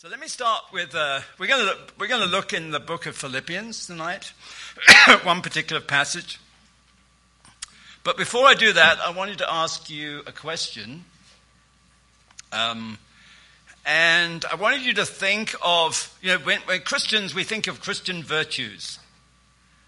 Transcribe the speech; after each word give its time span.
So 0.00 0.08
let 0.08 0.18
me 0.18 0.28
start 0.28 0.62
with 0.72 0.94
uh, 0.94 1.20
we're 1.38 1.46
going 1.46 1.66
to 1.66 1.76
we're 1.98 2.06
going 2.06 2.22
to 2.22 2.26
look 2.26 2.54
in 2.54 2.70
the 2.70 2.80
book 2.80 3.04
of 3.04 3.14
Philippians 3.14 3.86
tonight, 3.86 4.32
one 5.24 5.42
particular 5.42 5.82
passage. 5.82 6.40
But 8.02 8.16
before 8.16 8.46
I 8.46 8.54
do 8.54 8.72
that, 8.72 8.98
I 8.98 9.10
wanted 9.10 9.36
to 9.38 9.52
ask 9.52 9.90
you 9.90 10.22
a 10.26 10.32
question, 10.32 11.04
um, 12.50 12.96
and 13.84 14.42
I 14.50 14.54
wanted 14.54 14.80
you 14.80 14.94
to 14.94 15.04
think 15.04 15.54
of 15.62 16.18
you 16.22 16.30
know 16.30 16.38
when, 16.38 16.60
when 16.60 16.80
Christians 16.80 17.34
we 17.34 17.44
think 17.44 17.66
of 17.66 17.82
Christian 17.82 18.22
virtues, 18.22 19.00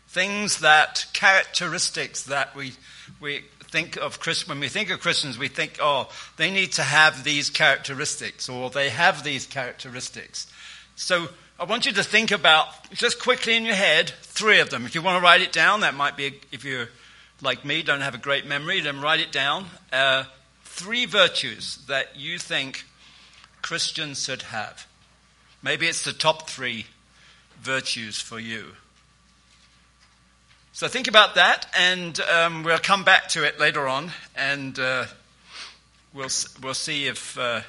things 0.09 0.59
that 0.59 1.07
characteristics 1.15 2.23
that 2.25 2.55
we 2.55 2.75
we 3.19 3.45
think 3.73 3.97
of 3.97 4.21
Christ, 4.21 4.49
when 4.49 4.61
we 4.61 4.69
think 4.69 4.91
of 4.91 5.01
Christians, 5.01 5.39
we 5.39 5.49
think, 5.49 5.79
oh, 5.81 6.09
they 6.37 6.51
need 6.51 6.73
to 6.73 6.83
have 6.83 7.25
these 7.25 7.49
characteristics, 7.49 8.49
or 8.49 8.69
they 8.69 8.91
have 8.91 9.25
these 9.25 9.47
characteristics. 9.47 10.47
So 10.95 11.29
I 11.59 11.65
want 11.65 11.87
you 11.87 11.93
to 11.93 12.05
think 12.05 12.31
about, 12.31 12.69
just 12.93 13.19
quickly 13.19 13.57
in 13.57 13.65
your 13.65 13.75
head, 13.75 14.13
three 14.21 14.61
of 14.61 14.69
them. 14.69 14.85
If 14.85 14.95
you 14.95 15.01
want 15.01 15.19
to 15.19 15.25
write 15.25 15.41
it 15.41 15.53
down, 15.53 15.81
that 15.81 15.95
might 15.95 16.19
be, 16.19 16.41
if 16.53 16.65
you're 16.65 16.91
like 17.41 17.65
me, 17.65 17.83
don't 17.83 18.03
have 18.03 18.15
a 18.15 18.19
great 18.19 18.47
memory, 18.47 18.81
then 18.81 19.01
write 19.01 19.21
it 19.21 19.33
down. 19.33 19.65
Uh, 19.91 20.25
three 20.65 21.07
virtues 21.07 21.79
that 21.89 22.15
you 22.15 22.39
think 22.39 22.85
Christians 23.63 24.25
should 24.25 24.43
have. 24.43 24.87
Maybe 25.63 25.87
it's 25.87 26.05
the 26.05 26.13
top 26.13 26.49
three 26.49 26.87
virtues 27.61 28.21
for 28.21 28.39
you. 28.39 28.73
So 30.75 30.89
think 30.89 31.07
about 31.07 31.35
that, 31.35 31.67
and 31.79 32.19
um, 32.21 32.63
we'll 32.63 32.79
come 32.79 33.05
back 33.05 33.29
to 33.31 33.45
it 33.45 33.61
later 33.61 33.87
on, 33.87 34.11
and 34.35 34.79
uh, 34.79 35.05
we'll 36.15 36.31
we'll 36.63 36.73
see 36.73 37.07
if 37.07 37.37
uh, 37.39 37.61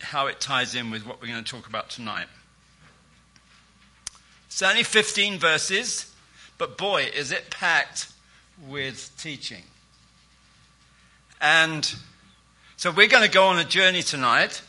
how 0.00 0.28
it 0.28 0.38
ties 0.38 0.76
in 0.76 0.92
with 0.92 1.04
what 1.04 1.20
we're 1.20 1.26
going 1.26 1.42
to 1.42 1.50
talk 1.50 1.66
about 1.66 1.90
tonight. 1.90 2.28
It's 4.46 4.62
only 4.62 4.84
15 4.84 5.40
verses, 5.40 6.14
but 6.58 6.78
boy, 6.78 7.10
is 7.12 7.32
it 7.32 7.50
packed 7.50 8.12
with 8.68 9.10
teaching. 9.18 9.64
And 11.40 11.92
so 12.76 12.92
we're 12.92 13.08
going 13.08 13.24
to 13.24 13.30
go 13.30 13.46
on 13.46 13.58
a 13.58 13.64
journey 13.64 14.02
tonight, 14.02 14.62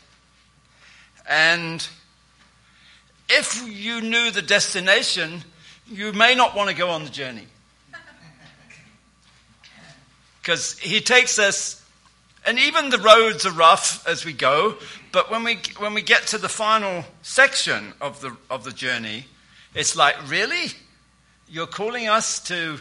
and 1.28 1.86
if 3.28 3.62
you 3.64 4.00
knew 4.00 4.32
the 4.32 4.42
destination 4.42 5.44
you 5.90 6.12
may 6.12 6.34
not 6.34 6.54
want 6.54 6.70
to 6.70 6.76
go 6.76 6.90
on 6.90 7.04
the 7.04 7.10
journey. 7.10 7.46
Because 10.40 10.78
he 10.78 11.00
takes 11.00 11.38
us, 11.38 11.84
and 12.46 12.58
even 12.58 12.90
the 12.90 12.98
roads 12.98 13.44
are 13.44 13.52
rough 13.52 14.06
as 14.06 14.24
we 14.24 14.32
go, 14.32 14.76
but 15.12 15.30
when 15.30 15.44
we, 15.44 15.58
when 15.78 15.92
we 15.92 16.02
get 16.02 16.28
to 16.28 16.38
the 16.38 16.48
final 16.48 17.04
section 17.22 17.92
of 18.00 18.20
the, 18.20 18.34
of 18.48 18.64
the 18.64 18.72
journey, 18.72 19.26
it's 19.74 19.96
like, 19.96 20.30
really? 20.30 20.72
You're 21.48 21.66
calling 21.66 22.08
us 22.08 22.40
to 22.44 22.78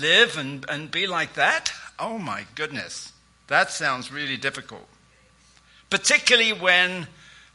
live 0.00 0.38
and, 0.38 0.64
and 0.68 0.90
be 0.90 1.06
like 1.06 1.34
that? 1.34 1.72
Oh 1.98 2.18
my 2.18 2.46
goodness. 2.54 3.12
That 3.48 3.70
sounds 3.70 4.10
really 4.10 4.36
difficult. 4.36 4.86
Particularly 5.88 6.52
when 6.52 7.06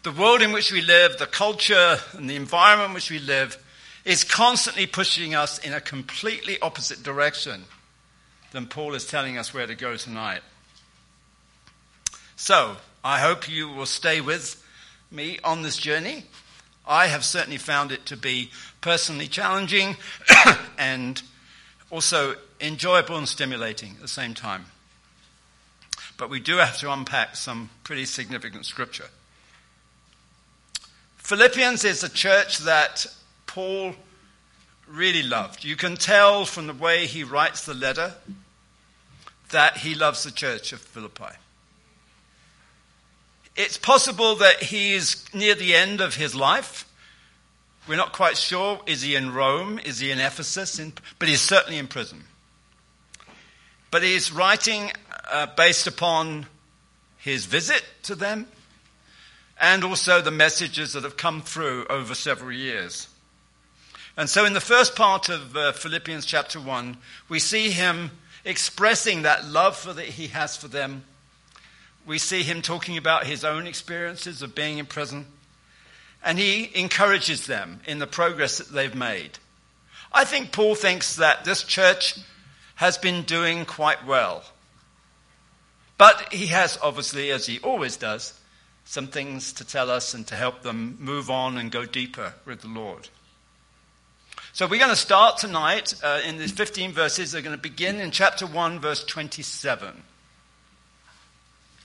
the 0.03 0.11
world 0.11 0.41
in 0.41 0.51
which 0.51 0.71
we 0.71 0.81
live, 0.81 1.17
the 1.17 1.25
culture 1.25 1.97
and 2.13 2.29
the 2.29 2.35
environment 2.35 2.89
in 2.89 2.93
which 2.93 3.11
we 3.11 3.19
live, 3.19 3.60
is 4.05 4.23
constantly 4.23 4.87
pushing 4.87 5.35
us 5.35 5.59
in 5.59 5.73
a 5.73 5.81
completely 5.81 6.59
opposite 6.61 7.03
direction 7.03 7.65
than 8.51 8.65
Paul 8.65 8.93
is 8.95 9.05
telling 9.05 9.37
us 9.37 9.53
where 9.53 9.67
to 9.67 9.75
go 9.75 9.95
tonight. 9.95 10.41
So, 12.35 12.77
I 13.03 13.19
hope 13.19 13.49
you 13.49 13.69
will 13.69 13.85
stay 13.85 14.21
with 14.21 14.63
me 15.11 15.39
on 15.43 15.61
this 15.61 15.77
journey. 15.77 16.25
I 16.87 17.07
have 17.07 17.23
certainly 17.23 17.57
found 17.57 17.91
it 17.91 18.05
to 18.07 18.17
be 18.17 18.51
personally 18.81 19.27
challenging 19.27 19.95
and 20.77 21.21
also 21.89 22.35
enjoyable 22.59 23.17
and 23.17 23.27
stimulating 23.27 23.91
at 23.95 24.01
the 24.01 24.07
same 24.07 24.33
time. 24.33 24.65
But 26.17 26.29
we 26.29 26.39
do 26.39 26.57
have 26.57 26.77
to 26.79 26.91
unpack 26.91 27.35
some 27.35 27.69
pretty 27.83 28.05
significant 28.05 28.65
scripture. 28.65 29.07
Philippians 31.17 31.83
is 31.83 32.03
a 32.03 32.09
church 32.09 32.59
that 32.59 33.05
Paul 33.53 33.95
really 34.87 35.23
loved. 35.23 35.65
You 35.65 35.75
can 35.75 35.97
tell 35.97 36.45
from 36.45 36.67
the 36.67 36.73
way 36.73 37.05
he 37.05 37.25
writes 37.25 37.65
the 37.65 37.73
letter 37.73 38.13
that 39.49 39.75
he 39.77 39.93
loves 39.93 40.23
the 40.23 40.31
church 40.31 40.71
of 40.71 40.79
Philippi. 40.79 41.35
It's 43.57 43.77
possible 43.77 44.35
that 44.35 44.63
he 44.63 44.93
is 44.93 45.25
near 45.33 45.53
the 45.53 45.75
end 45.75 45.99
of 45.99 46.15
his 46.15 46.33
life. 46.33 46.89
We're 47.89 47.97
not 47.97 48.13
quite 48.13 48.37
sure. 48.37 48.79
Is 48.85 49.01
he 49.01 49.15
in 49.15 49.33
Rome? 49.33 49.79
Is 49.79 49.99
he 49.99 50.11
in 50.11 50.19
Ephesus? 50.19 50.79
In, 50.79 50.93
but 51.19 51.27
he's 51.27 51.41
certainly 51.41 51.77
in 51.77 51.87
prison. 51.87 52.23
But 53.91 54.01
he's 54.01 54.31
writing 54.31 54.91
uh, 55.29 55.47
based 55.57 55.87
upon 55.87 56.45
his 57.17 57.45
visit 57.45 57.83
to 58.03 58.15
them 58.15 58.47
and 59.59 59.83
also 59.83 60.21
the 60.21 60.31
messages 60.31 60.93
that 60.93 61.03
have 61.03 61.17
come 61.17 61.41
through 61.41 61.85
over 61.89 62.15
several 62.15 62.53
years. 62.53 63.09
And 64.21 64.29
so, 64.29 64.45
in 64.45 64.53
the 64.53 64.61
first 64.61 64.95
part 64.95 65.29
of 65.29 65.57
uh, 65.57 65.71
Philippians 65.71 66.27
chapter 66.27 66.59
1, 66.59 66.95
we 67.27 67.39
see 67.39 67.71
him 67.71 68.11
expressing 68.45 69.23
that 69.23 69.45
love 69.47 69.83
that 69.95 70.05
he 70.05 70.27
has 70.27 70.55
for 70.55 70.67
them. 70.67 71.05
We 72.05 72.19
see 72.19 72.43
him 72.43 72.61
talking 72.61 72.97
about 72.97 73.25
his 73.25 73.43
own 73.43 73.65
experiences 73.65 74.43
of 74.43 74.53
being 74.53 74.77
in 74.77 74.85
prison. 74.85 75.25
And 76.23 76.37
he 76.37 76.69
encourages 76.75 77.47
them 77.47 77.79
in 77.87 77.97
the 77.97 78.05
progress 78.05 78.59
that 78.59 78.71
they've 78.71 78.93
made. 78.93 79.39
I 80.13 80.23
think 80.23 80.51
Paul 80.51 80.75
thinks 80.75 81.15
that 81.15 81.43
this 81.43 81.63
church 81.63 82.19
has 82.75 82.99
been 82.99 83.23
doing 83.23 83.65
quite 83.65 84.05
well. 84.05 84.43
But 85.97 86.31
he 86.31 86.45
has, 86.45 86.77
obviously, 86.83 87.31
as 87.31 87.47
he 87.47 87.57
always 87.61 87.97
does, 87.97 88.39
some 88.85 89.07
things 89.07 89.51
to 89.53 89.65
tell 89.65 89.89
us 89.89 90.13
and 90.13 90.27
to 90.27 90.35
help 90.35 90.61
them 90.61 90.97
move 90.99 91.31
on 91.31 91.57
and 91.57 91.71
go 91.71 91.85
deeper 91.85 92.35
with 92.45 92.61
the 92.61 92.67
Lord. 92.67 93.09
So 94.53 94.67
we're 94.67 94.79
going 94.79 94.89
to 94.89 94.97
start 94.97 95.37
tonight 95.37 95.93
uh, 96.03 96.19
in 96.27 96.37
these 96.37 96.51
15 96.51 96.91
verses. 96.91 97.31
They're 97.31 97.41
going 97.41 97.55
to 97.55 97.61
begin 97.61 98.01
in 98.01 98.11
chapter 98.11 98.45
1, 98.45 98.79
verse 98.79 99.01
27. 99.05 100.03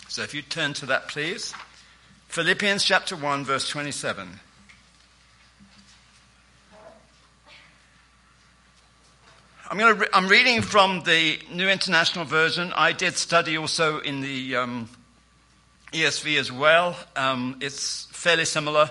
So 0.09 0.22
if 0.22 0.34
you 0.34 0.43
turn 0.43 0.72
to 0.75 0.87
that, 0.87 1.06
please. 1.06 1.54
Philippians 2.27 2.82
chapter 2.82 3.15
1, 3.15 3.44
verse 3.44 3.69
27. 3.69 4.41
I'm, 9.71 9.78
going 9.78 9.94
to 9.94 10.00
re- 10.00 10.09
I'm 10.12 10.27
reading 10.27 10.60
from 10.60 11.04
the 11.04 11.38
New 11.53 11.69
International 11.69 12.25
Version. 12.25 12.72
I 12.75 12.91
did 12.91 13.16
study 13.16 13.56
also 13.56 14.00
in 14.00 14.22
the 14.22 14.56
um, 14.56 14.88
ESV 15.93 16.37
as 16.37 16.50
well. 16.50 16.97
Um, 17.15 17.59
it's 17.60 18.09
fairly 18.10 18.44
similar, 18.44 18.91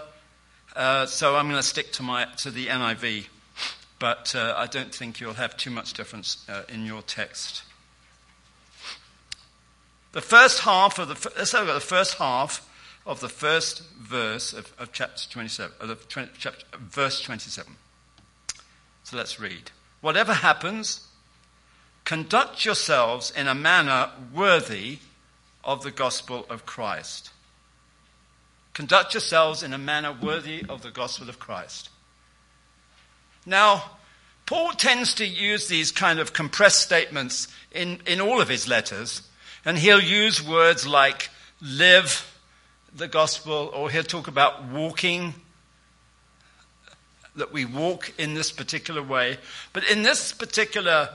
uh, 0.78 1.08
so 1.08 1.36
I'm 1.36 1.50
going 1.50 1.62
to 1.62 1.68
stick 1.68 1.92
to 1.94 2.04
my 2.04 2.24
to 2.38 2.52
the 2.52 2.68
NIV 2.68 3.26
but 4.00 4.36
uh, 4.36 4.54
I 4.58 4.68
don't 4.68 4.94
think 4.94 5.20
you'll 5.20 5.34
have 5.34 5.56
too 5.58 5.70
much 5.70 5.94
difference 5.94 6.46
uh, 6.50 6.64
in 6.70 6.86
your 6.86 7.02
text. 7.02 7.64
The 10.12 10.22
first 10.22 10.62
half 10.62 11.00
of 11.00 11.08
the 11.08 11.30
let's 11.38 11.54
at 11.54 11.66
the 11.66 11.80
first 11.80 12.16
half 12.16 12.68
of 13.06 13.20
the 13.20 13.30
first 13.30 13.84
verse 14.00 14.54
of, 14.54 14.74
of 14.80 14.92
chapter 14.92 15.30
27, 15.30 15.74
of 15.80 16.10
20, 16.10 16.32
chapter, 16.38 16.66
verse 16.78 17.22
27. 17.22 17.76
So 19.04 19.18
let's 19.18 19.40
read. 19.40 19.72
Whatever 20.02 20.34
happens, 20.34 21.08
conduct 22.04 22.66
yourselves 22.66 23.32
in 23.36 23.48
a 23.48 23.56
manner 23.56 24.10
worthy 24.34 25.00
of 25.64 25.84
the 25.84 25.92
gospel 25.92 26.46
of 26.50 26.66
Christ. 26.66 27.30
Conduct 28.74 29.14
yourselves 29.14 29.64
in 29.64 29.74
a 29.74 29.78
manner 29.78 30.12
worthy 30.12 30.64
of 30.68 30.82
the 30.82 30.92
gospel 30.92 31.30
of 31.30 31.40
Christ. 31.40 31.90
Now, 33.46 33.92
Paul 34.46 34.72
tends 34.74 35.16
to 35.16 35.26
use 35.26 35.68
these 35.68 35.92
kind 35.92 36.20
of 36.20 36.34
compressed 36.34 36.82
statements 36.82 37.48
in, 37.72 38.00
in 38.06 38.22
all 38.22 38.42
of 38.42 38.48
his 38.48 38.68
letters, 38.68 39.24
and 39.64 39.78
he'll 39.78 40.02
use 40.02 40.46
words 40.46 40.86
like 40.86 41.30
live 41.62 42.32
the 42.96 43.08
gospel, 43.08 43.72
or 43.74 43.90
he'll 43.90 44.04
talk 44.04 44.28
about 44.28 44.66
walking, 44.66 45.34
that 47.36 47.52
we 47.52 47.66
walk 47.66 48.14
in 48.18 48.34
this 48.34 48.52
particular 48.52 49.04
way. 49.04 49.38
But 49.74 49.90
in 49.90 50.04
this 50.04 50.32
particular 50.32 51.10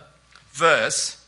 verse, 0.51 1.25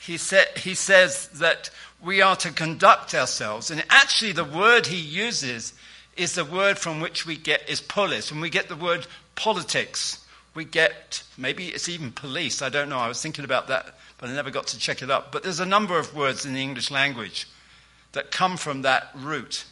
he, 0.00 0.16
sa- 0.16 0.50
he 0.56 0.74
says 0.74 1.28
that 1.34 1.70
we 2.02 2.22
are 2.22 2.36
to 2.36 2.50
conduct 2.50 3.14
ourselves. 3.14 3.70
And 3.70 3.84
actually, 3.90 4.32
the 4.32 4.44
word 4.44 4.86
he 4.86 4.98
uses 5.00 5.74
is 6.16 6.34
the 6.34 6.44
word 6.44 6.78
from 6.78 7.00
which 7.00 7.26
we 7.26 7.36
get 7.36 7.68
is 7.68 7.80
polis, 7.80 8.30
and 8.30 8.40
we 8.40 8.50
get 8.50 8.68
the 8.68 8.76
word 8.76 9.06
politics. 9.36 10.24
We 10.58 10.64
get, 10.64 11.22
maybe 11.36 11.68
it's 11.68 11.88
even 11.88 12.10
police, 12.10 12.62
I 12.62 12.68
don't 12.68 12.88
know. 12.88 12.98
I 12.98 13.06
was 13.06 13.22
thinking 13.22 13.44
about 13.44 13.68
that, 13.68 13.96
but 14.18 14.28
I 14.28 14.32
never 14.32 14.50
got 14.50 14.66
to 14.66 14.76
check 14.76 15.02
it 15.02 15.08
up. 15.08 15.30
But 15.30 15.44
there's 15.44 15.60
a 15.60 15.64
number 15.64 15.96
of 16.00 16.16
words 16.16 16.44
in 16.44 16.52
the 16.52 16.60
English 16.60 16.90
language 16.90 17.46
that 18.10 18.32
come 18.32 18.56
from 18.56 18.82
that 18.82 19.08
root. 19.14 19.64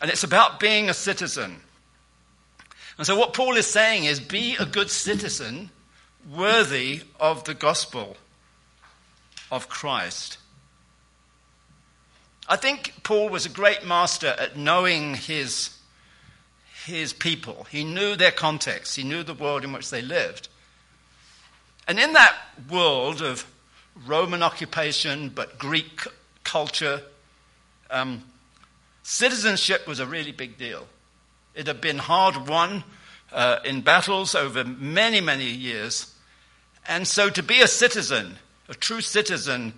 And 0.00 0.10
it's 0.10 0.24
about 0.24 0.58
being 0.58 0.90
a 0.90 0.94
citizen. 0.94 1.60
And 2.98 3.06
so, 3.06 3.16
what 3.16 3.34
Paul 3.34 3.56
is 3.56 3.68
saying 3.68 4.02
is 4.02 4.18
be 4.18 4.56
a 4.58 4.66
good 4.66 4.90
citizen 4.90 5.70
worthy 6.28 7.02
of 7.20 7.44
the 7.44 7.54
gospel 7.54 8.16
of 9.48 9.68
Christ. 9.68 10.38
I 12.48 12.56
think 12.56 12.94
Paul 13.04 13.28
was 13.28 13.46
a 13.46 13.48
great 13.48 13.86
master 13.86 14.34
at 14.40 14.56
knowing 14.56 15.14
his, 15.14 15.70
his 16.84 17.12
people. 17.12 17.66
He 17.70 17.84
knew 17.84 18.16
their 18.16 18.32
context, 18.32 18.96
he 18.96 19.02
knew 19.02 19.22
the 19.22 19.34
world 19.34 19.64
in 19.64 19.72
which 19.72 19.90
they 19.90 20.02
lived. 20.02 20.48
And 21.88 21.98
in 21.98 22.12
that 22.12 22.34
world 22.70 23.22
of 23.22 23.46
Roman 24.06 24.42
occupation, 24.42 25.28
but 25.28 25.58
Greek 25.58 26.06
culture, 26.44 27.02
um, 27.90 28.22
citizenship 29.02 29.86
was 29.86 30.00
a 30.00 30.06
really 30.06 30.32
big 30.32 30.58
deal. 30.58 30.86
It 31.54 31.66
had 31.66 31.80
been 31.80 31.98
hard 31.98 32.48
won 32.48 32.84
uh, 33.32 33.58
in 33.64 33.82
battles 33.82 34.34
over 34.34 34.64
many, 34.64 35.20
many 35.20 35.46
years. 35.46 36.14
And 36.86 37.06
so 37.06 37.30
to 37.30 37.42
be 37.42 37.60
a 37.60 37.68
citizen, 37.68 38.36
a 38.68 38.74
true 38.74 39.00
citizen 39.00 39.74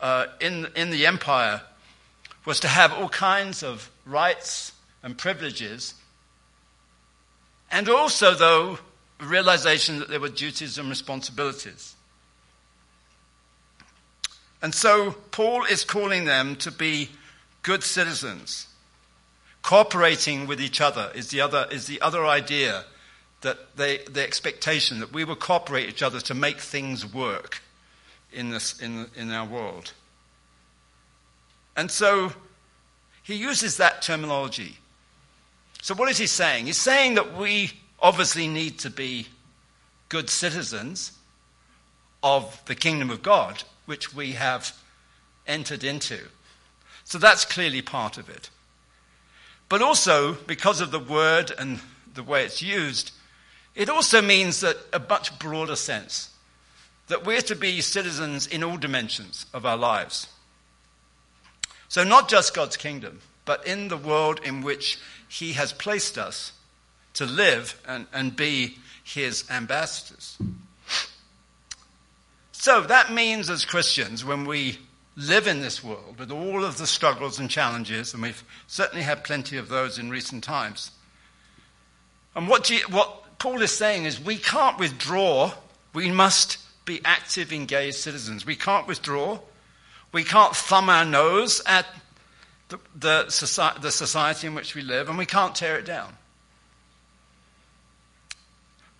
uh, 0.00 0.26
in, 0.40 0.68
in 0.74 0.90
the 0.90 1.06
empire, 1.06 1.62
was 2.44 2.60
to 2.60 2.68
have 2.68 2.92
all 2.92 3.08
kinds 3.08 3.62
of 3.62 3.90
rights 4.06 4.72
and 5.02 5.18
privileges, 5.18 5.94
and 7.70 7.88
also, 7.88 8.34
though, 8.34 8.78
realization 9.20 9.98
that 9.98 10.08
there 10.08 10.20
were 10.20 10.28
duties 10.28 10.78
and 10.78 10.88
responsibilities. 10.88 11.94
And 14.62 14.74
so, 14.74 15.12
Paul 15.30 15.64
is 15.64 15.84
calling 15.84 16.24
them 16.24 16.56
to 16.56 16.70
be 16.70 17.10
good 17.62 17.82
citizens. 17.82 18.66
Cooperating 19.62 20.46
with 20.46 20.60
each 20.60 20.80
other 20.80 21.10
is 21.14 21.28
the 21.28 21.40
other, 21.40 21.66
is 21.70 21.86
the 21.86 22.00
other 22.00 22.24
idea 22.26 22.84
that 23.42 23.76
they, 23.76 23.98
the 23.98 24.22
expectation 24.22 25.00
that 25.00 25.12
we 25.12 25.24
will 25.24 25.36
cooperate 25.36 25.88
each 25.88 26.02
other 26.02 26.20
to 26.20 26.34
make 26.34 26.58
things 26.58 27.06
work 27.06 27.62
in, 28.32 28.50
this, 28.50 28.80
in, 28.80 29.06
in 29.14 29.30
our 29.30 29.46
world. 29.46 29.92
And 31.76 31.90
so 31.90 32.32
he 33.22 33.34
uses 33.34 33.76
that 33.76 34.02
terminology. 34.02 34.78
So, 35.82 35.94
what 35.94 36.10
is 36.10 36.18
he 36.18 36.26
saying? 36.26 36.66
He's 36.66 36.78
saying 36.78 37.14
that 37.14 37.36
we 37.36 37.72
obviously 38.00 38.48
need 38.48 38.78
to 38.80 38.90
be 38.90 39.28
good 40.08 40.28
citizens 40.28 41.12
of 42.22 42.60
the 42.66 42.74
kingdom 42.74 43.10
of 43.10 43.22
God, 43.22 43.62
which 43.86 44.14
we 44.14 44.32
have 44.32 44.76
entered 45.46 45.84
into. 45.84 46.18
So, 47.04 47.18
that's 47.18 47.44
clearly 47.44 47.82
part 47.82 48.18
of 48.18 48.28
it. 48.28 48.50
But 49.68 49.82
also, 49.82 50.34
because 50.34 50.80
of 50.80 50.90
the 50.90 50.98
word 50.98 51.52
and 51.58 51.80
the 52.14 52.22
way 52.22 52.44
it's 52.44 52.62
used, 52.62 53.12
it 53.74 53.88
also 53.88 54.20
means 54.20 54.60
that 54.60 54.76
a 54.92 54.98
much 54.98 55.38
broader 55.38 55.76
sense 55.76 56.30
that 57.06 57.24
we're 57.24 57.40
to 57.42 57.54
be 57.54 57.80
citizens 57.80 58.46
in 58.46 58.62
all 58.62 58.76
dimensions 58.76 59.46
of 59.54 59.64
our 59.64 59.76
lives. 59.76 60.28
So, 61.88 62.04
not 62.04 62.28
just 62.28 62.54
God's 62.54 62.76
kingdom, 62.76 63.20
but 63.48 63.66
in 63.66 63.88
the 63.88 63.96
world 63.96 64.40
in 64.44 64.60
which 64.60 64.98
He 65.26 65.54
has 65.54 65.72
placed 65.72 66.18
us 66.18 66.52
to 67.14 67.24
live 67.24 67.80
and, 67.88 68.06
and 68.12 68.36
be 68.36 68.76
His 69.02 69.42
ambassadors. 69.50 70.36
So, 72.52 72.82
that 72.82 73.10
means 73.10 73.48
as 73.48 73.64
Christians, 73.64 74.22
when 74.22 74.44
we 74.44 74.78
live 75.16 75.46
in 75.46 75.62
this 75.62 75.82
world 75.82 76.18
with 76.18 76.30
all 76.30 76.62
of 76.62 76.76
the 76.76 76.86
struggles 76.86 77.38
and 77.38 77.48
challenges, 77.48 78.12
and 78.12 78.22
we've 78.22 78.44
certainly 78.66 79.02
had 79.02 79.24
plenty 79.24 79.56
of 79.56 79.70
those 79.70 79.98
in 79.98 80.10
recent 80.10 80.44
times. 80.44 80.90
And 82.36 82.48
what, 82.48 82.64
G- 82.64 82.82
what 82.90 83.38
Paul 83.38 83.62
is 83.62 83.72
saying 83.72 84.04
is 84.04 84.20
we 84.20 84.36
can't 84.36 84.78
withdraw, 84.78 85.52
we 85.94 86.10
must 86.10 86.58
be 86.84 87.00
active, 87.02 87.50
engaged 87.50 87.96
citizens. 87.96 88.44
We 88.44 88.56
can't 88.56 88.86
withdraw, 88.86 89.38
we 90.12 90.22
can't 90.22 90.54
thumb 90.54 90.90
our 90.90 91.06
nose 91.06 91.62
at 91.64 91.86
the, 92.68 92.78
the, 92.94 93.30
society, 93.30 93.80
the 93.80 93.90
society 93.90 94.46
in 94.46 94.54
which 94.54 94.74
we 94.74 94.82
live, 94.82 95.08
and 95.08 95.16
we 95.16 95.26
can't 95.26 95.54
tear 95.54 95.78
it 95.78 95.84
down. 95.84 96.12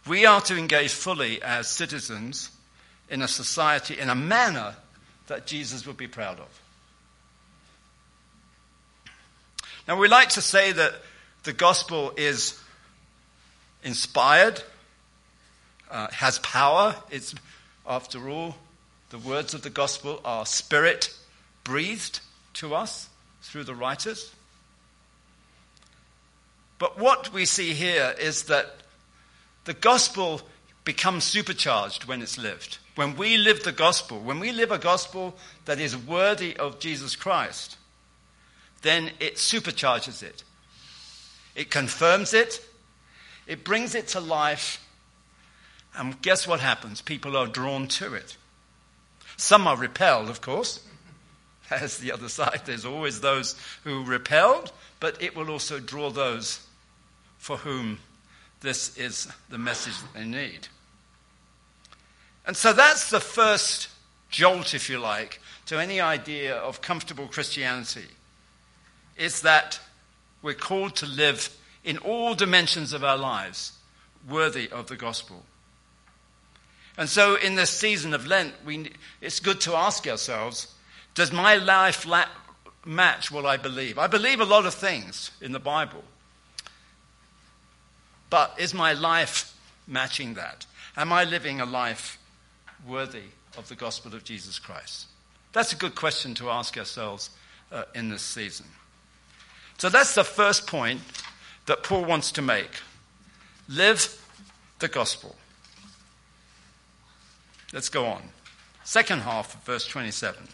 We 0.07 0.25
are 0.25 0.41
to 0.43 0.57
engage 0.57 0.93
fully 0.93 1.43
as 1.43 1.69
citizens 1.69 2.51
in 3.11 3.21
a 3.21 3.29
society 3.29 3.99
in 3.99 4.09
a 4.09 4.15
manner 4.15 4.75
that 5.27 5.47
Jesus 5.47 5.87
would 5.87 5.99
be 5.99 6.07
proud 6.07 6.41
of. 6.41 6.63
Now, 9.87 9.99
we 9.99 10.09
like 10.09 10.31
to 10.31 10.43
say 10.43 10.73
that 10.73 10.95
the 11.45 11.53
gospel 11.53 12.13
is 12.17 12.59
inspired, 13.83 14.63
uh, 15.91 16.09
has 16.11 16.39
power. 16.41 16.95
It's, 17.11 17.35
after 17.87 18.29
all, 18.29 18.57
the 19.11 19.19
words 19.19 19.55
of 19.55 19.63
the 19.63 19.71
gospel 19.71 20.21
are 20.25 20.45
spirit 20.45 21.15
breathed 21.65 22.21
to 22.55 22.75
us 22.75 23.09
through 23.43 23.65
the 23.65 23.75
writers. 23.75 24.35
But 26.79 26.99
what 26.99 27.33
we 27.33 27.45
see 27.45 27.75
here 27.75 28.15
is 28.19 28.45
that 28.45 28.77
the 29.65 29.75
gospel 29.75 30.43
becomes 30.85 31.25
supercharged 31.25 32.05
when 32.05 32.23
it's 32.23 32.39
lived. 32.39 32.79
When 32.95 33.17
we 33.17 33.37
live 33.37 33.63
the 33.63 33.73
gospel, 33.73 34.19
when 34.19 34.41
we 34.41 34.53
live 34.53 34.71
a 34.71 34.79
gospel 34.79 35.37
that 35.67 35.79
is 35.79 35.97
worthy 35.97 36.57
of 36.57 36.79
Jesus 36.79 37.15
Christ, 37.17 37.77
then 38.83 39.11
it 39.21 39.37
supercharges 39.37 40.23
it. 40.23 40.45
It 41.55 41.71
confirms 41.71 42.33
it, 42.33 42.65
it 43.47 43.65
brings 43.65 43.95
it 43.95 44.09
to 44.09 44.21
life, 44.21 44.85
and 45.97 46.21
guess 46.23 46.47
what 46.47 46.61
happens? 46.61 47.01
People 47.01 47.37
are 47.37 47.47
drawn 47.47 47.89
to 47.89 48.15
it. 48.15 48.37
Some 49.37 49.67
are 49.67 49.77
repelled, 49.77 50.31
of 50.31 50.41
course. 50.41 50.81
As 51.71 51.99
the 51.99 52.13
other 52.13 52.29
side. 52.29 52.63
There's 52.65 52.85
always 52.85 53.21
those 53.21 53.55
who 53.85 54.05
repelled, 54.05 54.73
but 55.01 55.23
it 55.23 55.37
will 55.37 55.51
also 55.51 55.79
draw 55.79 56.11
those 56.11 56.67
for 57.39 57.59
whom 57.59 57.99
this 58.61 58.97
is 58.97 59.29
the 59.51 59.59
message 59.59 59.99
that 60.01 60.15
they 60.15 60.25
need. 60.25 60.69
And 62.47 62.57
so 62.57 62.73
that's 62.73 63.11
the 63.11 63.21
first 63.21 63.89
jolt, 64.31 64.75
if 64.75 64.89
you 64.89 64.99
like, 64.99 65.41
to 65.67 65.79
any 65.79 66.01
idea 66.01 66.57
of 66.57 66.81
comfortable 66.81 67.27
Christianity. 67.27 68.07
Is 69.17 69.43
that 69.43 69.81
we're 70.43 70.55
called 70.55 70.97
to 70.97 71.07
live 71.07 71.55
in 71.85 71.99
all 71.99 72.35
dimensions 72.35 72.93
of 72.93 73.05
our 73.05 73.19
lives 73.19 73.73
worthy 74.29 74.69
of 74.71 74.87
the 74.87 74.97
gospel. 74.97 75.43
And 76.97 77.09
so, 77.09 77.37
in 77.37 77.55
this 77.55 77.71
season 77.71 78.13
of 78.13 78.27
Lent, 78.27 78.53
we, 78.65 78.91
it's 79.21 79.41
good 79.41 79.61
to 79.63 79.75
ask 79.75 80.07
ourselves 80.07 80.75
does 81.19 81.33
my 81.33 81.57
life 81.57 82.07
la- 82.07 82.29
match 82.87 83.33
what 83.33 83.45
I 83.45 83.57
believe? 83.57 83.99
I 83.99 84.07
believe 84.07 84.39
a 84.39 84.45
lot 84.45 84.67
of 84.67 84.73
things 84.73 85.33
in 85.41 85.51
the 85.51 85.59
Bible. 85.59 86.05
But 88.31 88.55
is 88.57 88.73
my 88.73 88.93
life 88.93 89.53
matching 89.89 90.35
that? 90.35 90.65
Am 90.97 91.13
I 91.13 91.25
living 91.25 91.61
a 91.61 91.67
life 91.67 92.21
worthy 92.87 93.31
of 93.57 93.69
the 93.69 93.75
gospel 93.75 94.15
of 94.15 94.23
Jesus 94.23 94.61
Christ? 94.61 95.07
That's 95.53 95.73
a 95.73 95.77
good 95.77 95.97
question 95.97 96.35
to 96.35 96.51
ask 96.51 96.79
ourselves 96.79 97.31
uh, 97.73 97.83
in 97.97 98.11
this 98.11 98.23
season. 98.23 98.67
So 99.77 99.89
that's 99.89 100.15
the 100.15 100.23
first 100.23 100.69
point 100.69 101.01
that 101.67 101.83
Paul 101.83 102.05
wants 102.05 102.31
to 102.33 102.43
make. 102.43 102.71
Live 103.69 104.25
the 104.79 104.87
gospel. 104.87 105.35
Let's 107.73 107.89
go 107.89 108.07
on. 108.07 108.23
Second 108.85 109.23
half 109.23 109.57
of 109.57 109.63
verse 109.65 109.85
27. 109.85 110.47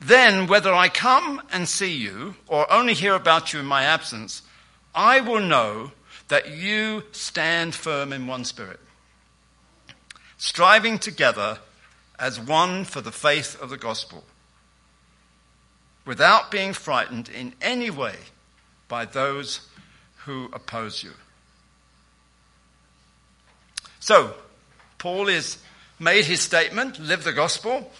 Then, 0.00 0.46
whether 0.46 0.72
I 0.72 0.88
come 0.88 1.42
and 1.52 1.68
see 1.68 1.94
you 1.94 2.36
or 2.46 2.70
only 2.72 2.94
hear 2.94 3.14
about 3.14 3.52
you 3.52 3.60
in 3.60 3.66
my 3.66 3.82
absence, 3.82 4.42
I 4.94 5.20
will 5.20 5.40
know 5.40 5.92
that 6.28 6.50
you 6.50 7.04
stand 7.12 7.74
firm 7.74 8.12
in 8.12 8.26
one 8.26 8.44
spirit, 8.44 8.80
striving 10.36 10.98
together 10.98 11.58
as 12.18 12.38
one 12.38 12.84
for 12.84 13.00
the 13.00 13.12
faith 13.12 13.60
of 13.60 13.70
the 13.70 13.76
gospel, 13.76 14.24
without 16.04 16.50
being 16.50 16.72
frightened 16.72 17.28
in 17.28 17.54
any 17.60 17.90
way 17.90 18.16
by 18.88 19.04
those 19.04 19.68
who 20.24 20.48
oppose 20.52 21.02
you. 21.02 21.12
So, 24.00 24.34
Paul 24.98 25.26
has 25.26 25.58
made 25.98 26.24
his 26.24 26.40
statement, 26.40 26.98
live 26.98 27.24
the 27.24 27.32
gospel. 27.32 27.90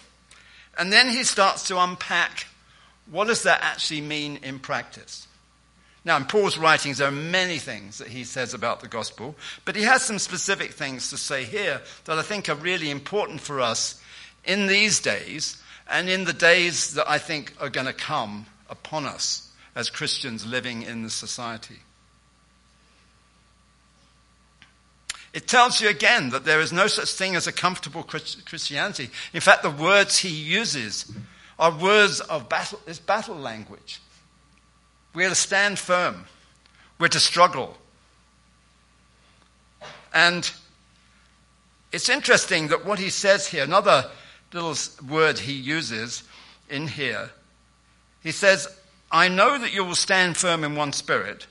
And 0.79 0.93
then 0.93 1.09
he 1.09 1.23
starts 1.23 1.67
to 1.67 1.77
unpack 1.77 2.47
what 3.11 3.27
does 3.27 3.43
that 3.43 3.59
actually 3.61 4.01
mean 4.01 4.39
in 4.43 4.59
practice. 4.59 5.27
Now, 6.05 6.15
in 6.15 6.23
Paul's 6.23 6.57
writings, 6.57 6.99
there 6.99 7.09
are 7.09 7.11
many 7.11 7.57
things 7.57 7.97
that 7.97 8.07
he 8.07 8.23
says 8.23 8.53
about 8.53 8.79
the 8.79 8.87
gospel, 8.87 9.35
but 9.65 9.75
he 9.75 9.83
has 9.83 10.01
some 10.01 10.19
specific 10.19 10.71
things 10.71 11.09
to 11.09 11.17
say 11.17 11.43
here 11.43 11.81
that 12.05 12.17
I 12.17 12.21
think 12.21 12.47
are 12.47 12.55
really 12.55 12.89
important 12.89 13.41
for 13.41 13.59
us 13.59 14.01
in 14.45 14.67
these 14.67 15.01
days 15.01 15.61
and 15.89 16.09
in 16.09 16.23
the 16.23 16.33
days 16.33 16.93
that 16.93 17.09
I 17.09 17.17
think 17.17 17.53
are 17.59 17.69
going 17.69 17.87
to 17.87 17.93
come 17.93 18.45
upon 18.69 19.05
us 19.05 19.51
as 19.75 19.89
Christians 19.89 20.45
living 20.45 20.83
in 20.83 21.03
the 21.03 21.09
society. 21.09 21.79
It 25.33 25.47
tells 25.47 25.79
you 25.79 25.89
again 25.89 26.31
that 26.31 26.45
there 26.45 26.59
is 26.59 26.73
no 26.73 26.87
such 26.87 27.11
thing 27.13 27.35
as 27.35 27.45
a 27.45 27.51
comfortable 27.51 28.03
Christianity. 28.03 29.09
In 29.33 29.41
fact, 29.41 29.61
the 29.61 29.69
words 29.69 30.17
he 30.17 30.29
uses 30.29 31.11
are 31.59 31.71
words 31.71 32.19
of 32.21 32.49
battle, 32.49 32.79
it's 32.87 32.99
battle 32.99 33.35
language. 33.35 33.99
We're 35.13 35.29
to 35.29 35.35
stand 35.35 35.77
firm. 35.77 36.25
We're 36.99 37.09
to 37.09 37.19
struggle. 37.19 37.77
And 40.13 40.49
it's 41.91 42.09
interesting 42.09 42.69
that 42.69 42.85
what 42.85 42.99
he 42.99 43.09
says 43.09 43.47
here, 43.47 43.63
another 43.63 44.09
little 44.51 44.75
word 45.07 45.39
he 45.39 45.53
uses 45.53 46.23
in 46.69 46.87
here, 46.87 47.29
he 48.23 48.31
says, 48.31 48.67
I 49.11 49.27
know 49.27 49.57
that 49.57 49.73
you 49.73 49.83
will 49.83 49.95
stand 49.95 50.37
firm 50.37 50.63
in 50.63 50.75
one 50.75 50.93
spirit 50.93 51.47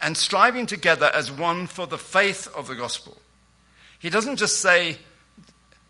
and 0.00 0.16
striving 0.16 0.66
together 0.66 1.10
as 1.14 1.30
one 1.30 1.66
for 1.66 1.86
the 1.86 1.98
faith 1.98 2.48
of 2.54 2.68
the 2.68 2.74
gospel. 2.74 3.16
He 3.98 4.10
doesn't 4.10 4.36
just 4.36 4.60
say 4.60 4.98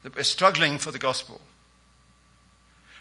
that 0.03 0.15
we're 0.15 0.23
struggling 0.23 0.79
for 0.79 0.91
the 0.91 0.99
gospel. 0.99 1.41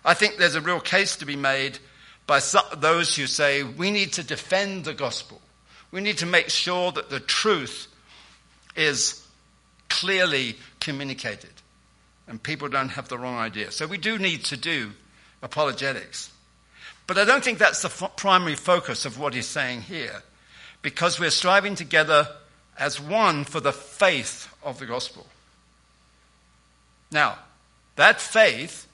I 0.03 0.13
think 0.13 0.38
there's 0.38 0.55
a 0.55 0.62
real 0.62 0.79
case 0.79 1.17
to 1.17 1.25
be 1.25 1.35
made 1.35 1.79
by 2.27 2.39
those 2.77 3.15
who 3.15 3.27
say 3.27 3.63
we 3.63 3.91
need 3.91 4.13
to 4.13 4.24
defend 4.24 4.85
the 4.85 4.93
gospel. 4.93 5.41
We 5.91 6.01
need 6.01 6.17
to 6.19 6.25
make 6.25 6.50
sure 6.50 6.91
that 6.91 7.09
the 7.09 7.19
truth 7.19 7.88
is 8.75 9.25
clearly 9.89 10.57
communicated 10.79 11.51
and 12.27 12.41
people 12.41 12.67
don't 12.67 12.89
have 12.89 13.07
the 13.07 13.17
wrong 13.17 13.38
idea. 13.38 13.71
So 13.71 13.85
we 13.88 13.97
do 13.97 14.17
need 14.17 14.45
to 14.45 14.57
do 14.57 14.91
apologetics. 15.41 16.31
But 17.07 17.17
I 17.17 17.25
don't 17.25 17.43
think 17.43 17.59
that's 17.59 17.81
the 17.81 17.88
f- 17.88 18.15
primary 18.15 18.55
focus 18.55 19.05
of 19.05 19.19
what 19.19 19.33
he's 19.33 19.47
saying 19.47 19.81
here, 19.81 20.24
because 20.86 21.20
we're 21.20 21.32
striving 21.32 21.74
together 21.74 22.27
as 22.77 23.01
one 23.01 23.44
for 23.44 23.60
the 23.60 23.74
faith 23.74 24.56
of 24.62 24.77
the 24.77 24.86
gospel. 24.86 25.25
Now, 27.12 27.39
that 27.96 28.22
faith 28.22 28.86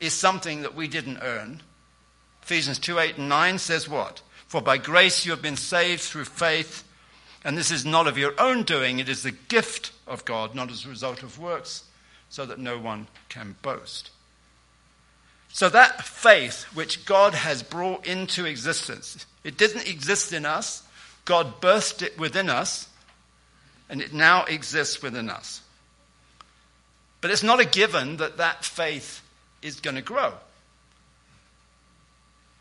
is 0.00 0.12
something 0.12 0.62
that 0.62 0.74
we 0.74 0.88
didn't 0.88 1.20
earn. 1.22 1.62
Ephesians 2.42 2.80
2 2.80 2.98
8 2.98 3.18
and 3.18 3.28
9 3.28 3.58
says 3.58 3.88
what? 3.88 4.22
For 4.48 4.60
by 4.60 4.76
grace 4.76 5.24
you 5.24 5.30
have 5.30 5.40
been 5.40 5.56
saved 5.56 6.02
through 6.02 6.24
faith, 6.24 6.82
and 7.44 7.56
this 7.56 7.70
is 7.70 7.86
not 7.86 8.08
of 8.08 8.18
your 8.18 8.34
own 8.36 8.64
doing, 8.64 8.98
it 8.98 9.08
is 9.08 9.22
the 9.22 9.30
gift 9.30 9.92
of 10.08 10.24
God, 10.24 10.56
not 10.56 10.68
as 10.72 10.84
a 10.84 10.88
result 10.88 11.22
of 11.22 11.38
works, 11.38 11.84
so 12.28 12.44
that 12.44 12.58
no 12.58 12.76
one 12.76 13.06
can 13.28 13.54
boast. 13.62 14.10
So 15.52 15.68
that 15.68 16.02
faith 16.04 16.64
which 16.74 17.04
God 17.04 17.34
has 17.34 17.62
brought 17.62 18.04
into 18.04 18.46
existence, 18.46 19.26
it 19.44 19.56
didn't 19.56 19.88
exist 19.88 20.32
in 20.32 20.44
us. 20.44 20.82
God 21.24 21.60
birthed 21.60 22.02
it 22.02 22.18
within 22.18 22.48
us, 22.48 22.88
and 23.88 24.00
it 24.00 24.12
now 24.12 24.44
exists 24.44 25.02
within 25.02 25.28
us. 25.28 25.62
But 27.20 27.30
it's 27.30 27.42
not 27.42 27.60
a 27.60 27.64
given 27.64 28.16
that 28.16 28.38
that 28.38 28.64
faith 28.64 29.22
is 29.62 29.80
going 29.80 29.96
to 29.96 30.02
grow. 30.02 30.32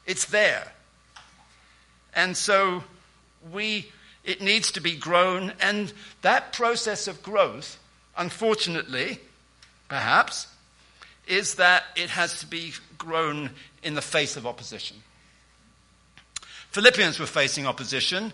It's 0.05 0.25
there. 0.25 0.71
And 2.13 2.35
so 2.35 2.83
we 3.51 3.91
it 4.23 4.41
needs 4.41 4.71
to 4.73 4.81
be 4.81 4.95
grown 4.95 5.53
and 5.61 5.93
that 6.21 6.51
process 6.51 7.07
of 7.07 7.23
growth 7.23 7.79
unfortunately 8.17 9.19
perhaps 9.87 10.47
is 11.25 11.55
that 11.55 11.83
it 11.95 12.09
has 12.09 12.39
to 12.39 12.45
be 12.45 12.73
grown 12.97 13.49
in 13.81 13.93
the 13.93 14.01
face 14.01 14.35
of 14.35 14.45
opposition. 14.45 14.97
Philippians 16.71 17.19
were 17.19 17.25
facing 17.25 17.65
opposition. 17.65 18.31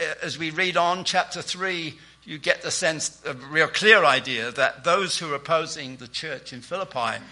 Uh, 0.00 0.14
as 0.22 0.38
we 0.38 0.50
read 0.50 0.76
on, 0.76 1.04
chapter 1.04 1.42
3, 1.42 1.94
you 2.24 2.38
get 2.38 2.62
the 2.62 2.70
sense, 2.70 3.20
a 3.26 3.34
real 3.34 3.66
clear 3.66 4.04
idea 4.04 4.52
that 4.52 4.84
those 4.84 5.18
who 5.18 5.28
were 5.28 5.34
opposing 5.34 5.96
the 5.96 6.06
church 6.06 6.52
in 6.52 6.60
Philippi 6.60 7.22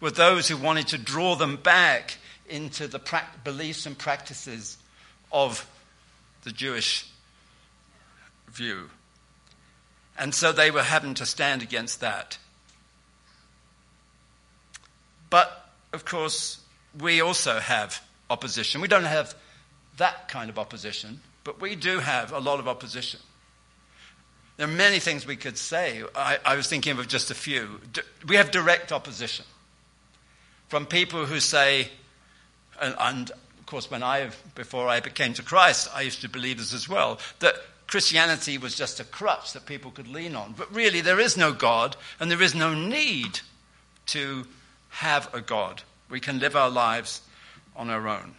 were 0.00 0.10
those 0.10 0.48
who 0.48 0.56
wanted 0.56 0.88
to 0.88 0.98
draw 0.98 1.34
them 1.34 1.56
back 1.56 2.18
into 2.46 2.86
the 2.86 2.98
pra- 2.98 3.26
beliefs 3.42 3.86
and 3.86 3.96
practices 3.96 4.76
of 5.32 5.66
the 6.42 6.52
Jewish 6.52 7.06
view. 8.48 8.90
And 10.18 10.34
so 10.34 10.52
they 10.52 10.70
were 10.70 10.82
having 10.82 11.14
to 11.14 11.26
stand 11.26 11.62
against 11.62 12.00
that. 12.00 12.36
But, 15.30 15.68
of 15.94 16.04
course, 16.04 16.60
we 17.00 17.22
also 17.22 17.58
have 17.58 18.02
opposition. 18.28 18.82
We 18.82 18.88
don't 18.88 19.04
have 19.04 19.34
that 19.96 20.28
kind 20.28 20.50
of 20.50 20.58
opposition, 20.58 21.20
but 21.44 21.60
we 21.60 21.76
do 21.76 21.98
have 21.98 22.32
a 22.32 22.38
lot 22.38 22.58
of 22.58 22.68
opposition. 22.68 23.20
There 24.56 24.66
are 24.66 24.70
many 24.70 25.00
things 25.00 25.26
we 25.26 25.36
could 25.36 25.58
say. 25.58 26.02
I, 26.14 26.38
I 26.44 26.56
was 26.56 26.68
thinking 26.68 26.96
of 26.98 27.08
just 27.08 27.30
a 27.30 27.34
few. 27.34 27.80
We 28.26 28.36
have 28.36 28.50
direct 28.50 28.92
opposition 28.92 29.44
from 30.68 30.86
people 30.86 31.26
who 31.26 31.40
say, 31.40 31.88
and, 32.80 32.94
and 32.98 33.30
of 33.30 33.66
course, 33.66 33.90
when 33.90 34.02
I, 34.02 34.30
before 34.54 34.88
I 34.88 35.00
became 35.00 35.34
to 35.34 35.42
Christ, 35.42 35.88
I 35.94 36.02
used 36.02 36.20
to 36.22 36.28
believe 36.28 36.58
this 36.58 36.72
as 36.72 36.88
well, 36.88 37.18
that 37.40 37.54
Christianity 37.86 38.58
was 38.58 38.74
just 38.74 39.00
a 39.00 39.04
crutch 39.04 39.52
that 39.52 39.66
people 39.66 39.90
could 39.90 40.08
lean 40.08 40.36
on. 40.36 40.54
But 40.56 40.72
really, 40.74 41.00
there 41.00 41.20
is 41.20 41.36
no 41.36 41.52
God, 41.52 41.96
and 42.20 42.30
there 42.30 42.42
is 42.42 42.54
no 42.54 42.74
need 42.74 43.40
to 44.06 44.46
have 44.90 45.32
a 45.34 45.40
God. 45.40 45.82
We 46.08 46.20
can 46.20 46.38
live 46.38 46.56
our 46.56 46.70
lives 46.70 47.22
on 47.76 47.90
our 47.90 48.06
own. 48.06 48.34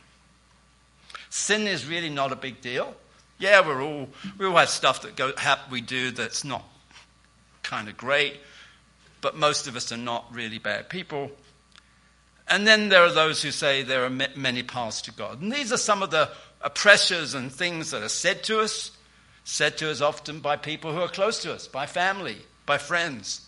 Sin 1.35 1.67
is 1.67 1.85
really 1.85 2.09
not 2.09 2.31
a 2.31 2.35
big 2.37 2.61
deal. 2.61 2.95
Yeah, 3.39 3.67
we're 3.67 3.83
all 3.83 4.07
we 4.37 4.45
all 4.45 4.55
have 4.55 4.69
stuff 4.69 5.01
that 5.01 5.17
go, 5.17 5.33
we 5.69 5.81
do 5.81 6.11
that's 6.11 6.45
not 6.45 6.63
kind 7.61 7.89
of 7.89 7.97
great, 7.97 8.39
but 9.19 9.35
most 9.35 9.67
of 9.67 9.75
us 9.75 9.91
are 9.91 9.97
not 9.97 10.33
really 10.33 10.59
bad 10.59 10.87
people. 10.87 11.29
And 12.47 12.65
then 12.65 12.87
there 12.87 13.03
are 13.03 13.11
those 13.11 13.41
who 13.41 13.51
say 13.51 13.83
there 13.83 14.05
are 14.05 14.09
many 14.09 14.63
paths 14.63 15.01
to 15.01 15.11
God. 15.11 15.41
And 15.41 15.51
these 15.51 15.73
are 15.73 15.77
some 15.77 16.01
of 16.01 16.09
the 16.09 16.29
pressures 16.73 17.33
and 17.33 17.51
things 17.51 17.91
that 17.91 18.01
are 18.01 18.07
said 18.07 18.41
to 18.45 18.61
us, 18.61 18.91
said 19.43 19.77
to 19.79 19.91
us 19.91 19.99
often 19.99 20.39
by 20.39 20.55
people 20.55 20.93
who 20.93 21.01
are 21.01 21.09
close 21.09 21.41
to 21.41 21.53
us, 21.53 21.67
by 21.67 21.85
family, 21.85 22.37
by 22.65 22.77
friends. 22.77 23.45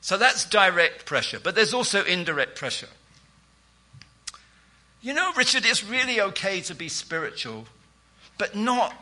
So 0.00 0.16
that's 0.16 0.48
direct 0.48 1.04
pressure, 1.04 1.40
but 1.40 1.54
there's 1.54 1.74
also 1.74 2.02
indirect 2.04 2.56
pressure. 2.56 2.88
You 5.02 5.14
know, 5.14 5.32
Richard, 5.36 5.64
it's 5.64 5.84
really 5.84 6.20
okay 6.20 6.60
to 6.62 6.74
be 6.74 6.88
spiritual, 6.88 7.66
but 8.36 8.54
not 8.54 8.94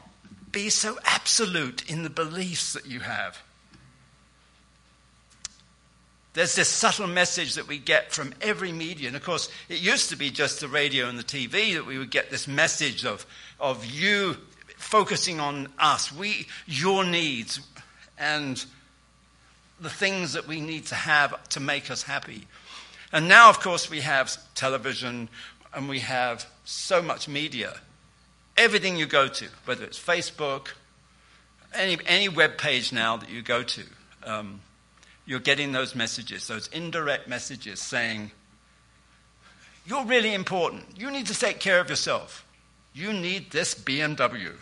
be 0.53 0.71
so 0.71 0.99
absolute 1.05 1.91
in 1.91 2.05
the 2.05 2.11
beliefs 2.11 2.73
that 2.75 2.87
you 2.87 3.01
have. 3.01 3.43
There's 6.35 6.55
this 6.55 6.69
subtle 6.69 7.09
message 7.09 7.55
that 7.55 7.67
we 7.67 7.79
get 7.79 8.13
from 8.13 8.33
every 8.41 8.71
media. 8.71 9.09
And 9.09 9.17
of 9.17 9.25
course, 9.25 9.51
it 9.69 9.81
used 9.81 10.11
to 10.11 10.17
be 10.17 10.31
just 10.31 10.61
the 10.61 10.69
radio 10.69 11.09
and 11.09 11.19
the 11.19 11.25
TV 11.25 11.75
that 11.75 11.85
we 11.85 11.99
would 11.99 12.13
get 12.13 12.31
this 12.31 12.47
message 12.47 13.05
of, 13.05 13.27
of 13.59 13.85
you 13.85 14.37
focusing 14.77 15.41
on 15.41 15.67
us, 15.81 16.13
we, 16.13 16.47
your 16.67 17.05
needs, 17.05 17.61
and 18.17 18.65
the 19.81 19.91
things 19.91 20.35
that 20.35 20.47
we 20.47 20.61
need 20.61 20.87
to 20.87 20.95
have 20.95 21.49
to 21.49 21.61
make 21.61 21.91
us 21.91 22.05
happy. 22.05 22.47
And 23.13 23.27
now, 23.27 23.49
of 23.51 23.59
course, 23.59 23.91
we 23.91 24.01
have 24.01 24.37
television 24.55 25.29
and 25.75 25.89
we 25.89 26.01
have 26.01 26.47
so 26.65 27.03
much 27.03 27.29
media. 27.29 27.75
Everything 28.57 28.97
you 28.97 29.07
go 29.07 29.29
to, 29.29 29.47
whether 29.65 29.85
it's 29.85 29.99
Facebook, 29.99 30.69
any, 31.75 31.99
any 32.07 32.29
web 32.29 32.59
page 32.59 32.93
now 32.93 33.17
that 33.17 33.31
you 33.31 33.43
go 33.43 33.63
to, 33.63 33.83
um, 34.25 34.61
you're 35.27 35.41
getting 35.41 35.73
those 35.73 35.95
messages, 35.95 36.47
those 36.47 36.69
indirect 36.69 37.29
messages 37.29 37.81
saying, 37.81 38.31
You're 39.87 40.05
really 40.05 40.35
important. 40.35 40.85
You 40.97 41.11
need 41.11 41.27
to 41.27 41.39
take 41.39 41.61
care 41.61 41.81
of 41.81 41.91
yourself. 41.91 42.47
You 42.95 43.13
need 43.13 43.51
this 43.51 43.75
BMW. 43.75 44.53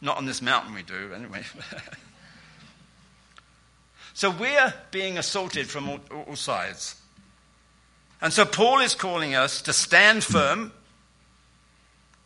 Not 0.00 0.16
on 0.16 0.24
this 0.24 0.40
mountain, 0.40 0.74
we 0.74 0.82
do, 0.82 1.12
anyway. 1.14 1.42
so 4.14 4.30
we're 4.30 4.72
being 4.90 5.18
assaulted 5.18 5.68
from 5.68 5.90
all, 5.90 6.00
all 6.26 6.36
sides. 6.36 6.99
And 8.20 8.32
so 8.32 8.44
Paul 8.44 8.80
is 8.80 8.94
calling 8.94 9.34
us 9.34 9.62
to 9.62 9.72
stand 9.72 10.24
firm 10.24 10.72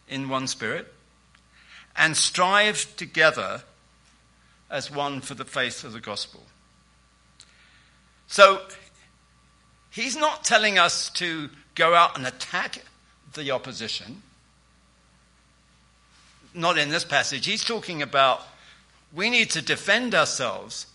in 0.08 0.28
one 0.28 0.46
spirit 0.46 0.92
and 1.96 2.16
strive 2.16 2.96
together 2.96 3.62
as 4.70 4.90
one 4.90 5.20
for 5.20 5.34
the 5.34 5.44
faith 5.44 5.84
of 5.84 5.92
the 5.92 6.00
gospel. 6.00 6.42
So 8.26 8.62
he's 9.90 10.16
not 10.16 10.42
telling 10.42 10.78
us 10.78 11.10
to 11.10 11.50
go 11.74 11.94
out 11.94 12.16
and 12.16 12.26
attack 12.26 12.82
the 13.34 13.52
opposition 13.52 14.22
not 16.54 16.78
in 16.78 16.88
this 16.88 17.04
passage. 17.04 17.46
He's 17.46 17.64
talking 17.64 18.00
about 18.00 18.42
we 19.12 19.28
need 19.28 19.50
to 19.50 19.62
defend 19.62 20.14
ourselves. 20.14 20.86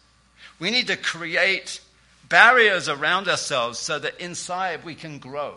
We 0.57 0.71
need 0.71 0.87
to 0.87 0.97
create 0.97 1.81
barriers 2.29 2.87
around 2.87 3.27
ourselves 3.27 3.79
so 3.79 3.99
that 3.99 4.19
inside 4.21 4.85
we 4.85 4.95
can 4.95 5.19
grow. 5.19 5.55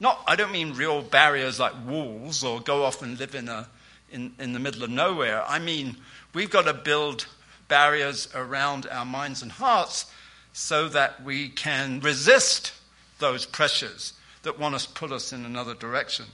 Not, 0.00 0.22
I 0.26 0.36
don't 0.36 0.52
mean 0.52 0.74
real 0.74 1.02
barriers 1.02 1.60
like 1.60 1.72
walls 1.86 2.42
or 2.42 2.60
go 2.60 2.84
off 2.84 3.02
and 3.02 3.18
live 3.18 3.34
in, 3.34 3.48
a, 3.48 3.68
in, 4.10 4.32
in 4.38 4.52
the 4.52 4.58
middle 4.58 4.82
of 4.84 4.90
nowhere. 4.90 5.44
I 5.46 5.58
mean, 5.58 5.96
we've 6.32 6.50
got 6.50 6.62
to 6.62 6.74
build 6.74 7.26
barriers 7.68 8.28
around 8.34 8.86
our 8.90 9.04
minds 9.04 9.42
and 9.42 9.50
hearts 9.50 10.06
so 10.52 10.88
that 10.88 11.22
we 11.24 11.48
can 11.48 12.00
resist 12.00 12.72
those 13.18 13.46
pressures 13.46 14.12
that 14.42 14.58
want 14.58 14.78
to 14.78 14.88
pull 14.90 15.12
us 15.12 15.32
in 15.32 15.44
another 15.44 15.74
direction. 15.74 16.26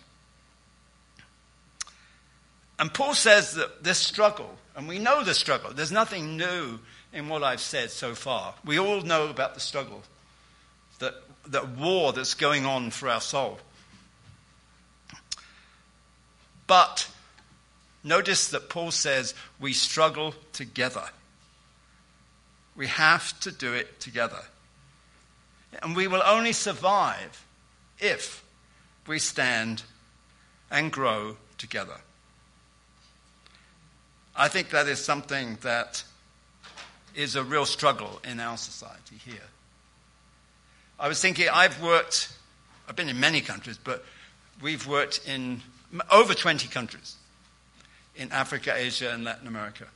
And 2.78 2.92
Paul 2.92 3.14
says 3.14 3.54
that 3.54 3.84
this 3.84 3.98
struggle, 3.98 4.58
and 4.74 4.88
we 4.88 4.98
know 4.98 5.22
the 5.22 5.34
struggle, 5.34 5.70
there's 5.72 5.92
nothing 5.92 6.36
new 6.36 6.78
in 7.12 7.28
what 7.28 7.42
I've 7.42 7.60
said 7.60 7.90
so 7.90 8.14
far. 8.14 8.54
We 8.64 8.78
all 8.78 9.00
know 9.00 9.28
about 9.28 9.54
the 9.54 9.60
struggle, 9.60 10.02
that, 10.98 11.14
that 11.48 11.68
war 11.70 12.12
that's 12.12 12.34
going 12.34 12.66
on 12.66 12.90
for 12.90 13.08
our 13.08 13.20
soul. 13.20 13.58
But 16.66 17.10
notice 18.04 18.48
that 18.48 18.68
Paul 18.68 18.92
says 18.92 19.34
we 19.58 19.72
struggle 19.72 20.34
together. 20.52 21.08
We 22.76 22.86
have 22.86 23.38
to 23.40 23.50
do 23.50 23.72
it 23.74 24.00
together. 24.00 24.42
And 25.82 25.96
we 25.96 26.06
will 26.06 26.22
only 26.24 26.52
survive 26.52 27.44
if 27.98 28.44
we 29.06 29.18
stand 29.18 29.82
and 30.70 30.92
grow 30.92 31.36
together. 31.58 32.00
I 34.36 34.48
think 34.48 34.70
that 34.70 34.86
is 34.86 35.04
something 35.04 35.58
that 35.62 36.04
is 37.14 37.36
a 37.36 37.42
real 37.42 37.66
struggle 37.66 38.20
in 38.28 38.40
our 38.40 38.56
society 38.56 39.16
here. 39.24 39.48
I 40.98 41.08
was 41.08 41.20
thinking, 41.20 41.48
I've 41.52 41.82
worked, 41.82 42.32
I've 42.88 42.96
been 42.96 43.08
in 43.08 43.18
many 43.18 43.40
countries, 43.40 43.78
but 43.82 44.04
we've 44.60 44.86
worked 44.86 45.26
in 45.26 45.62
over 46.10 46.34
20 46.34 46.68
countries 46.68 47.16
in 48.14 48.30
Africa, 48.32 48.74
Asia, 48.76 49.10
and 49.12 49.24
Latin 49.24 49.46
America. 49.46 49.86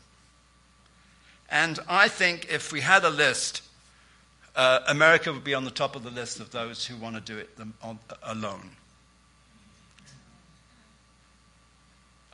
And 1.51 1.79
I 1.89 2.09
think 2.09 2.49
if 2.51 2.73
we 2.73 2.81
had 2.81 3.05
a 3.05 3.11
list, 3.11 3.63
uh, 4.57 4.81
America 4.89 5.33
would 5.33 5.45
be 5.45 5.55
on 5.55 5.65
the 5.65 5.71
top 5.71 5.95
of 5.95 6.03
the 6.03 6.11
list 6.11 6.41
of 6.41 6.51
those 6.51 6.87
who 6.87 6.97
want 6.97 7.17
to 7.17 7.21
do 7.21 7.39
it 7.39 7.51
on, 7.83 7.99
alone. 8.23 8.71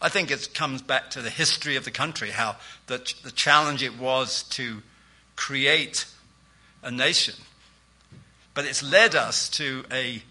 I 0.00 0.08
think 0.08 0.30
it 0.30 0.54
comes 0.54 0.80
back 0.80 1.10
to 1.10 1.22
the 1.22 1.30
history 1.30 1.76
of 1.76 1.84
the 1.84 1.90
country, 1.90 2.30
how 2.30 2.56
the, 2.86 2.98
the 3.22 3.30
challenge 3.30 3.82
it 3.82 3.98
was 3.98 4.44
to 4.44 4.82
create 5.36 6.06
a 6.82 6.90
nation. 6.90 7.34
But 8.54 8.64
it's 8.64 8.82
led 8.82 9.14
us 9.14 9.48
to 9.50 9.84
a, 9.92 10.22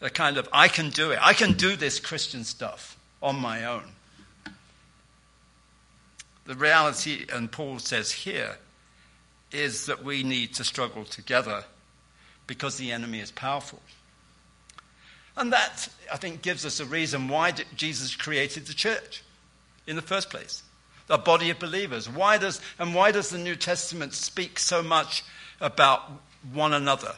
a 0.00 0.10
kind 0.10 0.36
of, 0.36 0.48
I 0.52 0.68
can 0.68 0.90
do 0.90 1.10
it. 1.10 1.18
I 1.20 1.32
can 1.32 1.54
do 1.54 1.76
this 1.76 1.98
Christian 1.98 2.44
stuff 2.44 2.96
on 3.22 3.36
my 3.36 3.64
own. 3.64 3.84
The 6.46 6.54
reality, 6.54 7.26
and 7.32 7.50
Paul 7.50 7.78
says 7.80 8.12
here, 8.12 8.56
is 9.52 9.86
that 9.86 10.04
we 10.04 10.22
need 10.22 10.54
to 10.54 10.64
struggle 10.64 11.04
together 11.04 11.64
because 12.46 12.76
the 12.76 12.92
enemy 12.92 13.20
is 13.20 13.30
powerful. 13.30 13.80
And 15.40 15.54
that, 15.54 15.88
I 16.12 16.18
think, 16.18 16.42
gives 16.42 16.66
us 16.66 16.80
a 16.80 16.84
reason 16.84 17.26
why 17.26 17.52
Jesus 17.74 18.14
created 18.14 18.66
the 18.66 18.74
church 18.74 19.22
in 19.86 19.96
the 19.96 20.02
first 20.02 20.28
place. 20.28 20.62
The 21.06 21.16
body 21.16 21.48
of 21.48 21.58
believers. 21.58 22.10
Why 22.10 22.36
does, 22.36 22.60
and 22.78 22.94
why 22.94 23.10
does 23.10 23.30
the 23.30 23.38
New 23.38 23.56
Testament 23.56 24.12
speak 24.12 24.58
so 24.58 24.82
much 24.82 25.24
about 25.58 26.02
one 26.52 26.74
another? 26.74 27.14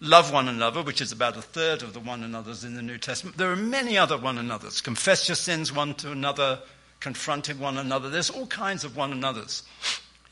Love 0.00 0.32
one 0.32 0.48
another, 0.48 0.82
which 0.82 1.02
is 1.02 1.12
about 1.12 1.36
a 1.36 1.42
third 1.42 1.82
of 1.82 1.92
the 1.92 2.00
one 2.00 2.22
another's 2.22 2.64
in 2.64 2.74
the 2.74 2.82
New 2.82 2.96
Testament. 2.96 3.36
There 3.36 3.52
are 3.52 3.56
many 3.56 3.98
other 3.98 4.16
one 4.16 4.38
another's. 4.38 4.80
Confess 4.80 5.28
your 5.28 5.36
sins 5.36 5.70
one 5.70 5.94
to 5.96 6.12
another, 6.12 6.60
confronting 7.00 7.58
one 7.58 7.76
another. 7.76 8.08
There's 8.08 8.30
all 8.30 8.46
kinds 8.46 8.84
of 8.84 8.96
one 8.96 9.12
another's 9.12 9.64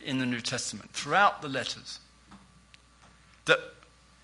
in 0.03 0.19
the 0.19 0.27
New 0.27 0.41
Testament 0.41 0.93
throughout 0.93 1.43
the 1.43 1.49
letters 1.49 2.01
that 3.45 3.61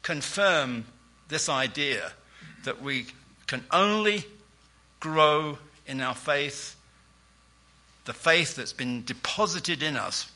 confirm 0.03 0.87
this 1.29 1.50
idea 1.50 2.12
that 2.64 2.83
we 2.83 3.07
can 3.46 3.64
only 3.70 4.25
grow 5.01 5.59
in 5.87 6.01
our 6.01 6.14
faith, 6.14 6.77
the 8.05 8.12
faith 8.12 8.57
that's 8.57 8.73
been 8.73 9.05
deposited 9.05 9.83
in 9.83 9.96
us 9.96 10.31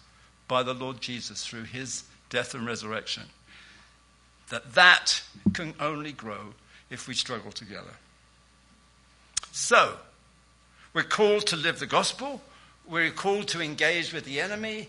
by 0.49 0.63
the 0.63 0.75
Lord 0.75 1.01
Jesus 1.01 1.47
through 1.47 1.65
his 1.65 2.05
death 2.31 2.55
and 2.55 2.67
resurrection. 2.67 3.25
That 4.51 4.75
that 4.75 5.23
can 5.53 5.75
only 5.81 6.13
grow 6.13 6.55
if 6.91 7.09
we 7.09 7.15
struggle 7.15 7.53
together. 7.53 7.95
So, 9.53 9.95
we're 10.93 11.03
called 11.03 11.47
to 11.49 11.57
live 11.57 11.79
the 11.79 11.87
gospel, 11.87 12.43
we're 12.89 13.11
called 13.11 13.49
to 13.49 13.61
engage 13.61 14.13
with 14.13 14.25
the 14.25 14.41
enemy, 14.41 14.89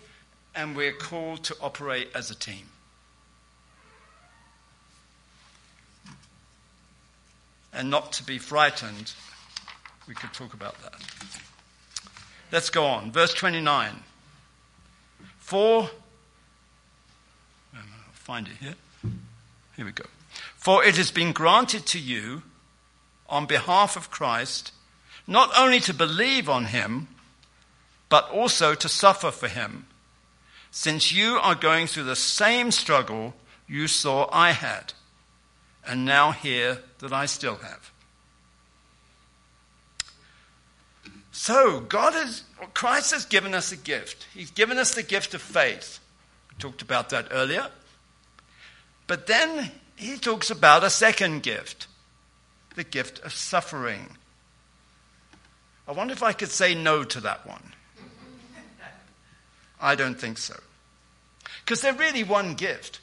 and 0.56 0.76
we're 0.76 0.92
called 0.92 1.44
to 1.46 1.56
operate 1.62 2.10
as 2.16 2.32
a 2.32 2.36
team. 2.36 2.66
And 7.76 7.90
not 7.90 8.14
to 8.14 8.24
be 8.24 8.38
frightened. 8.38 9.14
We 10.08 10.16
could 10.16 10.34
talk 10.34 10.54
about 10.54 10.82
that. 10.82 10.94
Let's 12.52 12.70
go 12.70 12.86
on. 12.86 13.12
Verse 13.12 13.34
29. 13.34 14.04
For, 15.40 15.82
um, 15.82 15.90
I'll 17.74 18.14
find 18.14 18.48
it 18.48 18.54
here. 18.60 18.76
Here 19.76 19.86
we 19.86 19.92
go. 19.92 20.06
For 20.56 20.84
it 20.84 20.96
has 20.98 21.12
been 21.12 21.34
granted 21.34 21.86
to 21.88 22.00
you 22.00 22.44
on 23.28 23.46
behalf 23.46 23.96
of 23.96 24.10
Christ 24.10 24.72
not 25.28 25.52
only 25.58 25.80
to 25.82 25.94
believe 25.94 26.48
on 26.48 26.66
him, 26.66 27.08
but 28.10 28.30
also 28.30 28.76
to 28.76 28.88
suffer 28.88 29.32
for 29.32 29.48
him, 29.48 29.88
since 30.70 31.12
you 31.12 31.38
are 31.42 31.56
going 31.56 31.88
through 31.88 32.04
the 32.04 32.16
same 32.16 32.72
struggle 32.72 33.34
you 33.68 33.88
saw 33.88 34.30
I 34.32 34.52
had 34.52 34.94
and 35.88 36.06
now 36.06 36.32
hear 36.32 36.80
that 37.00 37.14
I 37.14 37.26
still 37.26 37.56
have. 37.56 37.92
So, 41.32 41.82
God 41.82 42.14
has, 42.14 42.44
Christ 42.74 43.12
has 43.12 43.26
given 43.26 43.54
us 43.54 43.72
a 43.72 43.78
gift. 43.78 44.26
He's 44.34 44.52
given 44.52 44.78
us 44.78 44.96
the 44.96 45.04
gift 45.04 45.34
of 45.34 45.42
faith. 45.42 46.00
We 46.50 46.56
talked 46.60 46.82
about 46.82 47.10
that 47.10 47.28
earlier. 47.32 47.68
But 49.06 49.28
then 49.28 49.72
he 49.96 50.18
talks 50.18 50.50
about 50.50 50.84
a 50.84 50.90
second 50.90 51.44
gift 51.44 51.88
the 52.76 52.84
gift 52.84 53.20
of 53.20 53.34
suffering. 53.34 54.18
I 55.88 55.94
wonder 55.94 56.14
if 56.14 56.24
I 56.24 56.34
could 56.34 56.50
say 56.50 56.76
no 56.76 57.06
to 57.06 57.22
that 57.22 57.48
one. 57.48 57.72
I 59.80 59.96
don't 59.96 60.20
think 60.20 60.38
so. 60.38 60.60
Because 61.64 61.82
they're 61.82 61.94
really 61.94 62.24
one 62.24 62.56
gift. 62.56 63.00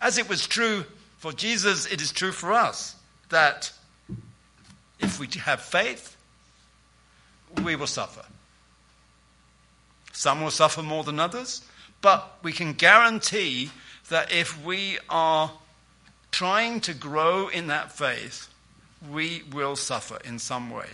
As 0.00 0.18
it 0.18 0.28
was 0.28 0.46
true 0.46 0.84
for 1.26 1.32
Jesus, 1.32 1.86
it 1.86 2.00
is 2.00 2.12
true 2.12 2.30
for 2.30 2.52
us 2.52 2.94
that 3.30 3.72
if 5.00 5.18
we 5.18 5.26
have 5.40 5.60
faith, 5.60 6.16
we 7.64 7.74
will 7.74 7.88
suffer. 7.88 8.24
Some 10.12 10.40
will 10.40 10.52
suffer 10.52 10.84
more 10.84 11.02
than 11.02 11.18
others, 11.18 11.62
but 12.00 12.38
we 12.44 12.52
can 12.52 12.74
guarantee 12.74 13.72
that 14.08 14.30
if 14.30 14.64
we 14.64 14.98
are 15.10 15.50
trying 16.30 16.78
to 16.82 16.94
grow 16.94 17.48
in 17.48 17.66
that 17.66 17.90
faith, 17.90 18.48
we 19.10 19.42
will 19.52 19.74
suffer 19.74 20.20
in 20.24 20.38
some 20.38 20.70
way. 20.70 20.90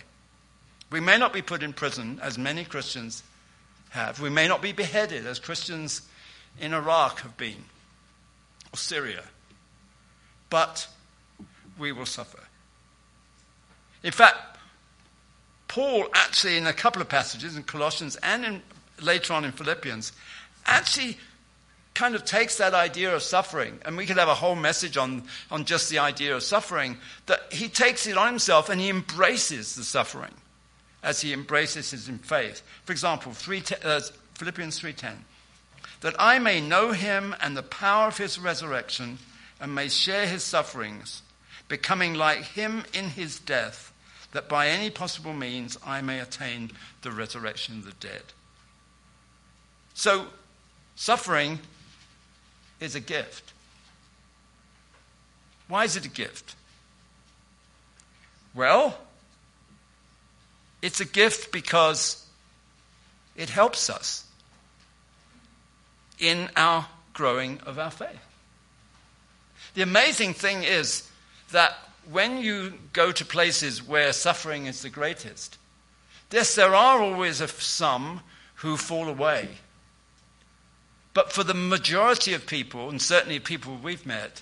We 0.89 0.99
may 0.99 1.19
not 1.19 1.31
be 1.31 1.43
put 1.43 1.61
in 1.61 1.73
prison, 1.73 2.19
as 2.23 2.39
many 2.39 2.65
Christians 2.65 3.21
have. 3.91 4.19
We 4.19 4.31
may 4.31 4.47
not 4.47 4.63
be 4.63 4.71
beheaded, 4.71 5.27
as 5.27 5.37
Christians 5.37 6.01
in 6.59 6.73
Iraq 6.73 7.19
have 7.19 7.37
been, 7.37 7.65
or 8.73 8.77
Syria 8.77 9.25
but 10.53 10.87
we 11.79 11.91
will 11.91 12.05
suffer. 12.05 12.37
In 14.03 14.11
fact, 14.11 14.37
Paul 15.67 16.05
actually, 16.13 16.57
in 16.57 16.67
a 16.67 16.73
couple 16.73 17.01
of 17.01 17.09
passages 17.09 17.57
in 17.57 17.63
Colossians 17.63 18.17
and 18.17 18.45
in, 18.45 18.61
later 19.01 19.33
on 19.33 19.45
in 19.45 19.51
Philippians, 19.51 20.11
actually 20.67 21.17
kind 21.95 22.13
of 22.13 22.23
takes 22.23 22.59
that 22.59 22.75
idea 22.75 23.15
of 23.15 23.23
suffering, 23.23 23.79
and 23.83 23.97
we 23.97 24.05
could 24.05 24.17
have 24.17 24.27
a 24.27 24.35
whole 24.35 24.53
message 24.53 24.95
on, 24.95 25.23
on 25.49 25.65
just 25.65 25.89
the 25.89 25.97
idea 25.97 26.35
of 26.35 26.43
suffering, 26.43 26.99
that 27.25 27.51
he 27.51 27.67
takes 27.67 28.05
it 28.05 28.15
on 28.15 28.27
himself 28.27 28.69
and 28.69 28.79
he 28.79 28.91
embraces 28.91 29.73
the 29.75 29.83
suffering 29.83 30.35
as 31.01 31.19
he 31.19 31.33
embraces 31.33 31.89
his 31.89 32.07
faith. 32.21 32.61
For 32.85 32.91
example, 32.91 33.33
3, 33.33 33.63
uh, 33.83 34.01
Philippians 34.35 34.79
3.10, 34.79 35.15
that 36.01 36.13
I 36.19 36.37
may 36.37 36.61
know 36.61 36.91
him 36.91 37.35
and 37.41 37.57
the 37.57 37.63
power 37.63 38.07
of 38.07 38.19
his 38.19 38.37
resurrection 38.37 39.17
and 39.59 39.73
may 39.73 39.87
share 39.87 40.27
his 40.27 40.43
sufferings, 40.43 41.21
becoming 41.67 42.13
like 42.13 42.43
him 42.43 42.83
in 42.93 43.09
his 43.09 43.39
death, 43.39 43.93
that 44.31 44.49
by 44.49 44.67
any 44.67 44.89
possible 44.89 45.33
means 45.33 45.77
I 45.85 46.01
may 46.01 46.19
attain 46.19 46.71
the 47.01 47.11
resurrection 47.11 47.77
of 47.77 47.85
the 47.85 48.07
dead. 48.07 48.23
So, 49.93 50.25
suffering 50.95 51.59
is 52.79 52.95
a 52.95 52.99
gift. 52.99 53.53
Why 55.67 55.85
is 55.85 55.95
it 55.95 56.05
a 56.05 56.09
gift? 56.09 56.55
Well, 58.53 58.97
it's 60.81 60.99
a 60.99 61.05
gift 61.05 61.51
because 61.51 62.25
it 63.35 63.49
helps 63.49 63.89
us 63.89 64.25
in 66.19 66.49
our 66.55 66.87
growing 67.13 67.59
of 67.61 67.79
our 67.79 67.91
faith. 67.91 68.32
The 69.73 69.81
amazing 69.81 70.33
thing 70.33 70.63
is 70.63 71.09
that 71.51 71.75
when 72.09 72.37
you 72.37 72.73
go 72.91 73.11
to 73.11 73.25
places 73.25 73.81
where 73.81 74.13
suffering 74.13 74.65
is 74.65 74.81
the 74.81 74.89
greatest, 74.89 75.57
yes, 76.31 76.55
there 76.55 76.75
are 76.75 77.01
always 77.01 77.37
some 77.61 78.21
who 78.55 78.77
fall 78.77 79.07
away. 79.07 79.49
But 81.13 81.31
for 81.31 81.43
the 81.43 81.53
majority 81.53 82.33
of 82.33 82.47
people, 82.47 82.89
and 82.89 83.01
certainly 83.01 83.39
people 83.39 83.77
we've 83.81 84.05
met, 84.05 84.41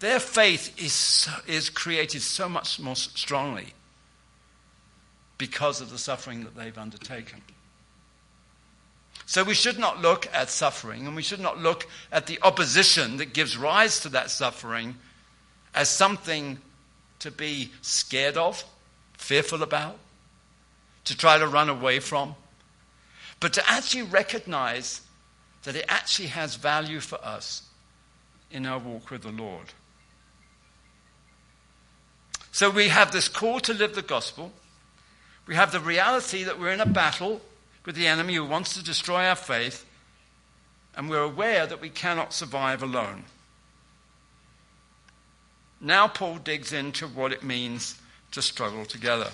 their 0.00 0.18
faith 0.18 0.82
is, 0.82 1.28
is 1.46 1.68
created 1.68 2.22
so 2.22 2.48
much 2.48 2.80
more 2.80 2.96
strongly 2.96 3.74
because 5.36 5.80
of 5.80 5.90
the 5.90 5.98
suffering 5.98 6.44
that 6.44 6.56
they've 6.56 6.76
undertaken. 6.76 7.42
So 9.30 9.44
we 9.44 9.54
should 9.54 9.78
not 9.78 10.02
look 10.02 10.26
at 10.32 10.50
suffering 10.50 11.06
and 11.06 11.14
we 11.14 11.22
should 11.22 11.38
not 11.38 11.56
look 11.56 11.86
at 12.10 12.26
the 12.26 12.40
opposition 12.42 13.18
that 13.18 13.32
gives 13.32 13.56
rise 13.56 14.00
to 14.00 14.08
that 14.08 14.28
suffering 14.28 14.96
as 15.72 15.88
something 15.88 16.58
to 17.20 17.30
be 17.30 17.70
scared 17.80 18.36
of, 18.36 18.64
fearful 19.16 19.62
about, 19.62 19.96
to 21.04 21.16
try 21.16 21.38
to 21.38 21.46
run 21.46 21.68
away 21.68 22.00
from, 22.00 22.34
but 23.38 23.52
to 23.52 23.70
actually 23.70 24.02
recognize 24.02 25.02
that 25.62 25.76
it 25.76 25.84
actually 25.86 26.26
has 26.26 26.56
value 26.56 26.98
for 26.98 27.24
us 27.24 27.62
in 28.50 28.66
our 28.66 28.80
walk 28.80 29.12
with 29.12 29.22
the 29.22 29.30
Lord. 29.30 29.66
So 32.50 32.68
we 32.68 32.88
have 32.88 33.12
this 33.12 33.28
call 33.28 33.60
to 33.60 33.72
live 33.72 33.94
the 33.94 34.02
gospel. 34.02 34.50
We 35.46 35.54
have 35.54 35.70
the 35.70 35.78
reality 35.78 36.42
that 36.42 36.58
we're 36.58 36.72
in 36.72 36.80
a 36.80 36.84
battle 36.84 37.40
with 37.90 37.96
the 37.96 38.06
enemy 38.06 38.36
who 38.36 38.44
wants 38.44 38.74
to 38.74 38.84
destroy 38.84 39.24
our 39.24 39.34
faith. 39.34 39.84
And 40.96 41.10
we're 41.10 41.24
aware 41.24 41.66
that 41.66 41.80
we 41.80 41.90
cannot 41.90 42.32
survive 42.32 42.84
alone. 42.84 43.24
Now, 45.80 46.06
Paul 46.06 46.36
digs 46.36 46.72
into 46.72 47.08
what 47.08 47.32
it 47.32 47.42
means 47.42 48.00
to 48.30 48.42
struggle 48.42 48.84
together. 48.84 49.26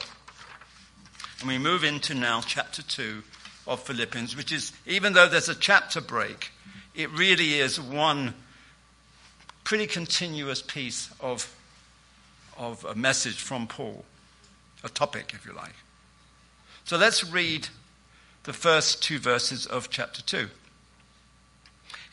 And 1.40 1.50
we 1.50 1.58
move 1.58 1.84
into 1.84 2.14
now 2.14 2.40
chapter 2.40 2.80
2 2.80 3.22
of 3.66 3.80
Philippians, 3.80 4.34
which 4.34 4.52
is, 4.52 4.72
even 4.86 5.12
though 5.12 5.28
there's 5.28 5.50
a 5.50 5.54
chapter 5.54 6.00
break, 6.00 6.50
it 6.94 7.10
really 7.10 7.58
is 7.58 7.78
one 7.78 8.32
pretty 9.64 9.86
continuous 9.86 10.62
piece 10.62 11.10
of, 11.20 11.54
of 12.56 12.86
a 12.86 12.94
message 12.94 13.36
from 13.36 13.66
Paul, 13.66 14.02
a 14.82 14.88
topic, 14.88 15.32
if 15.34 15.44
you 15.44 15.52
like. 15.52 15.74
So 16.86 16.96
let's 16.96 17.22
read 17.22 17.68
the 18.46 18.52
first 18.52 19.02
two 19.02 19.18
verses 19.18 19.66
of 19.66 19.90
chapter 19.90 20.22
2. 20.22 20.48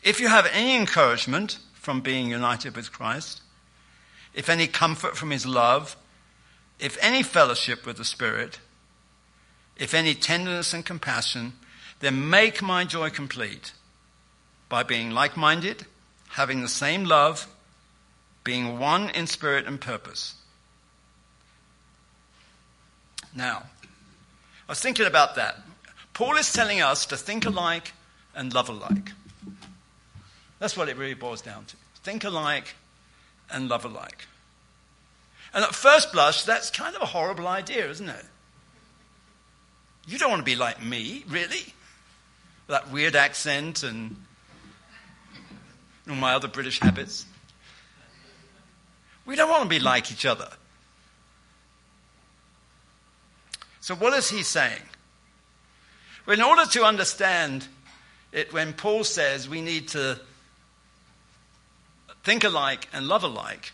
If 0.02 0.20
you 0.20 0.26
have 0.26 0.48
any 0.52 0.74
encouragement 0.74 1.58
from 1.74 2.00
being 2.00 2.28
united 2.28 2.74
with 2.74 2.90
Christ, 2.90 3.40
if 4.34 4.48
any 4.48 4.66
comfort 4.66 5.16
from 5.16 5.30
his 5.30 5.46
love, 5.46 5.96
if 6.80 6.98
any 7.00 7.22
fellowship 7.22 7.86
with 7.86 7.98
the 7.98 8.04
Spirit, 8.04 8.58
if 9.76 9.94
any 9.94 10.12
tenderness 10.12 10.74
and 10.74 10.84
compassion, 10.84 11.52
then 12.00 12.28
make 12.28 12.60
my 12.60 12.84
joy 12.84 13.10
complete 13.10 13.72
by 14.68 14.82
being 14.82 15.12
like 15.12 15.36
minded, 15.36 15.86
having 16.30 16.62
the 16.62 16.68
same 16.68 17.04
love, 17.04 17.46
being 18.42 18.80
one 18.80 19.08
in 19.10 19.28
spirit 19.28 19.66
and 19.66 19.80
purpose. 19.80 20.34
Now, 23.36 23.62
I 24.68 24.72
was 24.72 24.80
thinking 24.80 25.06
about 25.06 25.36
that. 25.36 25.63
Paul 26.14 26.36
is 26.36 26.52
telling 26.52 26.80
us 26.80 27.06
to 27.06 27.16
think 27.16 27.44
alike 27.44 27.92
and 28.34 28.54
love 28.54 28.68
alike. 28.68 29.10
That's 30.60 30.76
what 30.76 30.88
it 30.88 30.96
really 30.96 31.14
boils 31.14 31.42
down 31.42 31.64
to. 31.66 31.76
Think 32.02 32.24
alike 32.24 32.74
and 33.50 33.68
love 33.68 33.84
alike. 33.84 34.26
And 35.52 35.64
at 35.64 35.74
first 35.74 36.12
blush, 36.12 36.44
that's 36.44 36.70
kind 36.70 36.94
of 36.94 37.02
a 37.02 37.06
horrible 37.06 37.46
idea, 37.46 37.88
isn't 37.90 38.08
it? 38.08 38.24
You 40.06 40.18
don't 40.18 40.30
want 40.30 40.40
to 40.40 40.44
be 40.44 40.56
like 40.56 40.82
me, 40.82 41.24
really? 41.28 41.74
That 42.68 42.90
weird 42.90 43.16
accent 43.16 43.82
and 43.82 44.16
all 46.08 46.16
my 46.16 46.34
other 46.34 46.48
British 46.48 46.80
habits. 46.80 47.26
We 49.26 49.36
don't 49.36 49.48
want 49.48 49.62
to 49.64 49.68
be 49.68 49.80
like 49.80 50.12
each 50.12 50.26
other. 50.26 50.50
So, 53.80 53.94
what 53.94 54.12
is 54.14 54.30
he 54.30 54.42
saying? 54.42 54.82
In 56.26 56.40
order 56.40 56.64
to 56.66 56.84
understand 56.84 57.68
it, 58.32 58.52
when 58.52 58.72
Paul 58.72 59.04
says 59.04 59.48
we 59.48 59.60
need 59.60 59.88
to 59.88 60.18
think 62.24 62.44
alike 62.44 62.88
and 62.92 63.06
love 63.06 63.24
alike, 63.24 63.72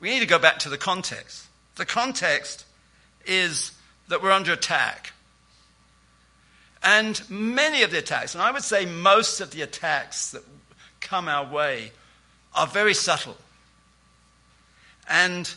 we 0.00 0.10
need 0.10 0.20
to 0.20 0.26
go 0.26 0.38
back 0.38 0.58
to 0.60 0.68
the 0.68 0.78
context. 0.78 1.46
The 1.76 1.84
context 1.84 2.64
is 3.26 3.72
that 4.08 4.22
we're 4.22 4.32
under 4.32 4.52
attack. 4.52 5.12
And 6.82 7.22
many 7.30 7.82
of 7.82 7.90
the 7.90 7.98
attacks, 7.98 8.34
and 8.34 8.42
I 8.42 8.50
would 8.50 8.64
say 8.64 8.86
most 8.86 9.40
of 9.40 9.52
the 9.52 9.62
attacks 9.62 10.32
that 10.32 10.42
come 11.00 11.28
our 11.28 11.44
way, 11.44 11.92
are 12.54 12.66
very 12.66 12.94
subtle. 12.94 13.36
And 15.08 15.52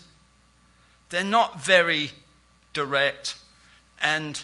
they're 1.09 1.23
not 1.23 1.61
very 1.63 2.11
direct. 2.73 3.35
And 4.01 4.43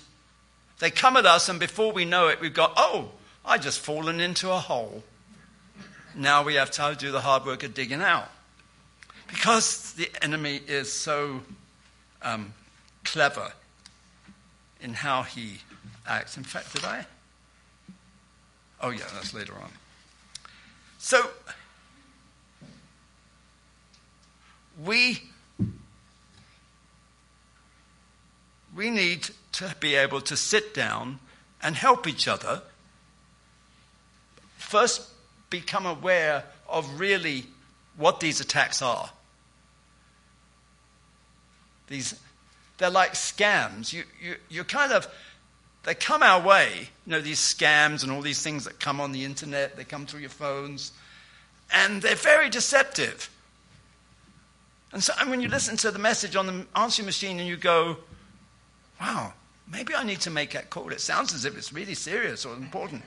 they 0.81 0.89
come 0.89 1.15
at 1.15 1.27
us, 1.27 1.47
and 1.47 1.59
before 1.59 1.93
we 1.93 2.05
know 2.05 2.27
it, 2.27 2.41
we've 2.41 2.55
got, 2.55 2.73
oh, 2.75 3.11
I 3.45 3.59
just 3.59 3.79
fallen 3.79 4.19
into 4.19 4.49
a 4.49 4.57
hole. 4.57 5.03
Now 6.15 6.43
we 6.43 6.55
have 6.55 6.71
to 6.71 6.95
do 6.97 7.11
the 7.11 7.21
hard 7.21 7.45
work 7.45 7.61
of 7.61 7.75
digging 7.75 8.01
out. 8.01 8.27
Because 9.27 9.93
the 9.93 10.09
enemy 10.23 10.59
is 10.67 10.91
so 10.91 11.41
um, 12.23 12.55
clever 13.03 13.53
in 14.81 14.95
how 14.95 15.21
he 15.21 15.59
acts. 16.07 16.35
In 16.35 16.43
fact, 16.43 16.73
did 16.73 16.83
I? 16.83 17.05
Oh, 18.81 18.89
yeah, 18.89 19.05
that's 19.13 19.35
later 19.35 19.53
on. 19.53 19.69
So, 20.97 21.29
we, 24.83 25.21
we 28.75 28.89
need 28.89 29.29
to 29.53 29.75
be 29.79 29.95
able 29.95 30.21
to 30.21 30.37
sit 30.37 30.73
down 30.73 31.19
and 31.61 31.75
help 31.75 32.07
each 32.07 32.27
other. 32.27 32.61
First, 34.57 35.09
become 35.49 35.85
aware 35.85 36.45
of 36.67 36.99
really 36.99 37.45
what 37.97 38.19
these 38.19 38.39
attacks 38.39 38.81
are. 38.81 39.09
These, 41.87 42.17
they're 42.77 42.89
like 42.89 43.13
scams. 43.13 43.91
You, 43.91 44.03
you, 44.21 44.35
you 44.49 44.63
kind 44.63 44.93
of, 44.93 45.07
they 45.83 45.93
come 45.93 46.23
our 46.23 46.41
way, 46.41 46.89
you 47.05 47.11
know, 47.11 47.19
these 47.21 47.39
scams 47.39 48.03
and 48.03 48.11
all 48.11 48.21
these 48.21 48.41
things 48.41 48.63
that 48.63 48.79
come 48.79 49.01
on 49.01 49.11
the 49.11 49.25
internet, 49.25 49.75
they 49.75 49.83
come 49.83 50.05
through 50.05 50.21
your 50.21 50.29
phones, 50.29 50.93
and 51.73 52.01
they're 52.01 52.15
very 52.15 52.49
deceptive. 52.49 53.29
And 54.93 55.03
so 55.03 55.13
and 55.19 55.29
when 55.29 55.41
you 55.41 55.49
listen 55.49 55.77
to 55.77 55.91
the 55.91 55.99
message 55.99 56.35
on 56.35 56.47
the 56.47 56.65
answering 56.75 57.05
machine 57.05 57.39
and 57.39 57.47
you 57.47 57.57
go, 57.57 57.97
wow, 58.99 59.33
maybe 59.71 59.95
I 59.95 60.03
need 60.03 60.21
to 60.21 60.29
make 60.29 60.51
that 60.51 60.69
call. 60.69 60.89
It 60.89 61.01
sounds 61.01 61.33
as 61.33 61.45
if 61.45 61.57
it's 61.57 61.71
really 61.71 61.93
serious 61.93 62.45
or 62.45 62.53
important. 62.55 63.03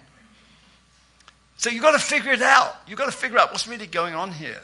So 1.57 1.71
you've 1.71 1.83
got 1.83 1.93
to 1.93 1.99
figure 1.99 2.33
it 2.33 2.43
out. 2.43 2.77
You've 2.87 2.99
got 2.99 3.07
to 3.07 3.17
figure 3.17 3.39
out 3.39 3.53
what's 3.53 3.69
really 3.69 3.87
going 3.87 4.15
on 4.15 4.33
here. 4.33 4.61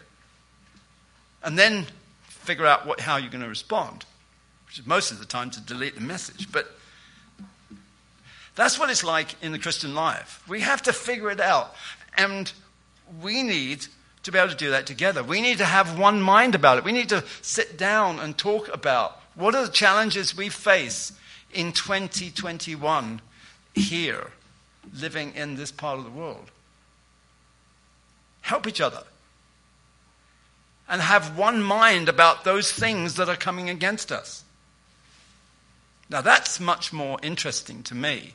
And 1.43 1.59
then 1.59 1.87
figure 2.27 2.67
out 2.67 2.87
what, 2.87 3.01
how 3.01 3.17
you're 3.17 3.31
going 3.31 3.43
to 3.43 3.49
respond, 3.49 4.05
which 4.67 4.79
is 4.79 4.87
most 4.87 5.11
of 5.11 5.19
the 5.19 5.25
time 5.25 5.51
to 5.51 5.61
delete 5.61 5.95
the 5.95 6.01
message. 6.01 6.51
But 6.51 6.71
that's 8.57 8.79
what 8.79 8.91
it's 8.91 9.05
like 9.05 9.43
in 9.43 9.53
the 9.53 9.59
Christian 9.59 9.95
life. 9.95 10.43
We 10.49 10.61
have 10.61 10.83
to 10.83 10.93
figure 10.93 11.31
it 11.31 11.41
out. 11.41 11.75
And 12.17 12.53
we 13.23 13.43
need 13.43 13.87
to 14.25 14.33
be 14.33 14.39
able 14.39 14.51
to 14.51 14.57
do 14.57 14.71
that 14.71 14.87
together. 14.87 15.23
We 15.23 15.41
need 15.41 15.59
to 15.59 15.65
have 15.65 15.99
one 15.99 16.21
mind 16.21 16.55
about 16.55 16.79
it. 16.79 16.85
We 16.85 16.93
need 16.93 17.09
to 17.11 17.25
sit 17.41 17.79
down 17.79 18.19
and 18.19 18.37
talk 18.37 18.69
about 18.73 19.19
what 19.35 19.55
are 19.55 19.65
the 19.65 19.73
challenges 19.73 20.37
we 20.37 20.49
face 20.49 21.13
in 21.53 21.73
2021 21.73 23.21
here, 23.75 24.31
living 25.01 25.35
in 25.35 25.57
this 25.57 25.73
part 25.73 25.99
of 25.99 26.05
the 26.05 26.11
world. 26.11 26.51
Help 28.43 28.67
each 28.67 28.81
other. 28.81 29.03
And 30.89 31.01
have 31.01 31.39
one 31.39 31.63
mind 31.63 32.09
about 32.09 32.45
those 32.45 32.73
things 32.73 33.15
that 33.15 33.29
are 33.29 33.37
coming 33.37 33.71
against 33.71 34.11
us. 34.11 34.45
Now, 36.09 36.21
that's 36.21 36.59
much 36.59 36.93
more 36.93 37.19
interesting 37.23 37.85
to 37.85 37.95
me 37.95 38.35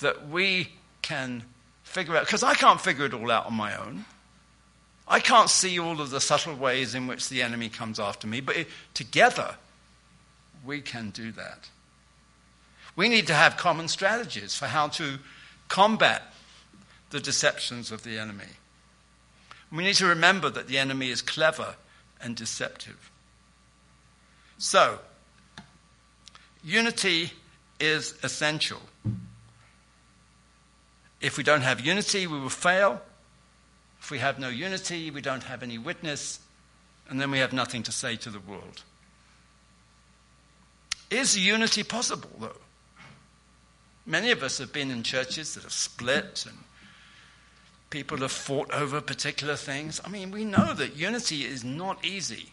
that 0.00 0.28
we 0.28 0.72
can 1.02 1.44
figure 1.84 2.16
out, 2.16 2.26
because 2.26 2.42
I 2.42 2.54
can't 2.54 2.80
figure 2.80 3.06
it 3.06 3.14
all 3.14 3.30
out 3.30 3.46
on 3.46 3.54
my 3.54 3.76
own. 3.76 4.04
I 5.06 5.20
can't 5.20 5.48
see 5.48 5.78
all 5.78 6.00
of 6.00 6.10
the 6.10 6.20
subtle 6.20 6.54
ways 6.54 6.94
in 6.94 7.06
which 7.06 7.28
the 7.28 7.42
enemy 7.42 7.68
comes 7.68 7.98
after 7.98 8.26
me, 8.26 8.40
but 8.40 8.56
it, 8.56 8.68
together 8.92 9.54
we 10.64 10.80
can 10.80 11.10
do 11.10 11.32
that. 11.32 11.70
We 12.98 13.08
need 13.08 13.28
to 13.28 13.34
have 13.34 13.56
common 13.56 13.86
strategies 13.86 14.56
for 14.56 14.66
how 14.66 14.88
to 14.88 15.20
combat 15.68 16.20
the 17.10 17.20
deceptions 17.20 17.92
of 17.92 18.02
the 18.02 18.18
enemy. 18.18 18.56
We 19.70 19.84
need 19.84 19.94
to 19.94 20.06
remember 20.06 20.50
that 20.50 20.66
the 20.66 20.78
enemy 20.78 21.10
is 21.10 21.22
clever 21.22 21.76
and 22.20 22.34
deceptive. 22.34 23.12
So, 24.58 24.98
unity 26.64 27.30
is 27.78 28.14
essential. 28.24 28.80
If 31.20 31.36
we 31.36 31.44
don't 31.44 31.62
have 31.62 31.78
unity, 31.78 32.26
we 32.26 32.40
will 32.40 32.48
fail. 32.48 33.00
If 34.00 34.10
we 34.10 34.18
have 34.18 34.40
no 34.40 34.48
unity, 34.48 35.12
we 35.12 35.20
don't 35.20 35.44
have 35.44 35.62
any 35.62 35.78
witness, 35.78 36.40
and 37.08 37.20
then 37.20 37.30
we 37.30 37.38
have 37.38 37.52
nothing 37.52 37.84
to 37.84 37.92
say 37.92 38.16
to 38.16 38.28
the 38.30 38.40
world. 38.40 38.82
Is 41.12 41.38
unity 41.38 41.84
possible, 41.84 42.30
though? 42.40 42.56
Many 44.08 44.30
of 44.30 44.42
us 44.42 44.56
have 44.56 44.72
been 44.72 44.90
in 44.90 45.02
churches 45.02 45.52
that 45.54 45.64
have 45.64 45.72
split 45.72 46.46
and 46.48 46.56
people 47.90 48.16
have 48.18 48.32
fought 48.32 48.72
over 48.72 49.02
particular 49.02 49.54
things. 49.54 50.00
I 50.02 50.08
mean, 50.08 50.30
we 50.30 50.46
know 50.46 50.72
that 50.72 50.96
unity 50.96 51.44
is 51.44 51.62
not 51.62 52.02
easy. 52.02 52.52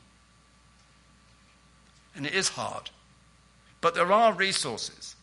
And 2.13 2.25
it 2.25 2.33
is 2.33 2.49
hard. 2.49 2.89
But 3.79 3.95
there 3.95 4.11
are 4.11 4.33
resources. 4.33 5.15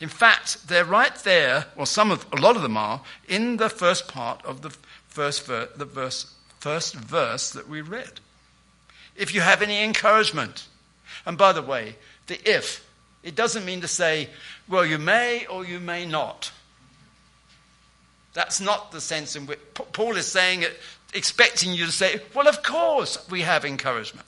In 0.00 0.08
fact, 0.08 0.68
they're 0.68 0.86
right 0.86 1.14
there, 1.16 1.66
or 1.76 1.86
some 1.86 2.10
of, 2.10 2.24
a 2.32 2.40
lot 2.40 2.56
of 2.56 2.62
them 2.62 2.78
are, 2.78 3.02
in 3.28 3.58
the 3.58 3.68
first 3.68 4.08
part 4.08 4.42
of 4.46 4.62
the 4.62 4.70
first, 5.06 5.44
ver- 5.44 5.68
the 5.76 5.84
verse, 5.84 6.34
first 6.60 6.94
verse 6.94 7.50
that 7.50 7.68
we 7.68 7.82
read. 7.82 8.20
If 9.16 9.34
you 9.34 9.42
have 9.42 9.60
any 9.60 9.84
encouragement, 9.84 10.66
and 11.26 11.36
by 11.36 11.52
the 11.52 11.62
way, 11.62 11.96
the 12.26 12.40
if, 12.48 12.88
it 13.24 13.34
doesn't 13.34 13.64
mean 13.64 13.80
to 13.80 13.88
say, 13.88 14.28
well, 14.68 14.84
you 14.84 14.98
may 14.98 15.46
or 15.46 15.64
you 15.64 15.80
may 15.80 16.04
not. 16.04 16.52
That's 18.34 18.60
not 18.60 18.92
the 18.92 19.00
sense 19.00 19.34
in 19.34 19.46
which 19.46 19.58
Paul 19.74 20.16
is 20.16 20.26
saying 20.26 20.62
it, 20.62 20.78
expecting 21.14 21.72
you 21.72 21.86
to 21.86 21.92
say, 21.92 22.20
well, 22.34 22.46
of 22.46 22.62
course 22.62 23.26
we 23.30 23.40
have 23.40 23.64
encouragement. 23.64 24.26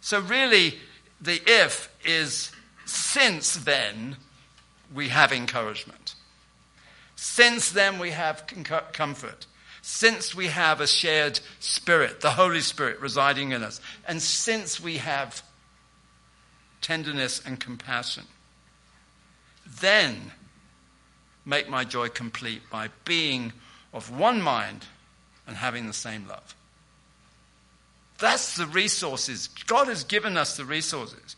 So, 0.00 0.20
really, 0.20 0.74
the 1.20 1.40
if 1.46 1.94
is 2.04 2.50
since 2.86 3.54
then 3.54 4.16
we 4.92 5.08
have 5.08 5.32
encouragement. 5.32 6.14
Since 7.14 7.70
then 7.70 7.98
we 7.98 8.10
have 8.10 8.44
comfort. 8.92 9.46
Since 9.82 10.34
we 10.34 10.48
have 10.48 10.80
a 10.80 10.86
shared 10.86 11.38
spirit, 11.60 12.20
the 12.20 12.32
Holy 12.32 12.60
Spirit 12.60 13.00
residing 13.00 13.52
in 13.52 13.62
us. 13.62 13.80
And 14.08 14.20
since 14.20 14.80
we 14.80 14.96
have 14.96 15.42
tenderness 16.80 17.42
and 17.44 17.58
compassion, 17.58 18.24
then 19.80 20.32
make 21.44 21.68
my 21.68 21.84
joy 21.84 22.08
complete 22.08 22.62
by 22.70 22.88
being 23.04 23.52
of 23.92 24.10
one 24.10 24.42
mind 24.42 24.84
and 25.46 25.56
having 25.56 25.86
the 25.86 25.92
same 25.92 26.26
love. 26.28 26.54
That's 28.18 28.56
the 28.56 28.66
resources. 28.66 29.48
God 29.66 29.88
has 29.88 30.04
given 30.04 30.36
us 30.36 30.56
the 30.56 30.64
resources. 30.64 31.36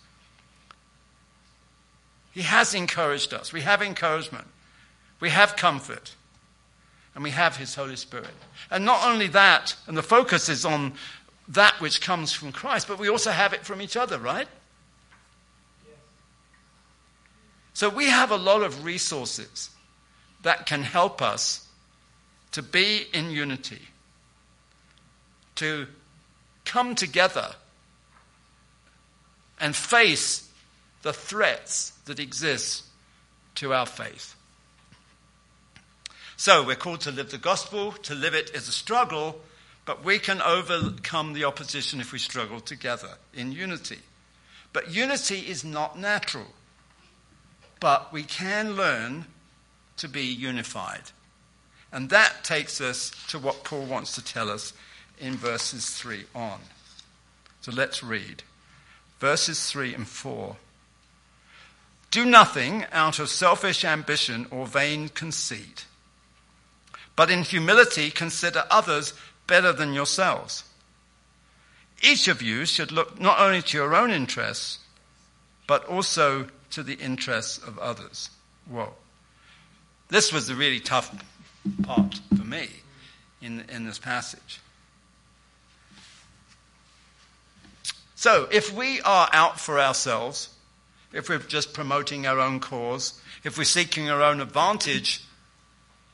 He 2.33 2.43
has 2.43 2.75
encouraged 2.75 3.35
us. 3.35 3.53
We 3.53 3.63
have 3.63 3.83
encouragement. 3.83 4.47
We 5.21 5.31
have 5.31 5.57
comfort. 5.57 6.15
And 7.15 7.25
we 7.25 7.31
have 7.31 7.57
His 7.57 7.75
Holy 7.75 7.97
Spirit. 7.97 8.29
And 8.71 8.85
not 8.85 9.05
only 9.05 9.27
that, 9.29 9.75
and 9.87 9.97
the 9.97 10.03
focus 10.03 10.49
is 10.49 10.65
on 10.65 10.93
that 11.49 11.81
which 11.81 12.01
comes 12.01 12.33
from 12.33 12.53
Christ, 12.53 12.87
but 12.87 12.99
we 12.99 13.09
also 13.09 13.31
have 13.31 13.53
it 13.53 13.65
from 13.65 13.83
each 13.83 13.97
other, 13.97 14.19
right? 14.19 14.47
So 17.79 17.89
we 17.89 18.07
have 18.07 18.33
a 18.33 18.37
lot 18.37 18.63
of 18.63 18.85
resources 18.85 19.71
that 20.43 20.67
can 20.67 20.83
help 20.83 21.23
us 21.23 21.65
to 22.51 22.61
be 22.61 23.07
in 23.13 23.31
unity, 23.31 23.83
to 25.55 25.87
come 26.65 26.97
together 26.97 27.55
and 29.61 29.77
face 29.77 30.51
the 31.03 31.13
threats 31.13 31.93
that 32.07 32.19
exist 32.19 32.83
to 33.55 33.73
our 33.73 33.87
faith. 33.87 34.35
So 36.37 36.65
we're 36.65 36.75
called 36.75 37.03
to 37.03 37.13
live 37.13 37.31
the 37.31 37.39
gospel, 37.39 37.93
to 37.93 38.15
live 38.17 38.35
it 38.35 38.51
is 38.57 38.67
a 38.67 38.73
struggle, 38.73 39.41
but 39.85 40.05
we 40.05 40.19
can 40.19 40.43
overcome 40.43 41.33
the 41.33 41.45
opposition 41.45 42.01
if 42.01 42.13
we 42.13 42.19
struggle 42.19 42.59
together 42.59 43.19
in 43.33 43.53
unity. 43.53 44.01
But 44.73 44.91
unity 44.91 45.45
is 45.47 45.65
not 45.65 45.97
natural. 45.97 46.49
But 47.81 48.13
we 48.13 48.23
can 48.23 48.75
learn 48.75 49.27
to 49.99 50.09
be 50.09 50.25
unified. 50.25 51.03
And 51.93 52.11
that 52.11 52.45
takes 52.45 52.81
us 52.81 53.11
to 53.29 53.39
what 53.39 53.65
Paul 53.65 53.85
wants 53.85 54.15
to 54.15 54.25
tell 54.25 54.51
us 54.51 54.73
in 55.19 55.35
verses 55.35 55.91
3 55.91 56.25
on. 56.35 56.61
So 57.61 57.73
let's 57.73 58.03
read 58.03 58.43
verses 59.19 59.71
3 59.71 59.95
and 59.95 60.07
4. 60.07 60.57
Do 62.11 62.25
nothing 62.25 62.87
out 62.93 63.19
of 63.19 63.29
selfish 63.29 63.85
ambition 63.85 64.47
or 64.51 64.67
vain 64.67 65.09
conceit, 65.09 65.85
but 67.17 67.31
in 67.31 67.43
humility 67.43 68.11
consider 68.11 68.65
others 68.71 69.13
better 69.47 69.73
than 69.73 69.93
yourselves. 69.93 70.65
Each 72.01 72.29
of 72.29 72.41
you 72.41 72.65
should 72.65 72.93
look 72.93 73.21
not 73.21 73.41
only 73.41 73.61
to 73.61 73.77
your 73.77 73.95
own 73.95 74.11
interests, 74.11 74.79
but 75.67 75.85
also 75.87 76.47
to 76.71 76.83
the 76.83 76.95
interests 76.95 77.59
of 77.59 77.79
others. 77.79 78.31
Whoa. 78.71 78.93
This 80.09 80.33
was 80.33 80.47
the 80.47 80.55
really 80.55 80.81
tough 80.81 81.15
part 81.83 82.21
for 82.37 82.45
me 82.45 82.69
in, 83.43 83.65
in 83.69 83.85
this 83.85 83.99
passage. 83.99 84.61
So, 88.15 88.49
if 88.51 88.73
we 88.73 89.01
are 89.03 89.29
out 89.33 89.61
for 89.61 89.79
ourselves, 89.79 90.49
if 91.13 91.29
we're 91.29 91.39
just 91.39 91.73
promoting 91.73 92.27
our 92.27 92.41
own 92.41 92.59
cause, 92.59 93.21
if 93.45 93.57
we're 93.57 93.65
seeking 93.65 94.11
our 94.11 94.23
own 94.23 94.41
advantage, 94.41 95.23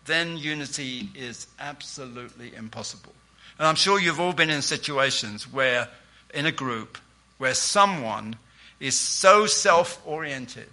then 0.05 0.37
unity 0.37 1.09
is 1.15 1.47
absolutely 1.59 2.55
impossible. 2.55 3.15
And 3.59 3.67
I'm 3.67 3.75
sure 3.77 3.99
you've 3.99 4.21
all 4.21 4.33
been 4.33 4.51
in 4.51 4.63
situations 4.63 5.51
where, 5.51 5.89
in 6.35 6.47
a 6.47 6.53
group, 6.53 6.99
where 7.39 7.55
someone 7.55 8.37
is 8.85 8.99
so 8.99 9.47
self 9.47 9.99
oriented 10.05 10.69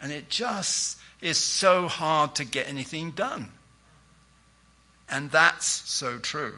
and 0.00 0.12
it 0.12 0.28
just 0.28 0.96
is 1.20 1.36
so 1.36 1.88
hard 1.88 2.36
to 2.36 2.44
get 2.44 2.68
anything 2.68 3.10
done. 3.10 3.50
And 5.10 5.28
that's 5.32 5.66
so 5.66 6.18
true. 6.18 6.54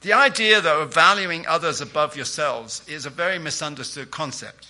The 0.00 0.14
idea, 0.14 0.62
though, 0.62 0.80
of 0.82 0.94
valuing 0.94 1.46
others 1.46 1.82
above 1.82 2.16
yourselves 2.16 2.82
is 2.88 3.04
a 3.04 3.10
very 3.10 3.38
misunderstood 3.38 4.10
concept. 4.10 4.68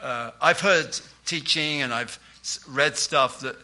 Uh, 0.00 0.30
I've 0.40 0.60
heard 0.60 0.96
teaching 1.24 1.82
and 1.82 1.92
I've 1.92 2.20
read 2.68 2.96
stuff 2.96 3.40
that, 3.40 3.56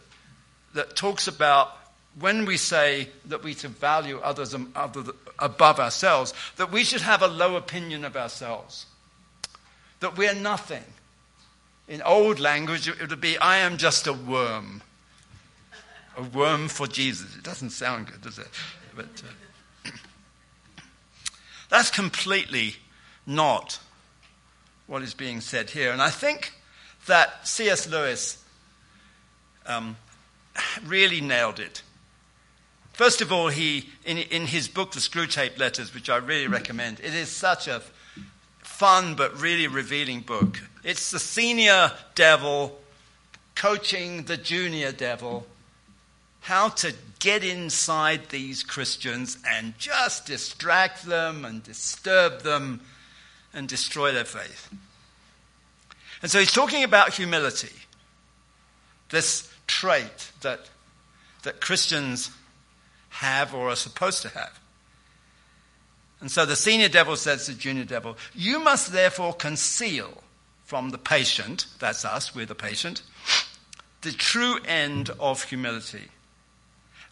that 0.73 0.97
talks 0.97 1.29
about 1.29 1.77
when 2.19 2.45
we 2.45 2.57
say 2.57 3.09
that 3.25 3.43
we 3.43 3.53
to 3.55 3.67
value 3.67 4.19
others 4.19 4.53
above 4.53 5.79
ourselves, 5.79 6.33
that 6.57 6.71
we 6.71 6.83
should 6.83 7.01
have 7.01 7.21
a 7.21 7.27
low 7.27 7.55
opinion 7.55 8.05
of 8.05 8.15
ourselves, 8.15 8.85
that 9.99 10.17
we're 10.17 10.35
nothing. 10.35 10.83
In 11.87 12.01
old 12.01 12.39
language, 12.39 12.87
it 12.87 13.09
would 13.09 13.21
be, 13.21 13.37
I 13.37 13.57
am 13.57 13.77
just 13.77 14.07
a 14.07 14.13
worm. 14.13 14.81
A 16.15 16.23
worm 16.23 16.67
for 16.67 16.87
Jesus. 16.87 17.35
It 17.35 17.43
doesn't 17.43 17.71
sound 17.71 18.07
good, 18.07 18.21
does 18.21 18.37
it? 18.37 18.47
But. 18.95 19.23
Uh, 19.85 19.89
that's 21.69 21.89
completely 21.89 22.75
not 23.25 23.79
what 24.87 25.01
is 25.01 25.13
being 25.13 25.41
said 25.41 25.71
here. 25.71 25.91
And 25.91 26.01
I 26.01 26.09
think 26.09 26.53
that 27.07 27.47
C.S. 27.47 27.89
Lewis 27.89 28.43
um, 29.65 29.97
really 30.85 31.19
nailed 31.19 31.59
it. 31.59 31.81
First 32.93 33.21
of 33.21 33.31
all, 33.31 33.47
he, 33.49 33.89
in, 34.05 34.19
in 34.19 34.45
his 34.45 34.67
book, 34.67 34.91
The 34.91 34.99
Screwtape 34.99 35.57
Letters, 35.57 35.93
which 35.93 36.09
I 36.09 36.17
really 36.17 36.47
recommend, 36.47 36.99
it 36.99 37.13
is 37.13 37.29
such 37.29 37.67
a 37.67 37.81
fun 38.59 39.15
but 39.15 39.39
really 39.41 39.67
revealing 39.67 40.21
book. 40.21 40.61
It's 40.83 41.11
the 41.11 41.19
senior 41.19 41.91
devil 42.15 42.79
coaching 43.55 44.23
the 44.23 44.37
junior 44.37 44.91
devil 44.91 45.45
how 46.41 46.67
to 46.67 46.93
get 47.19 47.43
inside 47.43 48.29
these 48.29 48.63
Christians 48.63 49.37
and 49.47 49.77
just 49.77 50.25
distract 50.25 51.05
them 51.05 51.45
and 51.45 51.63
disturb 51.63 52.41
them 52.41 52.81
and 53.53 53.67
destroy 53.67 54.11
their 54.11 54.25
faith. 54.25 54.69
And 56.21 56.29
so 56.29 56.39
he's 56.39 56.51
talking 56.51 56.83
about 56.83 57.13
humility, 57.13 57.73
this 59.09 59.49
trait 59.67 60.31
that, 60.41 60.69
that 61.43 61.61
Christians 61.61 62.29
have 63.23 63.55
or 63.55 63.69
are 63.69 63.75
supposed 63.75 64.21
to 64.23 64.29
have. 64.29 64.59
And 66.19 66.29
so 66.29 66.45
the 66.45 66.55
senior 66.55 66.89
devil 66.89 67.15
says 67.15 67.45
to 67.45 67.51
the 67.51 67.59
junior 67.59 67.85
devil, 67.85 68.17
You 68.33 68.59
must 68.59 68.91
therefore 68.91 69.33
conceal 69.33 70.23
from 70.63 70.89
the 70.89 70.97
patient, 70.97 71.65
that's 71.79 72.05
us, 72.05 72.35
we're 72.35 72.45
the 72.45 72.55
patient, 72.55 73.01
the 74.01 74.11
true 74.11 74.59
end 74.65 75.09
of 75.19 75.43
humility. 75.43 76.09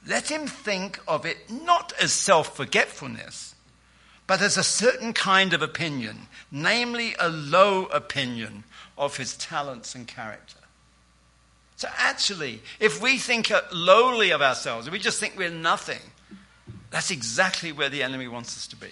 Let 0.07 0.31
him 0.31 0.47
think 0.47 0.99
of 1.07 1.25
it 1.25 1.49
not 1.49 1.93
as 2.01 2.11
self 2.11 2.55
forgetfulness, 2.55 3.55
but 4.27 4.41
as 4.41 4.57
a 4.57 4.63
certain 4.63 5.13
kind 5.13 5.53
of 5.53 5.61
opinion, 5.61 6.27
namely 6.51 7.15
a 7.19 7.29
low 7.29 7.85
opinion 7.87 8.63
of 8.97 9.17
his 9.17 9.35
talents 9.37 9.93
and 9.93 10.07
character. 10.07 10.60
So, 11.81 11.89
actually, 11.97 12.61
if 12.79 13.01
we 13.01 13.17
think 13.17 13.49
uh, 13.49 13.61
lowly 13.73 14.29
of 14.29 14.39
ourselves, 14.39 14.85
if 14.85 14.93
we 14.93 14.99
just 14.99 15.19
think 15.19 15.35
we're 15.35 15.49
nothing, 15.49 15.97
that's 16.91 17.09
exactly 17.09 17.71
where 17.71 17.89
the 17.89 18.03
enemy 18.03 18.27
wants 18.27 18.55
us 18.55 18.67
to 18.67 18.75
be. 18.75 18.91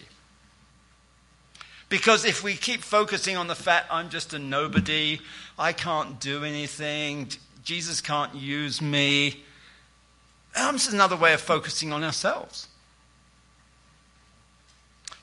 Because 1.87 2.25
if 2.25 2.43
we 2.43 2.55
keep 2.55 2.81
focusing 2.81 3.37
on 3.37 3.45
the 3.45 3.53
fact 3.53 3.89
I'm 3.91 4.09
just 4.09 4.33
a 4.33 4.39
nobody, 4.39 5.19
I 5.59 5.71
can't 5.71 6.19
do 6.19 6.43
anything, 6.43 7.29
Jesus 7.63 8.01
can't 8.01 8.33
use 8.33 8.81
me, 8.81 9.43
um, 10.55 10.71
that's 10.71 10.91
another 10.91 11.15
way 11.15 11.33
of 11.33 11.41
focusing 11.41 11.93
on 11.93 12.03
ourselves. 12.03 12.69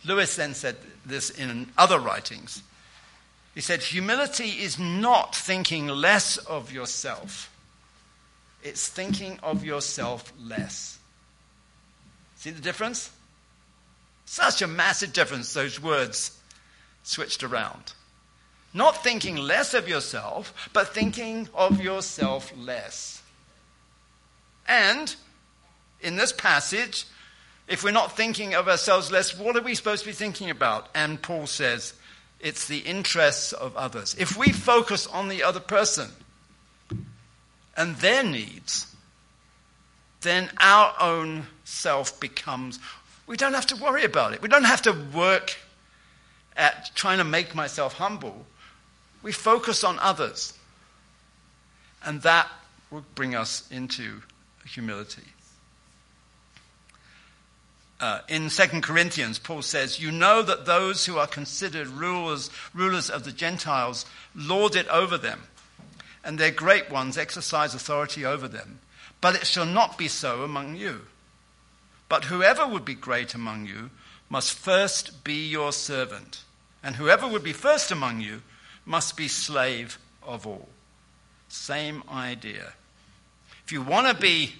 Lewis 0.04 0.36
then 0.36 0.54
said 0.54 0.76
this 1.04 1.30
in 1.30 1.72
other 1.76 1.98
writings. 1.98 2.62
He 3.56 3.60
said, 3.60 3.82
Humility 3.82 4.50
is 4.50 4.78
not 4.78 5.34
thinking 5.34 5.88
less 5.88 6.36
of 6.36 6.72
yourself, 6.72 7.50
it's 8.66 8.88
thinking 8.88 9.38
of 9.44 9.64
yourself 9.64 10.32
less. 10.42 10.98
See 12.34 12.50
the 12.50 12.60
difference? 12.60 13.12
Such 14.24 14.60
a 14.60 14.66
massive 14.66 15.12
difference, 15.12 15.54
those 15.54 15.80
words 15.80 16.36
switched 17.04 17.44
around. 17.44 17.92
Not 18.74 19.04
thinking 19.04 19.36
less 19.36 19.72
of 19.72 19.88
yourself, 19.88 20.52
but 20.72 20.92
thinking 20.92 21.48
of 21.54 21.80
yourself 21.80 22.52
less. 22.56 23.22
And 24.66 25.14
in 26.00 26.16
this 26.16 26.32
passage, 26.32 27.06
if 27.68 27.84
we're 27.84 27.92
not 27.92 28.16
thinking 28.16 28.56
of 28.56 28.68
ourselves 28.68 29.12
less, 29.12 29.38
what 29.38 29.56
are 29.56 29.62
we 29.62 29.76
supposed 29.76 30.02
to 30.02 30.08
be 30.08 30.12
thinking 30.12 30.50
about? 30.50 30.88
And 30.92 31.22
Paul 31.22 31.46
says, 31.46 31.94
it's 32.40 32.66
the 32.66 32.78
interests 32.78 33.52
of 33.52 33.76
others. 33.76 34.16
If 34.18 34.36
we 34.36 34.50
focus 34.50 35.06
on 35.06 35.28
the 35.28 35.44
other 35.44 35.60
person 35.60 36.10
and 37.76 37.96
their 37.96 38.22
needs, 38.22 38.94
then 40.22 40.50
our 40.58 40.94
own 41.00 41.46
self 41.64 42.18
becomes, 42.18 42.78
we 43.26 43.36
don't 43.36 43.54
have 43.54 43.66
to 43.66 43.76
worry 43.76 44.04
about 44.04 44.32
it. 44.32 44.42
We 44.42 44.48
don't 44.48 44.64
have 44.64 44.82
to 44.82 44.92
work 45.14 45.56
at 46.56 46.90
trying 46.94 47.18
to 47.18 47.24
make 47.24 47.54
myself 47.54 47.94
humble. 47.94 48.46
We 49.22 49.32
focus 49.32 49.84
on 49.84 49.98
others. 49.98 50.54
And 52.04 52.22
that 52.22 52.48
will 52.90 53.04
bring 53.14 53.34
us 53.34 53.68
into 53.70 54.22
humility. 54.64 55.22
Uh, 57.98 58.20
in 58.28 58.50
2 58.50 58.80
Corinthians, 58.82 59.38
Paul 59.38 59.62
says, 59.62 60.00
You 60.00 60.12
know 60.12 60.42
that 60.42 60.66
those 60.66 61.06
who 61.06 61.16
are 61.16 61.26
considered 61.26 61.88
rulers, 61.88 62.50
rulers 62.74 63.08
of 63.08 63.24
the 63.24 63.32
Gentiles 63.32 64.04
lord 64.34 64.76
it 64.76 64.86
over 64.88 65.16
them, 65.16 65.42
and 66.26 66.38
their 66.38 66.50
great 66.50 66.90
ones 66.90 67.16
exercise 67.16 67.72
authority 67.72 68.24
over 68.26 68.48
them. 68.48 68.80
But 69.20 69.36
it 69.36 69.46
shall 69.46 69.64
not 69.64 69.96
be 69.96 70.08
so 70.08 70.42
among 70.42 70.74
you. 70.74 71.02
But 72.08 72.24
whoever 72.24 72.66
would 72.66 72.84
be 72.84 72.94
great 72.94 73.32
among 73.32 73.66
you 73.66 73.90
must 74.28 74.52
first 74.52 75.22
be 75.22 75.46
your 75.46 75.72
servant, 75.72 76.42
and 76.82 76.96
whoever 76.96 77.28
would 77.28 77.44
be 77.44 77.52
first 77.52 77.92
among 77.92 78.20
you 78.20 78.42
must 78.84 79.16
be 79.16 79.28
slave 79.28 79.98
of 80.20 80.46
all. 80.46 80.68
Same 81.48 82.02
idea. 82.10 82.72
If 83.64 83.70
you 83.70 83.80
want 83.82 84.08
to 84.08 84.20
be 84.20 84.54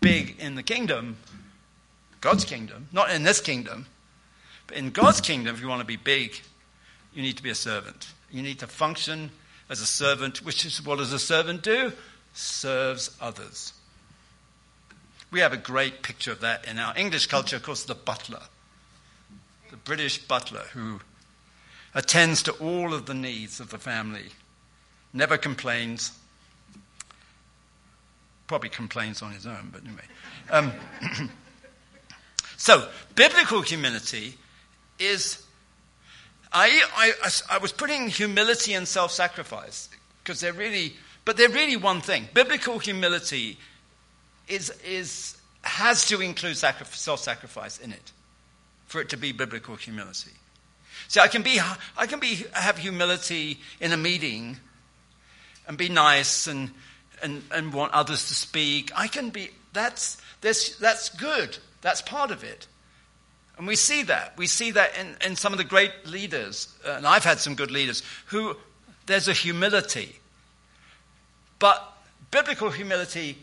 big 0.00 0.36
in 0.40 0.56
the 0.56 0.62
kingdom, 0.64 1.18
God's 2.20 2.44
kingdom, 2.44 2.88
not 2.92 3.10
in 3.12 3.22
this 3.22 3.40
kingdom, 3.40 3.86
but 4.66 4.76
in 4.76 4.90
God's 4.90 5.20
kingdom, 5.20 5.54
if 5.54 5.60
you 5.60 5.68
want 5.68 5.80
to 5.80 5.86
be 5.86 5.96
big, 5.96 6.40
you 7.14 7.22
need 7.22 7.36
to 7.36 7.44
be 7.44 7.50
a 7.50 7.54
servant. 7.54 8.08
You 8.30 8.42
need 8.42 8.58
to 8.58 8.66
function 8.66 9.30
as 9.68 9.80
a 9.80 9.86
servant, 9.86 10.44
which 10.44 10.64
is 10.64 10.84
what 10.84 10.98
does 10.98 11.12
a 11.12 11.18
servant 11.18 11.62
do? 11.62 11.92
Serves 12.32 13.16
others. 13.20 13.72
We 15.30 15.40
have 15.40 15.52
a 15.52 15.58
great 15.58 16.02
picture 16.02 16.32
of 16.32 16.40
that 16.40 16.66
in 16.66 16.78
our 16.78 16.96
English 16.96 17.26
culture, 17.26 17.56
of 17.56 17.62
course, 17.62 17.84
the 17.84 17.94
butler. 17.94 18.42
The 19.70 19.76
British 19.76 20.18
butler 20.18 20.64
who 20.72 21.00
attends 21.94 22.42
to 22.44 22.52
all 22.52 22.94
of 22.94 23.06
the 23.06 23.14
needs 23.14 23.60
of 23.60 23.70
the 23.70 23.78
family, 23.78 24.26
never 25.12 25.36
complains, 25.36 26.18
probably 28.46 28.70
complains 28.70 29.20
on 29.20 29.32
his 29.32 29.46
own, 29.46 29.70
but 29.72 29.82
anyway. 29.84 30.04
Um, 30.50 30.72
So, 32.58 32.88
biblical 33.14 33.62
humility 33.62 34.34
is. 34.98 35.42
I, 36.52 36.82
I, 36.96 37.30
I 37.50 37.58
was 37.58 37.72
putting 37.72 38.08
humility 38.08 38.74
and 38.74 38.88
self 38.88 39.12
sacrifice 39.12 39.88
because 40.22 40.40
they're 40.40 40.52
really, 40.52 40.94
but 41.24 41.36
they're 41.36 41.48
really 41.48 41.76
one 41.76 42.00
thing. 42.00 42.28
Biblical 42.32 42.78
humility 42.78 43.58
is, 44.48 44.70
is, 44.86 45.36
has 45.62 46.06
to 46.06 46.20
include 46.20 46.56
self 46.56 47.20
sacrifice 47.20 47.78
in 47.78 47.92
it 47.92 48.12
for 48.86 49.00
it 49.00 49.10
to 49.10 49.16
be 49.16 49.32
biblical 49.32 49.76
humility. 49.76 50.32
See, 51.08 51.20
I 51.20 51.28
can, 51.28 51.42
be, 51.42 51.60
I 51.96 52.06
can 52.06 52.18
be, 52.18 52.44
have 52.52 52.78
humility 52.78 53.60
in 53.80 53.92
a 53.92 53.96
meeting 53.96 54.58
and 55.66 55.76
be 55.78 55.88
nice 55.88 56.46
and, 56.46 56.70
and, 57.22 57.42
and 57.52 57.72
want 57.72 57.92
others 57.92 58.28
to 58.28 58.34
speak. 58.34 58.90
I 58.96 59.06
can 59.06 59.30
be, 59.30 59.50
that's, 59.72 60.20
that's, 60.40 60.76
that's 60.76 61.10
good. 61.10 61.58
That's 61.82 62.02
part 62.02 62.30
of 62.30 62.42
it. 62.42 62.66
And 63.58 63.66
we 63.66 63.74
see 63.74 64.04
that. 64.04 64.34
We 64.38 64.46
see 64.46 64.70
that 64.70 64.96
in, 64.96 65.16
in 65.24 65.36
some 65.36 65.52
of 65.52 65.58
the 65.58 65.64
great 65.64 66.06
leaders, 66.06 66.72
uh, 66.86 66.92
and 66.92 67.06
I've 67.06 67.24
had 67.24 67.40
some 67.40 67.56
good 67.56 67.72
leaders, 67.72 68.04
who 68.26 68.56
there's 69.06 69.26
a 69.26 69.32
humility. 69.32 70.20
But 71.58 71.82
biblical 72.30 72.70
humility 72.70 73.38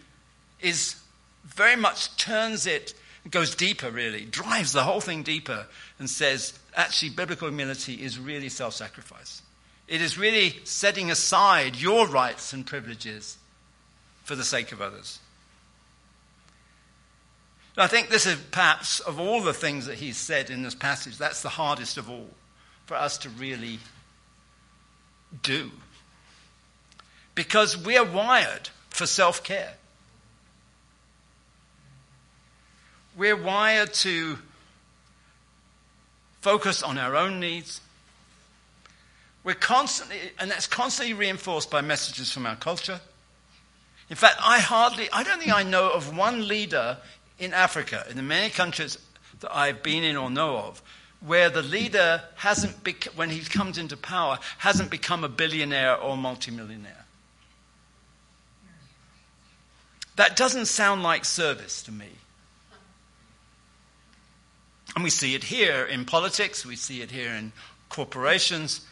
is 0.62 0.96
very 1.44 1.76
much 1.76 2.16
turns 2.16 2.66
it, 2.66 2.94
goes 3.30 3.56
deeper 3.56 3.92
really, 3.92 4.24
drives 4.24 4.72
the 4.72 4.84
whole 4.84 5.02
thing 5.02 5.22
deeper, 5.22 5.68
and 6.00 6.10
says 6.10 6.58
actually 6.76 7.10
biblical 7.10 7.50
humility 7.50 7.96
is 7.96 8.18
really 8.18 8.50
self 8.50 8.74
sacrifice. 8.74 9.42
It 9.88 10.02
is 10.02 10.18
really 10.18 10.56
setting 10.64 11.12
aside 11.12 11.76
your 11.76 12.08
rights 12.08 12.54
and 12.54 12.66
privileges 12.66 13.38
for 14.24 14.36
the 14.36 14.44
sake 14.44 14.72
of 14.72 14.82
others. 14.82 15.20
I 17.78 17.88
think 17.88 18.10
this 18.10 18.26
is 18.26 18.38
perhaps, 18.52 19.02
of 19.02 19.20
all 19.20 19.42
the 19.42 19.54
things 19.54 19.86
that 19.88 19.96
he's 19.96 20.18
said 20.18 20.50
in 20.50 20.64
this 20.64 20.76
passage, 20.76 21.18
that's 21.18 21.42
the 21.42 21.50
hardest 21.50 21.98
of 21.98 22.10
all 22.10 22.30
for 22.86 22.96
us 22.96 23.18
to 23.20 23.30
really 23.30 23.80
do. 25.44 25.72
Because 27.34 27.78
we 27.78 27.98
are 27.98 28.06
wired 28.06 28.70
for 28.90 29.06
self 29.06 29.44
care. 29.44 29.74
We're 33.18 33.36
wired 33.36 33.94
to 33.96 34.38
focus 36.42 36.82
on 36.84 36.98
our 36.98 37.16
own 37.16 37.40
needs. 37.40 37.82
We're 39.44 39.54
constantly, 39.54 40.18
and 40.40 40.50
that's 40.50 40.68
constantly 40.68 41.14
reinforced 41.14 41.70
by 41.70 41.82
messages 41.82 42.32
from 42.32 42.46
our 42.46 42.56
culture. 42.56 43.02
In 44.10 44.16
fact, 44.16 44.36
I 44.42 44.60
hardly, 44.60 45.10
I 45.12 45.24
don't 45.24 45.40
think 45.40 45.54
I 45.54 45.64
know 45.64 45.92
of 45.92 46.16
one 46.16 46.48
leader 46.48 46.98
in 47.40 47.54
Africa, 47.54 48.06
in 48.10 48.16
the 48.16 48.24
many 48.24 48.50
countries 48.50 48.98
that 49.42 49.56
I've 49.56 49.84
been 49.84 50.04
in 50.04 50.16
or 50.16 50.30
know 50.30 50.58
of, 50.58 50.82
where 51.20 51.50
the 51.50 51.62
leader 51.62 52.22
hasn't, 52.36 52.84
bec- 52.84 53.10
when 53.16 53.30
he 53.30 53.40
comes 53.42 53.78
into 53.78 53.98
power, 53.98 54.40
hasn't 54.60 54.92
become 54.92 55.24
a 55.24 55.30
billionaire 55.30 55.98
or 55.98 56.16
multimillionaire. 56.16 57.06
That 60.16 60.36
doesn't 60.36 60.68
sound 60.68 61.04
like 61.04 61.26
service 61.26 61.84
to 61.84 61.92
me. 61.92 62.08
And 64.96 65.04
we 65.04 65.10
see 65.10 65.36
it 65.36 65.44
here 65.44 65.84
in 65.84 66.06
politics, 66.06 66.66
we 66.66 66.78
see 66.78 67.02
it 67.02 67.12
here 67.12 67.32
in 67.32 67.52
corporations. 67.90 68.86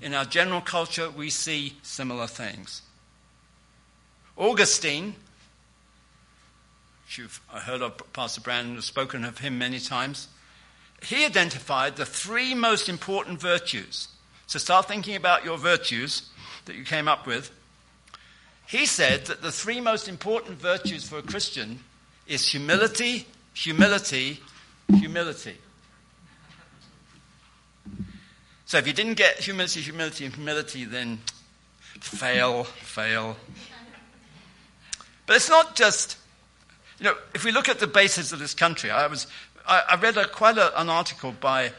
In 0.00 0.14
our 0.14 0.24
general 0.24 0.60
culture, 0.60 1.10
we 1.10 1.30
see 1.30 1.76
similar 1.82 2.26
things. 2.26 2.82
Augustine 4.36 5.14
you've 7.16 7.40
heard 7.48 7.80
of 7.80 8.12
Pastor 8.12 8.40
Brandon, 8.40 8.74
has 8.74 8.84
spoken 8.84 9.24
of 9.24 9.38
him 9.38 9.56
many 9.56 9.78
times. 9.78 10.28
He 11.02 11.24
identified 11.24 11.96
the 11.96 12.04
three 12.04 12.54
most 12.54 12.88
important 12.88 13.40
virtues. 13.40 14.08
So 14.46 14.58
start 14.58 14.88
thinking 14.88 15.14
about 15.16 15.44
your 15.44 15.56
virtues 15.56 16.28
that 16.64 16.76
you 16.76 16.84
came 16.84 17.08
up 17.08 17.26
with. 17.26 17.50
He 18.66 18.84
said 18.84 19.26
that 19.26 19.40
the 19.40 19.52
three 19.52 19.80
most 19.80 20.08
important 20.08 20.60
virtues 20.60 21.08
for 21.08 21.18
a 21.18 21.22
Christian 21.22 21.78
is 22.26 22.50
humility, 22.50 23.26
humility, 23.54 24.40
humility. 24.88 25.56
So 28.66 28.76
if 28.76 28.86
you 28.86 28.92
didn't 28.92 29.14
get 29.14 29.38
humility, 29.38 29.80
humility, 29.80 30.26
and 30.26 30.34
humility, 30.34 30.84
then 30.84 31.20
fail, 32.00 32.64
fail. 32.64 33.36
But 35.26 35.36
it's 35.36 35.48
not 35.48 35.74
just, 35.74 36.18
you 36.98 37.04
know, 37.04 37.14
if 37.34 37.44
we 37.44 37.52
look 37.52 37.68
at 37.68 37.78
the 37.78 37.86
basis 37.86 38.32
of 38.32 38.38
this 38.38 38.54
country, 38.54 38.90
I 38.90 39.06
was, 39.06 39.26
I, 39.66 39.82
I 39.90 39.96
read 39.96 40.16
a, 40.16 40.26
quite 40.26 40.58
a, 40.58 40.80
an 40.80 40.88
article 40.88 41.32
by 41.32 41.72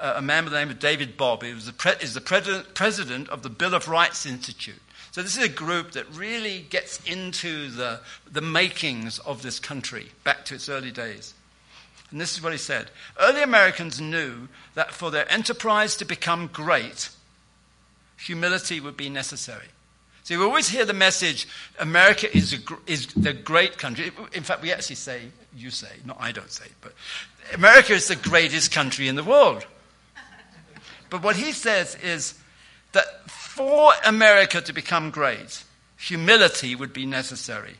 uh, 0.00 0.14
a 0.16 0.22
man 0.22 0.44
by 0.44 0.50
the 0.50 0.58
name 0.58 0.70
of 0.70 0.78
David 0.78 1.16
Bobb. 1.16 1.42
He 1.42 1.54
was 1.54 1.66
the 1.66 1.72
pre- 1.72 1.92
is 2.00 2.14
the 2.14 2.20
pre- 2.20 2.62
president 2.74 3.28
of 3.28 3.42
the 3.42 3.50
Bill 3.50 3.74
of 3.74 3.88
Rights 3.88 4.26
Institute. 4.26 4.80
So 5.12 5.22
this 5.22 5.36
is 5.36 5.44
a 5.44 5.48
group 5.48 5.92
that 5.92 6.12
really 6.12 6.66
gets 6.70 7.00
into 7.04 7.70
the, 7.70 8.00
the 8.30 8.40
makings 8.40 9.20
of 9.20 9.42
this 9.42 9.60
country 9.60 10.08
back 10.24 10.44
to 10.46 10.56
its 10.56 10.68
early 10.68 10.90
days. 10.90 11.34
And 12.10 12.20
this 12.20 12.36
is 12.36 12.42
what 12.42 12.52
he 12.52 12.58
said. 12.58 12.90
Early 13.20 13.42
Americans 13.42 14.00
knew 14.00 14.48
that 14.74 14.90
for 14.90 15.12
their 15.12 15.30
enterprise 15.30 15.96
to 15.96 16.04
become 16.04 16.48
great, 16.52 17.10
humility 18.16 18.80
would 18.80 18.96
be 18.96 19.08
necessary. 19.08 19.68
So 20.24 20.38
we 20.38 20.44
always 20.44 20.68
hear 20.68 20.86
the 20.86 20.94
message 20.94 21.46
America 21.78 22.34
is, 22.34 22.54
a, 22.54 22.58
is 22.86 23.08
the 23.08 23.34
great 23.34 23.76
country. 23.76 24.10
In 24.32 24.42
fact, 24.42 24.62
we 24.62 24.72
actually 24.72 24.96
say, 24.96 25.20
you 25.54 25.70
say, 25.70 25.90
not 26.06 26.16
I 26.18 26.32
don't 26.32 26.50
say, 26.50 26.64
but 26.80 26.94
America 27.52 27.92
is 27.92 28.08
the 28.08 28.16
greatest 28.16 28.72
country 28.72 29.06
in 29.06 29.16
the 29.16 29.22
world. 29.22 29.66
But 31.10 31.22
what 31.22 31.36
he 31.36 31.52
says 31.52 31.96
is 32.02 32.38
that 32.92 33.30
for 33.30 33.92
America 34.04 34.62
to 34.62 34.72
become 34.72 35.10
great, 35.10 35.62
humility 35.98 36.74
would 36.74 36.94
be 36.94 37.04
necessary. 37.04 37.74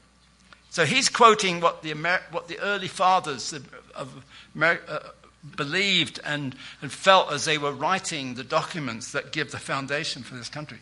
So 0.69 0.85
he's 0.85 1.09
quoting 1.09 1.61
what 1.61 1.83
the, 1.83 1.93
Amer- 1.93 2.23
what 2.31 2.49
the 2.49 2.59
early 2.59 2.89
fathers 2.89 3.55
of, 3.95 4.25
America, 4.55 5.07
uh, 5.07 5.09
believed 5.57 6.21
and, 6.25 6.55
and 6.83 6.93
felt 6.93 7.33
as 7.33 7.47
they 7.47 7.57
were 7.57 7.73
writing 7.73 8.35
the 8.35 8.45
documents 8.45 9.13
that 9.13 9.33
give 9.33 9.51
the 9.51 9.59
foundation 9.59 10.23
for 10.23 10.35
this 10.35 10.49
country. 10.49 10.79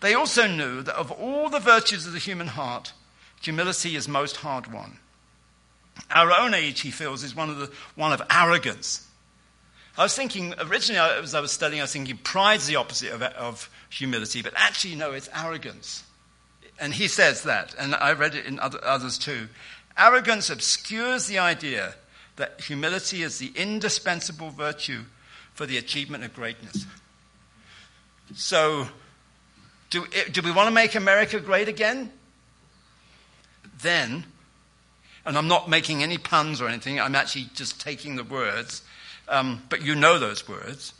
They 0.00 0.14
also 0.14 0.46
knew 0.46 0.82
that 0.82 0.96
of 0.96 1.10
all 1.10 1.48
the 1.48 1.60
virtues 1.60 2.06
of 2.06 2.12
the 2.12 2.18
human 2.18 2.48
heart, 2.48 2.92
humility 3.40 3.96
is 3.96 4.08
most 4.08 4.36
hard 4.36 4.72
won. 4.72 4.98
Our 6.10 6.32
own 6.32 6.54
age, 6.54 6.80
he 6.80 6.90
feels, 6.90 7.22
is 7.22 7.34
one 7.36 7.50
of, 7.50 7.58
the, 7.58 7.70
one 7.94 8.12
of 8.12 8.22
arrogance. 8.30 9.06
I 9.96 10.02
was 10.02 10.16
thinking, 10.16 10.54
originally, 10.58 10.98
as 11.22 11.34
I 11.34 11.40
was 11.40 11.52
studying, 11.52 11.80
I 11.80 11.84
was 11.84 11.92
thinking 11.92 12.16
pride's 12.18 12.66
the 12.66 12.76
opposite 12.76 13.12
of, 13.12 13.22
of 13.22 13.70
humility, 13.90 14.42
but 14.42 14.52
actually, 14.56 14.96
no, 14.96 15.12
it's 15.12 15.28
arrogance. 15.34 16.02
And 16.80 16.92
he 16.92 17.06
says 17.06 17.44
that, 17.44 17.74
and 17.78 17.94
I 17.94 18.12
read 18.12 18.34
it 18.34 18.46
in 18.46 18.58
other, 18.58 18.80
others 18.82 19.16
too. 19.18 19.48
Arrogance 19.96 20.50
obscures 20.50 21.26
the 21.26 21.38
idea 21.38 21.94
that 22.36 22.60
humility 22.60 23.22
is 23.22 23.38
the 23.38 23.52
indispensable 23.54 24.50
virtue 24.50 25.02
for 25.52 25.66
the 25.66 25.78
achievement 25.78 26.24
of 26.24 26.34
greatness. 26.34 26.84
So, 28.34 28.88
do, 30.02 30.06
do 30.30 30.42
we 30.42 30.50
want 30.50 30.68
to 30.68 30.74
make 30.74 30.94
America 30.94 31.40
great 31.40 31.68
again? 31.68 32.10
Then, 33.82 34.24
and 35.26 35.38
I'm 35.38 35.48
not 35.48 35.68
making 35.68 36.02
any 36.02 36.18
puns 36.18 36.60
or 36.60 36.68
anything, 36.68 37.00
I'm 37.00 37.14
actually 37.14 37.48
just 37.54 37.80
taking 37.80 38.16
the 38.16 38.24
words 38.24 38.82
um, 39.28 39.62
but 39.68 39.82
you 39.82 39.94
know 39.94 40.18
those 40.18 40.48
words, 40.48 40.92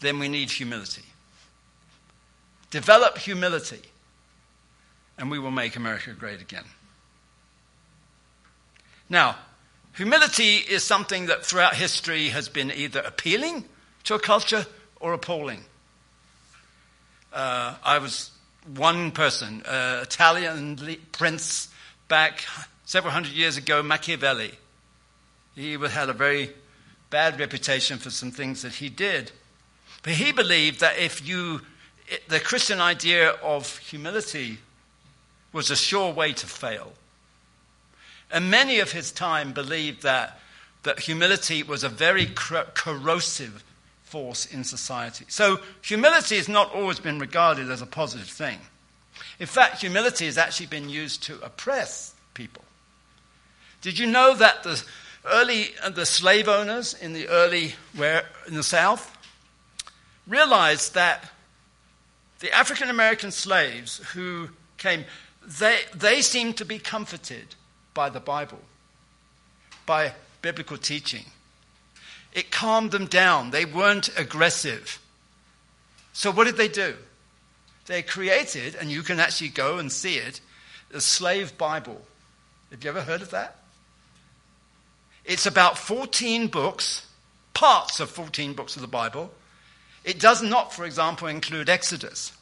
then 0.00 0.18
we 0.18 0.28
need 0.28 0.50
humility. 0.50 1.02
Develop 2.70 3.18
humility, 3.18 3.82
and 5.18 5.30
we 5.30 5.38
will 5.38 5.50
make 5.50 5.76
America 5.76 6.12
great 6.12 6.40
again. 6.40 6.64
Now, 9.08 9.36
humility 9.94 10.56
is 10.56 10.82
something 10.82 11.26
that 11.26 11.44
throughout 11.44 11.74
history 11.74 12.28
has 12.28 12.48
been 12.48 12.72
either 12.72 13.00
appealing 13.00 13.64
to 14.04 14.14
a 14.14 14.18
culture 14.18 14.66
or 15.00 15.12
appalling. 15.12 15.64
Uh, 17.32 17.74
I 17.84 17.98
was 17.98 18.30
one 18.74 19.10
person, 19.12 19.62
uh, 19.64 20.00
Italian 20.02 20.78
prince 21.12 21.68
back 22.08 22.44
several 22.84 23.12
hundred 23.12 23.32
years 23.32 23.56
ago, 23.56 23.82
Machiavelli. 23.82 24.52
He 25.54 25.72
had 25.72 26.08
a 26.08 26.12
very 26.12 26.50
bad 27.10 27.38
reputation 27.38 27.98
for 27.98 28.10
some 28.10 28.30
things 28.30 28.62
that 28.62 28.74
he 28.74 28.88
did. 28.88 29.32
But 30.02 30.14
he 30.14 30.32
believed 30.32 30.80
that 30.80 30.98
if 30.98 31.26
you, 31.26 31.62
the 32.28 32.40
Christian 32.40 32.80
idea 32.80 33.30
of 33.42 33.78
humility 33.78 34.58
was 35.52 35.70
a 35.70 35.76
sure 35.76 36.12
way 36.12 36.32
to 36.32 36.46
fail. 36.46 36.92
And 38.30 38.50
many 38.50 38.80
of 38.80 38.92
his 38.92 39.12
time 39.12 39.52
believed 39.52 40.02
that, 40.02 40.40
that 40.82 41.00
humility 41.00 41.62
was 41.62 41.84
a 41.84 41.88
very 41.88 42.26
corrosive 42.34 43.64
force 44.06 44.46
in 44.46 44.64
society. 44.64 45.26
So 45.28 45.60
humility 45.82 46.36
has 46.36 46.48
not 46.48 46.74
always 46.74 46.98
been 46.98 47.18
regarded 47.18 47.70
as 47.70 47.82
a 47.82 47.86
positive 47.86 48.28
thing. 48.28 48.58
In 49.38 49.46
fact, 49.46 49.80
humility 49.80 50.26
has 50.26 50.38
actually 50.38 50.66
been 50.66 50.88
used 50.88 51.22
to 51.24 51.38
oppress 51.44 52.14
people. 52.34 52.64
Did 53.82 53.98
you 53.98 54.06
know 54.06 54.34
that 54.34 54.62
the 54.62 54.82
early 55.24 55.74
uh, 55.82 55.90
the 55.90 56.06
slave 56.06 56.48
owners 56.48 56.94
in 56.94 57.12
the 57.12 57.28
early 57.28 57.74
where 57.94 58.24
in 58.46 58.54
the 58.54 58.62
South 58.62 59.16
realized 60.26 60.94
that 60.94 61.30
the 62.40 62.52
African 62.52 62.90
American 62.90 63.30
slaves 63.30 63.98
who 64.14 64.48
came, 64.78 65.04
they, 65.42 65.80
they 65.94 66.20
seemed 66.20 66.56
to 66.58 66.64
be 66.64 66.78
comforted 66.78 67.54
by 67.94 68.10
the 68.10 68.20
Bible, 68.20 68.60
by 69.86 70.12
biblical 70.42 70.76
teaching. 70.76 71.24
It 72.36 72.50
calmed 72.50 72.90
them 72.90 73.06
down. 73.06 73.50
They 73.50 73.64
weren't 73.64 74.10
aggressive. 74.18 75.00
So, 76.12 76.30
what 76.30 76.44
did 76.44 76.58
they 76.58 76.68
do? 76.68 76.94
They 77.86 78.02
created, 78.02 78.74
and 78.74 78.90
you 78.90 79.02
can 79.02 79.18
actually 79.18 79.48
go 79.48 79.78
and 79.78 79.90
see 79.90 80.16
it, 80.16 80.42
the 80.90 81.00
slave 81.00 81.56
Bible. 81.56 82.02
Have 82.70 82.84
you 82.84 82.90
ever 82.90 83.00
heard 83.00 83.22
of 83.22 83.30
that? 83.30 83.56
It's 85.24 85.46
about 85.46 85.78
14 85.78 86.48
books, 86.48 87.06
parts 87.54 88.00
of 88.00 88.10
14 88.10 88.52
books 88.52 88.76
of 88.76 88.82
the 88.82 88.88
Bible. 88.88 89.32
It 90.04 90.20
does 90.20 90.42
not, 90.42 90.74
for 90.74 90.84
example, 90.84 91.28
include 91.28 91.70
Exodus. 91.70 92.32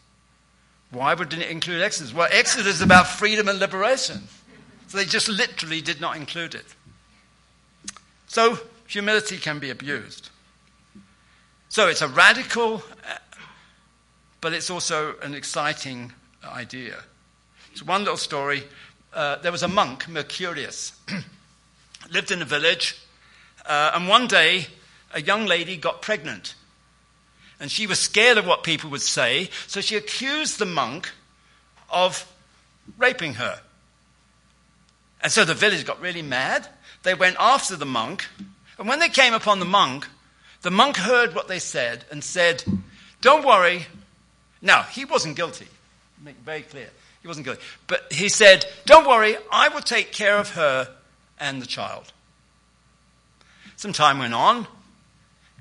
Why 0.91 1.15
would 1.15 1.33
it 1.33 1.49
include 1.49 1.83
Exodus? 1.83 2.13
Well, 2.13 2.29
Exodus 2.33 2.77
is 2.77 2.83
about 2.83 3.07
freedom 3.07 3.47
and 3.47 3.61
liberation. 3.61 4.23
So 4.89 4.99
they 4.99 5.05
just 5.05 5.29
literally 5.29 5.81
did 5.81 6.01
not 6.01 6.17
include 6.17 6.57
it. 6.57 6.67
So 8.27 8.59
humility 8.87 9.39
can 9.39 9.59
be 9.59 9.71
abused. 9.71 10.31
So 11.69 11.89
it's 11.89 12.03
a 12.03 12.09
radical, 12.09 12.83
but 14.41 14.53
it's 14.53 14.71
also 14.71 15.17
an 15.23 15.35
exciting 15.35 16.13
idea. 16.45 16.97
It's 17.73 17.83
one 17.83 18.03
little 18.03 18.17
story. 18.17 18.63
Uh, 19.13 19.37
there 19.37 19.53
was 19.53 19.63
a 19.63 19.69
monk, 19.69 20.05
Macarius. 20.05 20.93
lived 22.11 22.31
in 22.31 22.43
a 22.43 22.45
village, 22.45 22.97
uh, 23.67 23.93
and 23.95 24.09
one 24.09 24.27
day 24.27 24.67
a 25.13 25.21
young 25.21 25.47
lady 25.47 25.77
got 25.77 26.03
pregnant. 26.03 26.55
And 27.61 27.71
she 27.71 27.87
was 27.87 27.99
scared 27.99 28.37
of 28.37 28.47
what 28.47 28.63
people 28.63 28.91
would 28.91 29.03
say, 29.03 29.49
so 29.67 29.81
she 29.81 29.97
accused 29.97 30.59
the 30.59 30.67
monk 30.67 31.11
of 31.91 32.31
raping 32.99 33.35
her. 33.35 33.61
And 35.23 35.33
so 35.33 35.45
the 35.45 35.55
village 35.55 35.87
got 35.87 36.01
really 36.01 36.23
mad. 36.23 36.69
They 37.03 37.15
went 37.15 37.37
after 37.39 37.77
the 37.77 37.87
monk, 37.87 38.27
and 38.79 38.89
when 38.89 38.99
they 38.99 39.09
came 39.09 39.35
upon 39.35 39.59
the 39.59 39.65
monk, 39.65 40.07
the 40.63 40.71
monk 40.71 40.97
heard 40.97 41.35
what 41.35 41.49
they 41.49 41.59
said 41.59 42.05
and 42.11 42.25
said, 42.25 42.65
Don't 43.21 43.47
worry. 43.47 43.87
Now, 44.63 44.83
he 44.83 45.05
wasn't 45.05 45.37
guilty. 45.37 45.67
Make 46.23 46.37
very 46.37 46.63
clear. 46.63 46.89
He 47.21 47.29
wasn't 47.29 47.47
guilty. 47.47 47.63
But 47.87 48.13
he 48.13 48.29
said, 48.29 48.65
Don't 48.87 49.07
worry, 49.07 49.37
I 49.53 49.69
will 49.69 49.83
take 49.83 50.13
care 50.13 50.39
of 50.39 50.51
her 50.51 50.89
and 51.39 51.61
the 51.61 51.67
child. 51.67 52.13
Some 53.77 53.93
time 53.93 54.19
went 54.19 54.35
on, 54.35 54.67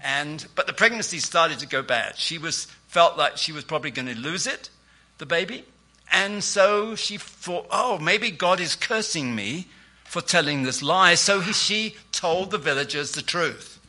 and 0.02 0.46
but 0.56 0.68
the 0.68 0.74
pregnancy 0.74 1.20
started 1.20 1.60
to 1.60 1.68
go 1.68 1.82
bad. 1.82 2.18
She 2.18 2.38
was 2.38 2.66
felt 2.88 3.18
like 3.18 3.38
she 3.38 3.52
was 3.52 3.64
probably 3.64 3.92
going 3.92 4.08
to 4.08 4.18
lose 4.18 4.48
it, 4.48 4.70
the 5.18 5.26
baby, 5.26 5.66
and 6.12 6.44
so 6.44 6.96
she 6.96 7.18
thought, 7.18 7.68
"Oh, 7.72 7.98
maybe 7.98 8.30
God 8.30 8.60
is 8.60 8.76
cursing 8.76 9.36
me 9.36 9.68
for 10.04 10.22
telling 10.22 10.64
this 10.64 10.82
lie." 10.84 11.16
So 11.16 11.40
he, 11.40 11.54
she 11.54 11.96
told 12.24 12.52
the 12.52 12.58
villagers 12.58 13.12
the 13.12 13.22
truth. 13.22 13.82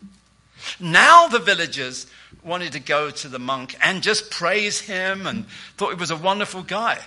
Now 0.80 1.28
the 1.28 1.39
villagers 1.39 2.09
wanted 2.43 2.72
to 2.72 2.80
go 2.80 3.11
to 3.11 3.28
the 3.28 3.39
monk 3.39 3.76
and 3.80 4.03
just 4.03 4.28
praise 4.28 4.80
him 4.80 5.28
and 5.28 5.47
thought 5.76 5.91
he 5.91 6.01
was 6.01 6.11
a 6.11 6.16
wonderful 6.16 6.64
guy. 6.64 6.99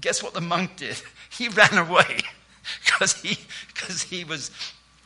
Guess 0.00 0.24
what 0.24 0.34
the 0.34 0.40
monk 0.40 0.74
did? 0.76 1.00
He 1.30 1.48
ran 1.48 1.76
away 1.76 2.20
because 2.84 3.20
he, 3.20 3.38
cause 3.74 4.02
he 4.02 4.24
was, 4.24 4.50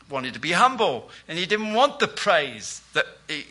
wanted 0.08 0.32
to 0.34 0.40
be 0.40 0.52
humble 0.52 1.10
and 1.26 1.36
he 1.36 1.44
didn't 1.44 1.74
want 1.74 1.98
the 1.98 2.06
praise 2.06 2.82
that 2.92 3.06
he, 3.26 3.44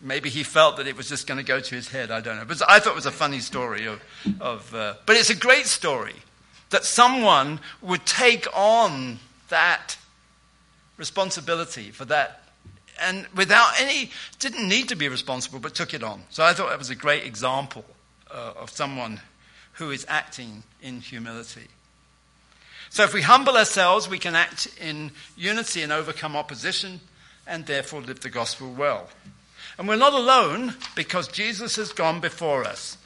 maybe 0.00 0.30
he 0.30 0.42
felt 0.42 0.76
that 0.76 0.86
it 0.86 0.96
was 0.96 1.08
just 1.08 1.26
going 1.26 1.38
to 1.38 1.44
go 1.44 1.58
to 1.58 1.74
his 1.74 1.88
head. 1.88 2.10
I 2.12 2.20
don't 2.20 2.36
know. 2.36 2.44
But 2.44 2.62
I 2.68 2.78
thought 2.78 2.92
it 2.92 3.02
was 3.02 3.06
a 3.06 3.10
funny 3.24 3.40
story 3.40 3.86
of, 3.86 4.00
of 4.40 4.72
uh, 4.74 4.94
but 5.04 5.16
it's 5.16 5.30
a 5.30 5.36
great 5.36 5.66
story 5.66 6.14
that 6.70 6.84
someone 6.84 7.60
would 7.82 8.06
take 8.06 8.46
on 8.54 9.18
that 9.48 9.96
responsibility 10.96 11.90
for 11.90 12.04
that 12.06 12.46
and 13.00 13.26
without 13.34 13.80
any, 13.80 14.10
didn't 14.38 14.68
need 14.68 14.88
to 14.88 14.96
be 14.96 15.08
responsible, 15.08 15.58
but 15.58 15.74
took 15.74 15.94
it 15.94 16.02
on. 16.02 16.22
So 16.30 16.44
I 16.44 16.52
thought 16.52 16.70
that 16.70 16.78
was 16.78 16.90
a 16.90 16.94
great 16.94 17.24
example 17.24 17.84
uh, 18.30 18.52
of 18.56 18.70
someone 18.70 19.20
who 19.74 19.90
is 19.90 20.06
acting 20.08 20.62
in 20.82 21.00
humility. 21.00 21.68
So 22.90 23.02
if 23.02 23.12
we 23.12 23.22
humble 23.22 23.56
ourselves, 23.56 24.08
we 24.08 24.18
can 24.18 24.34
act 24.34 24.68
in 24.80 25.10
unity 25.36 25.82
and 25.82 25.92
overcome 25.92 26.36
opposition 26.36 27.00
and 27.46 27.66
therefore 27.66 28.00
live 28.00 28.20
the 28.20 28.30
gospel 28.30 28.72
well. 28.72 29.08
And 29.78 29.86
we're 29.86 29.96
not 29.96 30.14
alone 30.14 30.74
because 30.94 31.28
Jesus 31.28 31.76
has 31.76 31.92
gone 31.92 32.20
before 32.20 32.64
us 32.64 32.96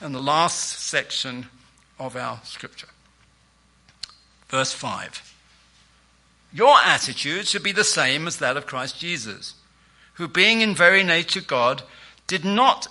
in 0.00 0.12
the 0.12 0.22
last 0.22 0.78
section 0.86 1.46
of 1.98 2.14
our 2.14 2.40
scripture. 2.44 2.86
Verse 4.48 4.72
5. 4.72 5.31
Your 6.52 6.76
attitude 6.78 7.46
should 7.46 7.62
be 7.62 7.72
the 7.72 7.84
same 7.84 8.26
as 8.26 8.36
that 8.38 8.56
of 8.56 8.66
Christ 8.66 8.98
Jesus, 8.98 9.54
who, 10.14 10.28
being 10.28 10.60
in 10.60 10.74
very 10.74 11.02
nature 11.02 11.40
God, 11.40 11.82
did 12.26 12.44
not 12.44 12.88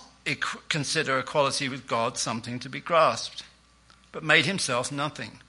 consider 0.68 1.18
equality 1.18 1.68
with 1.68 1.86
God 1.86 2.18
something 2.18 2.58
to 2.60 2.68
be 2.68 2.80
grasped, 2.80 3.44
but 4.10 4.24
made 4.24 4.46
himself 4.46 4.90
nothing, 4.90 5.40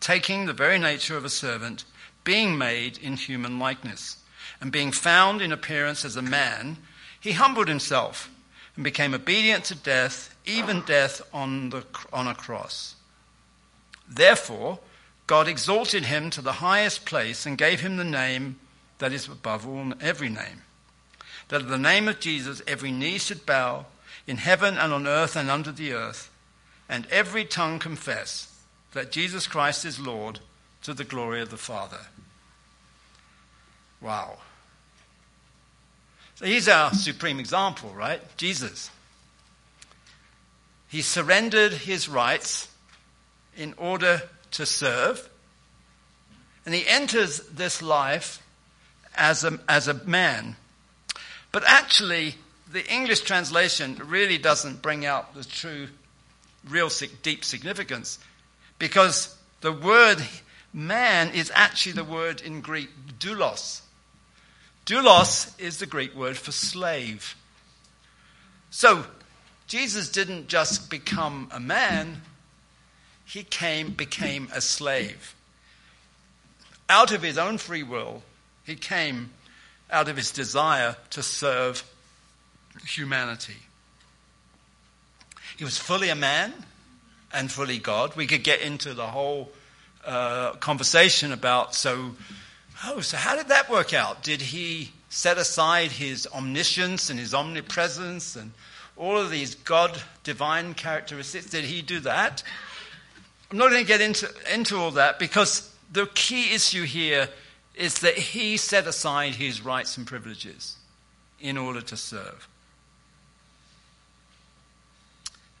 taking 0.00 0.46
the 0.46 0.52
very 0.52 0.78
nature 0.78 1.16
of 1.16 1.24
a 1.24 1.30
servant, 1.30 1.84
being 2.24 2.58
made 2.58 2.98
in 2.98 3.16
human 3.16 3.58
likeness, 3.58 4.18
and 4.60 4.72
being 4.72 4.92
found 4.92 5.40
in 5.40 5.52
appearance 5.52 6.04
as 6.04 6.16
a 6.16 6.22
man, 6.22 6.76
he 7.20 7.32
humbled 7.32 7.68
himself 7.68 8.30
and 8.74 8.84
became 8.84 9.14
obedient 9.14 9.64
to 9.64 9.74
death, 9.74 10.34
even 10.44 10.82
death 10.82 11.22
on, 11.32 11.70
the, 11.70 11.84
on 12.12 12.26
a 12.26 12.34
cross. 12.34 12.94
Therefore, 14.08 14.78
God 15.26 15.48
exalted 15.48 16.04
him 16.04 16.30
to 16.30 16.40
the 16.40 16.52
highest 16.52 17.04
place 17.04 17.46
and 17.46 17.58
gave 17.58 17.80
him 17.80 17.96
the 17.96 18.04
name 18.04 18.58
that 18.98 19.12
is 19.12 19.26
above 19.26 19.66
all 19.66 19.92
every 20.00 20.28
name. 20.28 20.62
That 21.48 21.62
at 21.62 21.68
the 21.68 21.78
name 21.78 22.08
of 22.08 22.20
Jesus 22.20 22.62
every 22.66 22.92
knee 22.92 23.18
should 23.18 23.44
bow 23.44 23.86
in 24.26 24.36
heaven 24.38 24.76
and 24.76 24.92
on 24.92 25.06
earth 25.06 25.36
and 25.36 25.50
under 25.50 25.72
the 25.72 25.92
earth, 25.92 26.30
and 26.88 27.06
every 27.10 27.44
tongue 27.44 27.78
confess 27.78 28.52
that 28.92 29.12
Jesus 29.12 29.46
Christ 29.46 29.84
is 29.84 30.00
Lord 30.00 30.40
to 30.82 30.94
the 30.94 31.04
glory 31.04 31.40
of 31.40 31.50
the 31.50 31.56
Father. 31.56 32.00
Wow. 34.00 34.38
So 36.36 36.46
he's 36.46 36.68
our 36.68 36.92
supreme 36.92 37.40
example, 37.40 37.90
right? 37.90 38.20
Jesus. 38.36 38.90
He 40.88 41.02
surrendered 41.02 41.72
his 41.72 42.08
rights 42.08 42.68
in 43.56 43.74
order 43.78 44.22
to 44.52 44.66
serve. 44.66 45.28
And 46.64 46.74
he 46.74 46.86
enters 46.86 47.40
this 47.40 47.80
life 47.80 48.42
as 49.14 49.44
a, 49.44 49.58
as 49.68 49.88
a 49.88 49.94
man. 50.04 50.56
But 51.52 51.64
actually, 51.66 52.34
the 52.70 52.86
English 52.92 53.20
translation 53.20 54.00
really 54.04 54.38
doesn't 54.38 54.82
bring 54.82 55.06
out 55.06 55.34
the 55.34 55.44
true, 55.44 55.88
real 56.68 56.90
deep 57.22 57.44
significance 57.44 58.18
because 58.78 59.36
the 59.60 59.72
word 59.72 60.18
man 60.72 61.30
is 61.32 61.50
actually 61.54 61.92
the 61.92 62.04
word 62.04 62.40
in 62.40 62.60
Greek 62.60 62.90
doulos. 63.18 63.80
Doulos 64.84 65.58
is 65.58 65.78
the 65.78 65.86
Greek 65.86 66.14
word 66.14 66.36
for 66.36 66.52
slave. 66.52 67.36
So, 68.70 69.04
Jesus 69.66 70.10
didn't 70.10 70.48
just 70.48 70.90
become 70.90 71.48
a 71.50 71.58
man, 71.58 72.22
he 73.26 73.42
came, 73.42 73.90
became 73.90 74.48
a 74.54 74.60
slave. 74.60 75.34
Out 76.88 77.10
of 77.12 77.22
his 77.22 77.36
own 77.36 77.58
free 77.58 77.82
will, 77.82 78.22
he 78.64 78.76
came 78.76 79.30
out 79.90 80.08
of 80.08 80.16
his 80.16 80.30
desire 80.30 80.96
to 81.10 81.22
serve 81.22 81.84
humanity. 82.86 83.56
He 85.56 85.64
was 85.64 85.76
fully 85.76 86.08
a 86.08 86.14
man 86.14 86.52
and 87.32 87.50
fully 87.50 87.78
God. 87.78 88.16
We 88.16 88.26
could 88.26 88.44
get 88.44 88.60
into 88.60 88.94
the 88.94 89.06
whole 89.06 89.50
uh, 90.04 90.52
conversation 90.54 91.32
about 91.32 91.74
so, 91.74 92.14
oh, 92.84 93.00
so 93.00 93.16
how 93.16 93.34
did 93.34 93.48
that 93.48 93.68
work 93.68 93.92
out? 93.92 94.22
Did 94.22 94.40
he 94.40 94.92
set 95.08 95.38
aside 95.38 95.90
his 95.90 96.28
omniscience 96.32 97.10
and 97.10 97.18
his 97.18 97.34
omnipresence 97.34 98.36
and 98.36 98.52
all 98.96 99.18
of 99.18 99.30
these 99.30 99.54
God 99.56 100.00
divine 100.22 100.74
characteristics? 100.74 101.46
Did 101.46 101.64
he 101.64 101.82
do 101.82 102.00
that? 102.00 102.42
I'm 103.50 103.58
not 103.58 103.70
going 103.70 103.82
to 103.82 103.86
get 103.86 104.00
into, 104.00 104.28
into 104.52 104.76
all 104.76 104.92
that 104.92 105.18
because 105.18 105.72
the 105.92 106.06
key 106.06 106.54
issue 106.54 106.84
here 106.84 107.28
is 107.74 108.00
that 108.00 108.14
he 108.14 108.56
set 108.56 108.86
aside 108.86 109.34
his 109.34 109.64
rights 109.64 109.96
and 109.96 110.06
privileges 110.06 110.76
in 111.40 111.56
order 111.56 111.80
to 111.82 111.96
serve. 111.96 112.48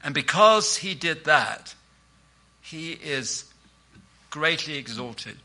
And 0.02 0.14
because 0.14 0.76
he 0.76 0.94
did 0.94 1.24
that, 1.24 1.74
he 2.62 2.92
is 2.92 3.44
greatly 4.30 4.76
exalted 4.76 5.36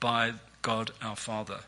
by 0.00 0.34
God 0.62 0.90
our 1.02 1.16
Father. 1.16 1.60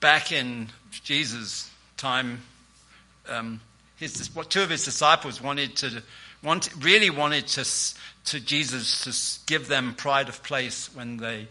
Back 0.00 0.32
in 0.32 0.68
Jesus' 0.90 1.70
time, 1.96 2.42
um, 3.28 3.60
his, 4.12 4.30
two 4.48 4.62
of 4.62 4.70
his 4.70 4.84
disciples 4.84 5.40
wanted 5.42 5.76
to, 5.76 6.02
want, 6.42 6.70
really 6.80 7.10
wanted 7.10 7.46
to, 7.48 7.64
to 8.26 8.40
Jesus 8.40 9.02
to 9.04 9.46
give 9.46 9.68
them 9.68 9.94
pride 9.94 10.28
of 10.28 10.42
place 10.42 10.94
when 10.94 11.16
they, 11.16 11.48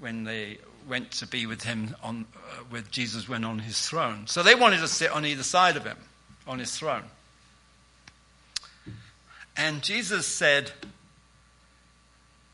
when 0.00 0.24
they 0.24 0.58
went 0.88 1.10
to 1.12 1.26
be 1.26 1.46
with 1.46 1.62
him 1.62 1.94
on, 2.02 2.26
uh, 2.34 2.62
with 2.70 2.90
Jesus 2.90 3.28
when 3.28 3.44
on 3.44 3.60
his 3.60 3.86
throne. 3.86 4.26
So 4.26 4.42
they 4.42 4.54
wanted 4.54 4.80
to 4.80 4.88
sit 4.88 5.10
on 5.12 5.24
either 5.24 5.42
side 5.42 5.76
of 5.76 5.84
him, 5.84 5.98
on 6.46 6.58
his 6.58 6.76
throne. 6.76 7.04
And 9.56 9.82
Jesus 9.82 10.26
said, 10.26 10.72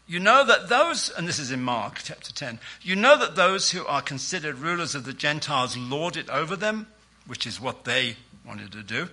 You 0.06 0.18
know 0.18 0.44
that 0.44 0.68
those, 0.68 1.10
and 1.10 1.26
this 1.26 1.38
is 1.38 1.50
in 1.50 1.62
Mark 1.62 2.00
chapter 2.02 2.32
10, 2.32 2.58
you 2.82 2.96
know 2.96 3.16
that 3.18 3.36
those 3.36 3.70
who 3.70 3.86
are 3.86 4.02
considered 4.02 4.58
rulers 4.58 4.94
of 4.94 5.04
the 5.04 5.12
Gentiles 5.12 5.76
lord 5.76 6.16
it 6.16 6.28
over 6.28 6.56
them, 6.56 6.88
which 7.26 7.46
is 7.46 7.60
what 7.60 7.84
they 7.84 8.16
wanted 8.46 8.72
to 8.72 8.82
do, 8.82 9.08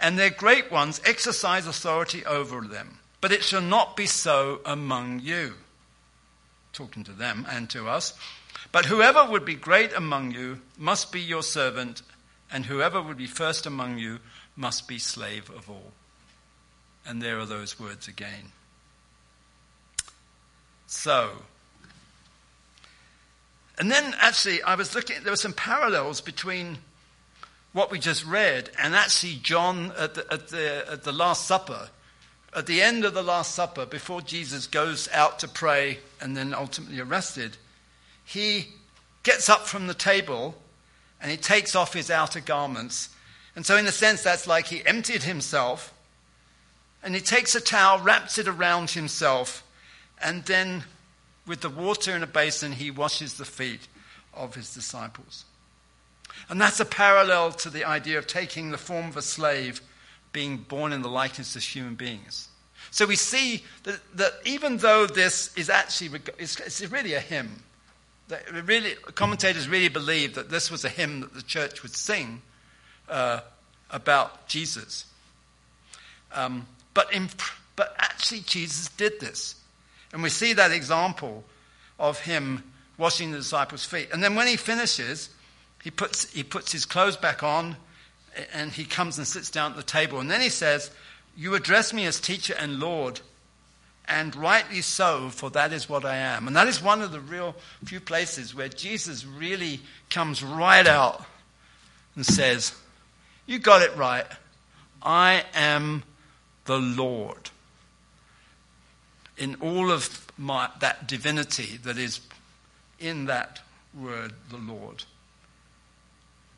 and 0.00 0.18
their 0.18 0.30
great 0.30 0.70
ones 0.70 1.00
exercise 1.04 1.66
authority 1.66 2.24
over 2.24 2.60
them. 2.62 2.98
But 3.20 3.32
it 3.32 3.42
shall 3.42 3.62
not 3.62 3.96
be 3.96 4.06
so 4.06 4.60
among 4.66 5.20
you. 5.20 5.54
Talking 6.72 7.04
to 7.04 7.12
them 7.12 7.46
and 7.48 7.70
to 7.70 7.88
us. 7.88 8.12
But 8.72 8.86
whoever 8.86 9.24
would 9.24 9.44
be 9.44 9.54
great 9.54 9.94
among 9.94 10.32
you 10.32 10.60
must 10.76 11.12
be 11.12 11.20
your 11.20 11.42
servant, 11.42 12.02
and 12.50 12.66
whoever 12.66 13.00
would 13.00 13.16
be 13.16 13.26
first 13.26 13.66
among 13.66 13.98
you 13.98 14.18
must 14.56 14.88
be 14.88 14.98
slave 14.98 15.48
of 15.50 15.70
all. 15.70 15.92
And 17.06 17.22
there 17.22 17.38
are 17.38 17.46
those 17.46 17.78
words 17.78 18.08
again. 18.08 18.52
So, 20.86 21.30
and 23.78 23.90
then 23.90 24.14
actually, 24.20 24.62
I 24.62 24.74
was 24.74 24.94
looking, 24.94 25.22
there 25.22 25.32
were 25.32 25.36
some 25.36 25.52
parallels 25.52 26.20
between 26.20 26.78
what 27.74 27.90
we 27.90 27.98
just 27.98 28.24
read 28.24 28.70
and 28.80 28.94
actually 28.94 29.34
John 29.42 29.92
at 29.98 30.14
the, 30.14 30.32
at 30.32 30.48
the, 30.48 30.84
at 30.90 31.02
the 31.02 31.12
Last 31.12 31.46
Supper. 31.46 31.90
At 32.56 32.66
the 32.66 32.80
end 32.80 33.04
of 33.04 33.14
the 33.14 33.22
Last 33.22 33.52
Supper, 33.54 33.84
before 33.84 34.22
Jesus 34.22 34.68
goes 34.68 35.08
out 35.12 35.40
to 35.40 35.48
pray 35.48 35.98
and 36.20 36.36
then 36.36 36.54
ultimately 36.54 37.00
arrested, 37.00 37.56
he 38.24 38.68
gets 39.24 39.48
up 39.48 39.66
from 39.66 39.88
the 39.88 39.94
table 39.94 40.54
and 41.20 41.32
he 41.32 41.36
takes 41.36 41.74
off 41.74 41.92
his 41.92 42.10
outer 42.10 42.40
garments. 42.40 43.08
And 43.56 43.66
so, 43.66 43.76
in 43.76 43.86
a 43.86 43.92
sense, 43.92 44.22
that's 44.22 44.46
like 44.46 44.66
he 44.66 44.86
emptied 44.86 45.24
himself 45.24 45.92
and 47.02 47.12
he 47.12 47.20
takes 47.20 47.56
a 47.56 47.60
towel, 47.60 47.98
wraps 47.98 48.38
it 48.38 48.46
around 48.46 48.90
himself, 48.90 49.64
and 50.22 50.44
then 50.44 50.84
with 51.44 51.60
the 51.60 51.68
water 51.68 52.14
in 52.14 52.22
a 52.22 52.26
basin, 52.26 52.72
he 52.72 52.90
washes 52.90 53.34
the 53.34 53.44
feet 53.44 53.88
of 54.32 54.54
his 54.54 54.72
disciples. 54.72 55.44
And 56.48 56.60
that's 56.60 56.80
a 56.80 56.84
parallel 56.84 57.52
to 57.52 57.70
the 57.70 57.84
idea 57.84 58.18
of 58.18 58.26
taking 58.26 58.70
the 58.70 58.78
form 58.78 59.08
of 59.08 59.16
a 59.16 59.22
slave, 59.22 59.80
being 60.32 60.58
born 60.58 60.92
in 60.92 61.02
the 61.02 61.08
likeness 61.08 61.56
of 61.56 61.62
human 61.62 61.94
beings. 61.94 62.48
So 62.90 63.06
we 63.06 63.16
see 63.16 63.64
that, 63.84 64.00
that 64.16 64.32
even 64.44 64.76
though 64.76 65.06
this 65.06 65.56
is 65.56 65.70
actually, 65.70 66.20
it's, 66.38 66.60
it's 66.60 66.80
really 66.90 67.14
a 67.14 67.20
hymn, 67.20 67.62
that 68.28 68.42
really, 68.66 68.94
commentators 69.14 69.68
really 69.68 69.88
believe 69.88 70.34
that 70.34 70.50
this 70.50 70.70
was 70.70 70.84
a 70.84 70.88
hymn 70.88 71.20
that 71.20 71.34
the 71.34 71.42
church 71.42 71.82
would 71.82 71.94
sing 71.94 72.42
uh, 73.08 73.40
about 73.90 74.46
Jesus. 74.46 75.06
Um, 76.32 76.66
but, 76.94 77.12
in, 77.12 77.28
but 77.76 77.94
actually, 77.98 78.40
Jesus 78.40 78.88
did 78.88 79.20
this. 79.20 79.56
And 80.12 80.22
we 80.22 80.28
see 80.28 80.52
that 80.52 80.70
example 80.70 81.44
of 81.98 82.20
him 82.20 82.62
washing 82.96 83.32
the 83.32 83.38
disciples' 83.38 83.84
feet. 83.84 84.08
And 84.12 84.22
then 84.22 84.34
when 84.34 84.46
he 84.46 84.56
finishes, 84.56 85.30
he 85.84 85.90
puts, 85.90 86.32
he 86.32 86.42
puts 86.42 86.72
his 86.72 86.86
clothes 86.86 87.18
back 87.18 87.42
on 87.42 87.76
and 88.54 88.72
he 88.72 88.86
comes 88.86 89.18
and 89.18 89.26
sits 89.26 89.50
down 89.50 89.72
at 89.72 89.76
the 89.76 89.82
table. 89.82 90.18
And 90.18 90.30
then 90.30 90.40
he 90.40 90.48
says, 90.48 90.90
You 91.36 91.54
address 91.54 91.92
me 91.92 92.06
as 92.06 92.18
teacher 92.18 92.54
and 92.58 92.80
Lord, 92.80 93.20
and 94.08 94.34
rightly 94.34 94.80
so, 94.80 95.28
for 95.28 95.50
that 95.50 95.74
is 95.74 95.86
what 95.86 96.06
I 96.06 96.16
am. 96.16 96.46
And 96.46 96.56
that 96.56 96.68
is 96.68 96.82
one 96.82 97.02
of 97.02 97.12
the 97.12 97.20
real 97.20 97.54
few 97.84 98.00
places 98.00 98.54
where 98.54 98.70
Jesus 98.70 99.26
really 99.26 99.78
comes 100.08 100.42
right 100.42 100.86
out 100.86 101.22
and 102.16 102.24
says, 102.24 102.74
You 103.46 103.58
got 103.58 103.82
it 103.82 103.94
right. 103.94 104.26
I 105.02 105.44
am 105.52 106.02
the 106.64 106.78
Lord. 106.78 107.50
In 109.36 109.56
all 109.56 109.90
of 109.90 110.26
my, 110.38 110.70
that 110.80 111.06
divinity 111.06 111.78
that 111.82 111.98
is 111.98 112.20
in 112.98 113.26
that 113.26 113.60
word, 113.92 114.32
the 114.48 114.56
Lord. 114.56 115.04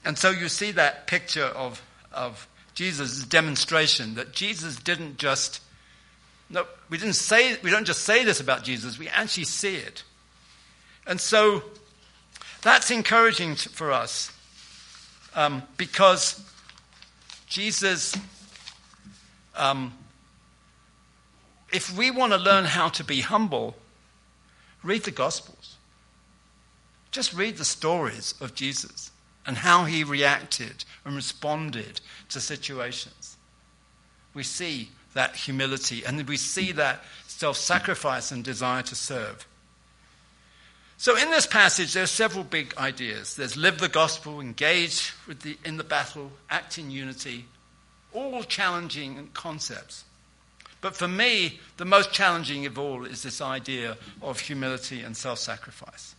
And 0.06 0.16
so 0.16 0.30
you 0.30 0.48
see 0.48 0.70
that 0.70 1.08
picture 1.08 1.46
of, 1.46 1.82
of 2.12 2.46
Jesus' 2.74 3.24
demonstration 3.24 4.14
that 4.14 4.32
Jesus 4.32 4.76
didn't 4.76 5.18
just, 5.18 5.60
no, 6.48 6.64
we 6.88 6.96
didn't 6.96 7.14
say, 7.14 7.56
we 7.60 7.72
don't 7.72 7.84
just 7.84 8.02
say 8.02 8.24
this 8.24 8.38
about 8.38 8.62
Jesus, 8.62 9.00
we 9.00 9.08
actually 9.08 9.44
see 9.44 9.74
it. 9.74 10.04
And 11.08 11.20
so 11.20 11.64
that's 12.62 12.92
encouraging 12.92 13.56
for 13.56 13.90
us 13.90 14.32
um, 15.34 15.64
because 15.76 16.40
Jesus, 17.48 18.16
um, 19.56 19.92
if 21.72 21.98
we 21.98 22.12
want 22.12 22.32
to 22.32 22.38
learn 22.38 22.64
how 22.64 22.90
to 22.90 23.02
be 23.02 23.22
humble, 23.22 23.74
read 24.84 25.02
the 25.02 25.10
Gospels. 25.10 25.78
Just 27.10 27.34
read 27.34 27.56
the 27.56 27.64
stories 27.64 28.34
of 28.40 28.54
Jesus 28.54 29.10
and 29.46 29.56
how 29.56 29.84
he 29.84 30.04
reacted 30.04 30.84
and 31.04 31.14
responded 31.14 32.00
to 32.30 32.40
situations. 32.40 33.36
We 34.34 34.42
see 34.42 34.90
that 35.14 35.36
humility 35.36 36.04
and 36.04 36.28
we 36.28 36.36
see 36.36 36.72
that 36.72 37.02
self 37.26 37.56
sacrifice 37.56 38.32
and 38.32 38.44
desire 38.44 38.82
to 38.82 38.94
serve. 38.94 39.46
So, 40.98 41.16
in 41.16 41.30
this 41.30 41.46
passage, 41.46 41.92
there 41.92 42.04
are 42.04 42.06
several 42.06 42.44
big 42.44 42.74
ideas. 42.78 43.36
There's 43.36 43.56
live 43.56 43.78
the 43.78 43.88
gospel, 43.88 44.40
engage 44.40 45.12
the, 45.28 45.58
in 45.64 45.76
the 45.76 45.84
battle, 45.84 46.32
act 46.48 46.78
in 46.78 46.90
unity, 46.90 47.44
all 48.14 48.42
challenging 48.42 49.28
concepts. 49.34 50.04
But 50.80 50.96
for 50.96 51.08
me, 51.08 51.60
the 51.76 51.84
most 51.84 52.12
challenging 52.12 52.64
of 52.66 52.78
all 52.78 53.04
is 53.04 53.22
this 53.22 53.40
idea 53.40 53.98
of 54.22 54.40
humility 54.40 55.02
and 55.02 55.16
self 55.16 55.38
sacrifice. 55.38 56.15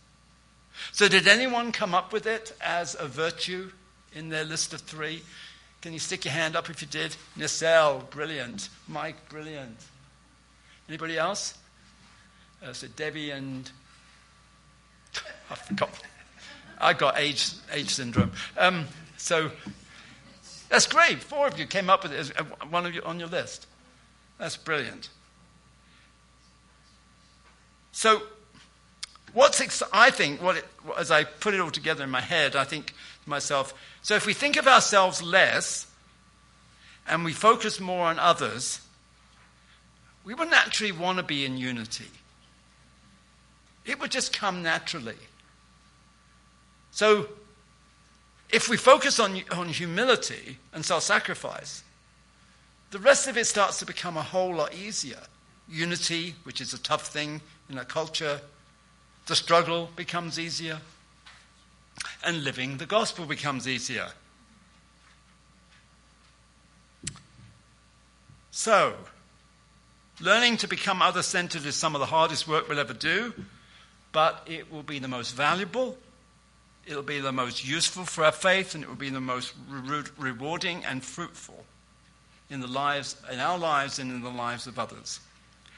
So, 0.92 1.08
did 1.08 1.28
anyone 1.28 1.72
come 1.72 1.94
up 1.94 2.12
with 2.12 2.26
it 2.26 2.54
as 2.60 2.96
a 2.98 3.06
virtue 3.06 3.70
in 4.14 4.28
their 4.28 4.44
list 4.44 4.72
of 4.74 4.80
three? 4.80 5.22
Can 5.80 5.92
you 5.92 5.98
stick 5.98 6.24
your 6.24 6.32
hand 6.34 6.56
up 6.56 6.68
if 6.70 6.82
you 6.82 6.88
did? 6.88 7.14
Nissel, 7.36 8.08
brilliant. 8.10 8.68
Mike, 8.88 9.28
brilliant. 9.28 9.76
Anybody 10.88 11.18
else? 11.18 11.56
Uh, 12.64 12.72
so, 12.72 12.86
Debbie 12.96 13.30
and. 13.30 13.70
I 15.50 15.54
forgot. 15.54 15.90
I 16.80 16.92
got 16.92 17.18
age, 17.18 17.50
age 17.72 17.90
syndrome. 17.90 18.32
Um, 18.56 18.86
so, 19.16 19.50
that's 20.68 20.86
great. 20.86 21.22
Four 21.22 21.46
of 21.46 21.58
you 21.58 21.66
came 21.66 21.88
up 21.88 22.02
with 22.02 22.12
it 22.12 22.32
uh, 22.38 22.44
one 22.66 22.86
of 22.86 22.94
you 22.94 23.02
on 23.02 23.18
your 23.18 23.28
list. 23.28 23.66
That's 24.38 24.56
brilliant. 24.56 25.08
So, 27.92 28.22
What's 29.32 29.60
ex- 29.60 29.82
I 29.92 30.10
think, 30.10 30.42
what 30.42 30.56
it, 30.56 30.66
as 30.96 31.10
I 31.10 31.24
put 31.24 31.54
it 31.54 31.60
all 31.60 31.70
together 31.70 32.04
in 32.04 32.10
my 32.10 32.20
head, 32.20 32.56
I 32.56 32.64
think 32.64 32.94
to 33.24 33.30
myself, 33.30 33.74
so 34.02 34.14
if 34.14 34.26
we 34.26 34.32
think 34.32 34.56
of 34.56 34.66
ourselves 34.66 35.22
less 35.22 35.86
and 37.06 37.24
we 37.24 37.32
focus 37.32 37.80
more 37.80 38.06
on 38.06 38.18
others, 38.18 38.80
we 40.24 40.34
would 40.34 40.50
naturally 40.50 40.92
want 40.92 41.18
to 41.18 41.24
be 41.24 41.44
in 41.44 41.56
unity. 41.56 42.10
It 43.84 43.98
would 44.00 44.10
just 44.10 44.36
come 44.36 44.62
naturally. 44.62 45.16
So, 46.90 47.28
if 48.50 48.68
we 48.68 48.76
focus 48.76 49.18
on, 49.18 49.42
on 49.52 49.68
humility 49.68 50.58
and 50.72 50.84
self 50.84 51.02
sacrifice, 51.02 51.82
the 52.90 52.98
rest 52.98 53.28
of 53.28 53.36
it 53.36 53.46
starts 53.46 53.78
to 53.78 53.86
become 53.86 54.16
a 54.16 54.22
whole 54.22 54.54
lot 54.54 54.74
easier. 54.74 55.20
Unity, 55.68 56.34
which 56.44 56.60
is 56.60 56.72
a 56.72 56.78
tough 56.78 57.08
thing 57.08 57.40
in 57.68 57.78
a 57.78 57.84
culture, 57.84 58.40
the 59.28 59.36
struggle 59.36 59.90
becomes 59.94 60.38
easier, 60.38 60.80
and 62.24 62.42
living 62.42 62.78
the 62.78 62.86
gospel 62.86 63.26
becomes 63.26 63.68
easier. 63.68 64.08
So, 68.50 68.94
learning 70.18 70.56
to 70.58 70.66
become 70.66 71.02
other 71.02 71.22
centered 71.22 71.66
is 71.66 71.76
some 71.76 71.94
of 71.94 72.00
the 72.00 72.06
hardest 72.06 72.48
work 72.48 72.68
we'll 72.68 72.80
ever 72.80 72.94
do, 72.94 73.34
but 74.12 74.42
it 74.46 74.72
will 74.72 74.82
be 74.82 74.98
the 74.98 75.08
most 75.08 75.34
valuable, 75.34 75.98
it'll 76.86 77.02
be 77.02 77.20
the 77.20 77.30
most 77.30 77.68
useful 77.68 78.04
for 78.04 78.24
our 78.24 78.32
faith, 78.32 78.74
and 78.74 78.82
it 78.82 78.88
will 78.88 78.96
be 78.96 79.10
the 79.10 79.20
most 79.20 79.52
re- 79.68 80.02
rewarding 80.16 80.86
and 80.86 81.04
fruitful 81.04 81.66
in 82.48 82.60
the 82.60 82.66
lives 82.66 83.14
in 83.30 83.40
our 83.40 83.58
lives 83.58 83.98
and 83.98 84.10
in 84.10 84.22
the 84.22 84.30
lives 84.30 84.66
of 84.66 84.78
others. 84.78 85.20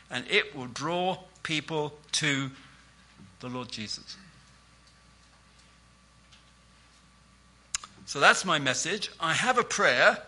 And 0.08 0.24
it 0.30 0.54
will 0.54 0.66
draw 0.66 1.18
people 1.42 1.94
to 2.12 2.52
the 3.40 3.48
Lord 3.48 3.70
Jesus. 3.70 4.16
So 8.06 8.20
that's 8.20 8.44
my 8.44 8.58
message. 8.58 9.10
I 9.20 9.34
have 9.34 9.58
a 9.58 9.64
prayer. 9.64 10.18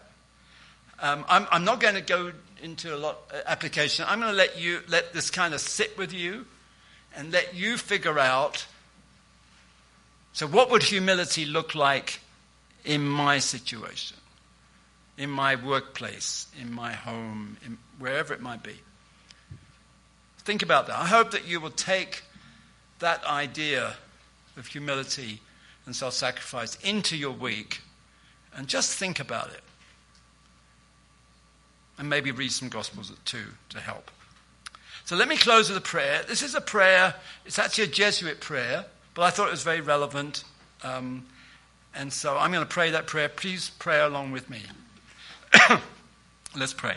Um, 1.00 1.24
I'm, 1.28 1.46
I'm, 1.50 1.64
not 1.64 1.80
going 1.80 1.96
to 1.96 2.00
go 2.00 2.32
into 2.62 2.94
a 2.94 2.96
lot 2.96 3.18
uh, 3.34 3.38
application. 3.46 4.04
I'm 4.08 4.20
going 4.20 4.30
to 4.30 4.36
let 4.36 4.60
you 4.60 4.80
let 4.88 5.12
this 5.12 5.30
kind 5.30 5.52
of 5.52 5.60
sit 5.60 5.98
with 5.98 6.12
you, 6.12 6.46
and 7.16 7.32
let 7.32 7.54
you 7.54 7.76
figure 7.76 8.18
out. 8.18 8.66
So, 10.32 10.46
what 10.46 10.70
would 10.70 10.84
humility 10.84 11.44
look 11.44 11.74
like 11.74 12.20
in 12.84 13.06
my 13.06 13.38
situation, 13.38 14.16
in 15.18 15.28
my 15.28 15.56
workplace, 15.56 16.46
in 16.60 16.72
my 16.72 16.92
home, 16.92 17.56
in 17.66 17.78
wherever 17.98 18.32
it 18.32 18.40
might 18.40 18.62
be? 18.62 18.76
Think 20.38 20.62
about 20.62 20.86
that. 20.86 20.98
I 20.98 21.06
hope 21.06 21.32
that 21.32 21.46
you 21.46 21.60
will 21.60 21.70
take 21.70 22.22
that 23.02 23.24
idea 23.24 23.94
of 24.56 24.66
humility 24.66 25.40
and 25.84 25.94
self 25.94 26.14
sacrifice 26.14 26.76
into 26.82 27.16
your 27.16 27.32
week 27.32 27.82
and 28.56 28.66
just 28.66 28.98
think 28.98 29.20
about 29.20 29.48
it. 29.48 29.60
And 31.98 32.08
maybe 32.08 32.30
read 32.30 32.50
some 32.50 32.68
Gospels 32.68 33.12
too 33.24 33.44
to 33.68 33.80
help. 33.80 34.10
So 35.04 35.16
let 35.16 35.28
me 35.28 35.36
close 35.36 35.68
with 35.68 35.76
a 35.76 35.82
prayer. 35.82 36.22
This 36.26 36.42
is 36.42 36.54
a 36.54 36.60
prayer, 36.60 37.14
it's 37.44 37.58
actually 37.58 37.84
a 37.84 37.88
Jesuit 37.88 38.40
prayer, 38.40 38.86
but 39.14 39.22
I 39.22 39.30
thought 39.30 39.48
it 39.48 39.52
was 39.52 39.62
very 39.62 39.80
relevant. 39.80 40.44
Um, 40.82 41.26
and 41.94 42.12
so 42.12 42.38
I'm 42.38 42.50
going 42.50 42.64
to 42.64 42.68
pray 42.68 42.90
that 42.90 43.06
prayer. 43.06 43.28
Please 43.28 43.70
pray 43.78 44.00
along 44.00 44.32
with 44.32 44.48
me. 44.48 44.62
Let's 46.56 46.72
pray. 46.72 46.96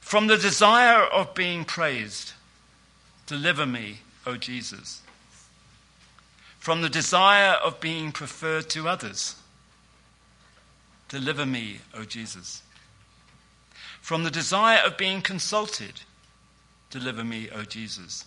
From 0.00 0.26
the 0.26 0.38
desire 0.38 1.02
of 1.02 1.34
being 1.34 1.66
praised, 1.66 2.32
Deliver 3.28 3.66
me, 3.66 3.98
O 4.24 4.38
Jesus, 4.38 5.02
from 6.58 6.80
the 6.80 6.88
desire 6.88 7.58
of 7.62 7.78
being 7.78 8.10
preferred 8.10 8.70
to 8.70 8.88
others. 8.88 9.36
Deliver 11.10 11.44
me, 11.44 11.80
O 11.92 12.04
Jesus. 12.04 12.62
From 14.00 14.24
the 14.24 14.30
desire 14.30 14.78
of 14.78 14.96
being 14.96 15.20
consulted. 15.20 16.00
Deliver 16.88 17.22
me, 17.22 17.50
O 17.54 17.64
Jesus. 17.64 18.24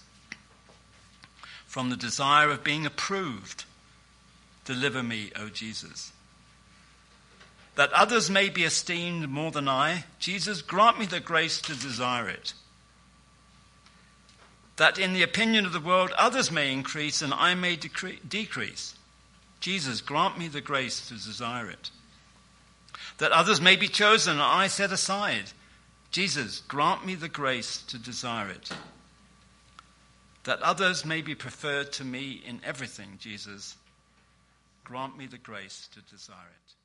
From 1.66 1.89
the 1.89 1.97
desire 1.97 2.52
of 2.52 2.64
being 2.64 2.86
approved. 2.86 3.66
Deliver 4.66 5.02
me, 5.02 5.32
O 5.36 5.49
Jesus. 5.49 6.12
That 7.74 7.91
others 7.91 8.30
may 8.30 8.49
be 8.49 8.66
esteemed 8.66 9.30
more 9.30 9.49
than 9.49 9.68
I, 9.68 10.04
Jesus, 10.20 10.62
grant 10.62 10.99
me 10.99 11.08
the 11.08 11.20
grace 11.20 11.60
to 11.62 11.74
desire 11.74 12.30
it 12.30 12.54
that 14.78 14.98
in 14.98 15.14
the 15.14 15.24
opinion 15.24 15.66
of 15.66 15.74
the 15.74 15.80
world 15.80 16.12
others 16.18 16.52
may 16.52 16.72
increase 16.72 17.22
and 17.22 17.34
I 17.34 17.54
may 17.54 17.78
decre- 17.78 18.20
decrease. 18.28 18.96
Jesus, 19.60 20.02
grant 20.02 20.38
me 20.38 20.48
the 20.48 20.62
grace 20.62 21.08
to 21.08 21.14
desire 21.14 21.70
it. 21.70 21.92
That 23.20 23.32
others 23.32 23.62
may 23.62 23.76
be 23.76 23.88
chosen 23.88 24.34
and 24.34 24.42
I 24.42 24.68
set 24.68 24.92
aside. 24.92 25.52
Jesus, 26.10 26.62
grant 26.62 27.06
me 27.06 27.16
the 27.16 27.30
grace 27.30 27.84
to 27.84 27.98
desire 27.98 28.50
it. 28.50 28.72
That 30.44 30.62
others 30.62 31.06
may 31.06 31.22
be 31.22 31.36
preferred 31.36 31.92
to 31.94 32.04
me 32.04 32.42
in 32.46 32.60
everything, 32.66 33.18
Jesus, 33.20 33.76
grant 34.84 35.18
me 35.18 35.28
the 35.28 35.38
grace 35.38 35.88
to 35.94 36.02
desire 36.02 36.36
it. 36.36 36.81